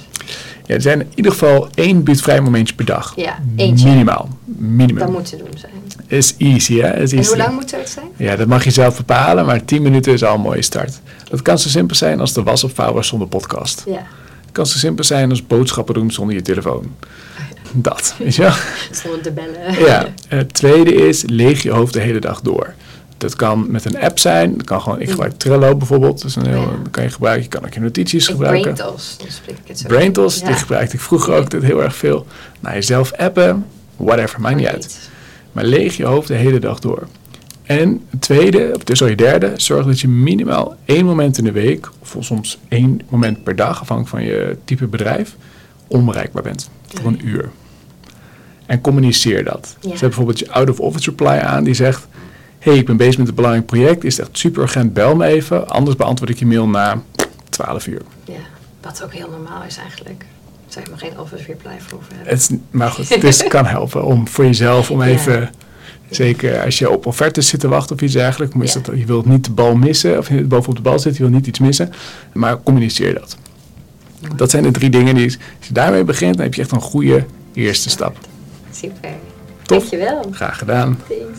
Ja, 0.67 0.75
er 0.75 0.81
zijn 0.83 1.01
in 1.01 1.07
ieder 1.15 1.33
geval 1.33 1.69
één 1.75 2.03
buurtvrij 2.03 2.41
momentje 2.41 2.75
per 2.75 2.85
dag. 2.85 3.13
Ja, 3.17 3.39
eentje. 3.57 3.89
Minimaal. 3.89 4.29
Minimum. 4.45 4.99
Dat 4.99 5.11
moet 5.13 5.29
te 5.29 5.37
doen 5.37 5.49
zijn. 5.55 5.73
Is 6.07 6.35
easy, 6.39 6.81
hè? 6.81 7.01
Is 7.01 7.11
En 7.13 7.17
easy. 7.19 7.29
hoe 7.29 7.39
lang 7.39 7.55
moet 7.55 7.71
het 7.71 7.89
zijn? 7.89 8.07
Ja, 8.17 8.37
dat 8.37 8.47
mag 8.47 8.65
je 8.65 8.71
zelf 8.71 8.97
bepalen, 8.97 9.47
maar 9.47 9.65
10 9.65 9.83
minuten 9.83 10.13
is 10.13 10.25
al 10.25 10.35
een 10.35 10.41
mooie 10.41 10.63
start. 10.63 11.01
Dat 11.29 11.43
kan 11.43 11.59
zo 11.59 11.69
simpel 11.69 11.97
zijn 11.97 12.21
als 12.21 12.33
de 12.33 12.43
was 12.43 12.65
opvouwen 12.65 13.05
zonder 13.05 13.29
podcast. 13.29 13.83
Ja, 13.87 14.07
Het 14.43 14.53
kan 14.53 14.67
zo 14.67 14.79
simpel 14.79 15.05
zijn 15.05 15.31
als 15.31 15.47
boodschappen 15.47 15.95
doen 15.95 16.11
zonder 16.11 16.35
je 16.35 16.43
telefoon. 16.43 16.95
Dat, 17.73 18.15
weet 18.19 18.35
je 18.35 18.43
wel? 18.43 18.53
zonder 19.03 19.21
te 19.23 19.31
bellen. 19.33 19.79
Ja. 19.87 20.07
Het 20.29 20.55
tweede 20.55 20.95
is, 20.95 21.23
leeg 21.27 21.63
je 21.63 21.71
hoofd 21.71 21.93
de 21.93 22.01
hele 22.01 22.19
dag 22.21 22.41
door. 22.41 22.75
Dat 23.23 23.37
kan 23.37 23.71
met 23.71 23.85
een 23.85 23.99
app 24.01 24.19
zijn. 24.19 24.57
Dat 24.57 24.67
kan 24.67 24.81
gewoon, 24.81 25.01
ik 25.01 25.11
gebruik 25.11 25.33
Trello 25.39 25.77
bijvoorbeeld. 25.77 26.17
Dat 26.23 26.31
is 26.31 26.37
een 26.37 26.47
heel, 26.47 26.61
Ja. 26.61 26.67
dat 26.83 26.91
kan 26.91 27.03
je 27.03 27.11
gebruiken. 27.11 27.43
Je 27.43 27.49
kan 27.49 27.65
ook 27.65 27.75
je 27.75 27.81
notities 27.81 28.25
Ik 28.25 28.31
gebruiken. 28.31 28.75
Braintos, 28.75 29.17
dan 29.19 29.27
spreek 29.31 29.59
ik 29.59 29.69
het 29.69 29.79
zo. 29.79 29.89
Braintos, 29.89 30.39
Ja. 30.39 30.47
die 30.47 30.55
gebruikte 30.55 30.95
ik 30.95 31.01
vroeger 31.01 31.35
ook 31.35 31.51
dit 31.51 31.63
heel 31.63 31.83
erg 31.83 31.97
veel. 31.97 32.27
Naar 32.61 32.75
jezelf 32.75 33.13
appen, 33.13 33.67
whatever, 33.97 34.41
maakt 34.41 34.57
niet 34.57 34.67
uit. 34.67 35.11
Maar 35.53 35.65
leeg 35.65 35.97
je 35.97 36.05
hoofd 36.05 36.29
de 36.29 36.35
hele 36.35 36.59
dag 36.61 36.79
door. 36.79 37.07
En 37.63 38.03
het 38.11 38.21
tweede, 38.21 38.73
of 38.75 38.85
dus 38.85 39.03
al 39.03 39.09
je 39.09 39.17
derde, 39.17 39.53
zorg 39.57 39.87
dat 39.87 40.01
je 40.01 40.09
minimaal 40.09 40.77
één 40.85 41.05
moment 41.05 41.39
in 41.39 41.45
de 41.45 41.53
week, 41.53 41.89
of 42.01 42.17
soms 42.21 42.59
één 42.69 43.01
moment 43.09 43.43
per 43.43 43.57
dag, 43.57 43.81
afhankelijk 43.81 44.09
van 44.09 44.25
je 44.25 44.57
type 44.65 44.87
bedrijf, 44.87 45.37
onbereikbaar 45.87 46.43
bent. 46.43 46.71
Voor 46.87 47.07
een 47.11 47.27
uur. 47.29 47.51
En 48.67 48.81
communiceer 48.81 49.45
dat. 49.45 49.77
Zet 49.81 50.01
bijvoorbeeld 50.01 50.39
je 50.39 50.51
out-of-office 50.51 51.11
reply 51.11 51.39
aan 51.39 51.65
die 51.65 51.75
zegt... 51.75 52.07
hey, 52.63 52.77
ik 52.77 52.87
ben 52.87 52.97
bezig 52.97 53.19
met 53.19 53.29
een 53.29 53.35
belangrijk 53.35 53.67
project. 53.67 54.05
Is 54.05 54.17
het 54.17 54.27
echt 54.29 54.39
super 54.39 54.63
urgent, 54.63 54.93
bel 54.93 55.17
me 55.17 55.27
even. 55.27 55.69
Anders 55.69 55.97
beantwoord 55.97 56.31
ik 56.31 56.39
je 56.39 56.47
mail 56.47 56.69
na 56.69 57.03
12 57.49 57.87
uur. 57.87 58.03
Ja, 58.25 58.35
wat 58.81 59.03
ook 59.05 59.13
heel 59.13 59.29
normaal 59.31 59.63
is 59.67 59.77
eigenlijk. 59.77 60.25
Zou 60.69 60.85
je 60.85 60.91
maar 60.91 61.01
geen 61.01 61.19
office 61.19 61.45
reply 61.47 61.73
voor 61.79 61.99
hoeven 61.99 62.15
hebben. 62.17 62.33
Het 62.33 62.41
is, 62.51 62.51
maar 62.71 62.91
goed, 62.91 63.09
het 63.09 63.25
is, 63.25 63.47
kan 63.49 63.67
helpen 63.67 64.05
om 64.05 64.29
voor 64.29 64.45
jezelf, 64.45 64.91
om 64.91 65.01
Ja. 65.03 65.07
even... 65.07 65.51
Zeker 66.11 66.65
als 66.65 66.79
je 66.79 66.91
op 66.91 67.07
offertes 67.07 67.49
zit 67.49 67.61
te 67.61 67.69
wachten 67.69 67.97
of 67.97 68.03
iets 68.03 68.13
dergelijks. 68.13 68.55
Maar 68.55 68.65
is 68.65 68.73
Ja. 68.73 68.81
dat, 68.81 68.99
je 68.99 69.05
wilt 69.05 69.27
niet 69.27 69.45
de 69.45 69.51
bal 69.51 69.75
missen, 69.75 70.19
of 70.19 70.29
je 70.29 70.45
bovenop 70.45 70.77
de 70.77 70.83
bal 70.83 70.99
zit, 70.99 71.13
je 71.17 71.23
wilt 71.23 71.35
niet 71.35 71.47
iets 71.47 71.59
missen. 71.59 71.93
Maar 72.33 72.63
communiceer 72.63 73.15
dat. 73.15 73.37
Dat 74.37 74.51
zijn 74.51 74.63
de 74.63 74.71
drie 74.71 74.91
dingen 74.91 75.15
die, 75.15 75.25
als 75.25 75.67
je 75.67 75.73
daarmee 75.73 76.05
begint, 76.05 76.35
dan 76.37 76.45
heb 76.45 76.55
je 76.55 76.61
echt 76.61 76.73
een 76.73 76.81
goede 76.81 77.25
eerste 77.55 77.91
stap. 77.91 78.17
Super. 78.71 79.11
Tof. 79.63 79.79
Dankjewel. 79.89 80.29
Graag 80.33 80.59
gedaan. 80.59 80.99
Thanks. 81.09 81.39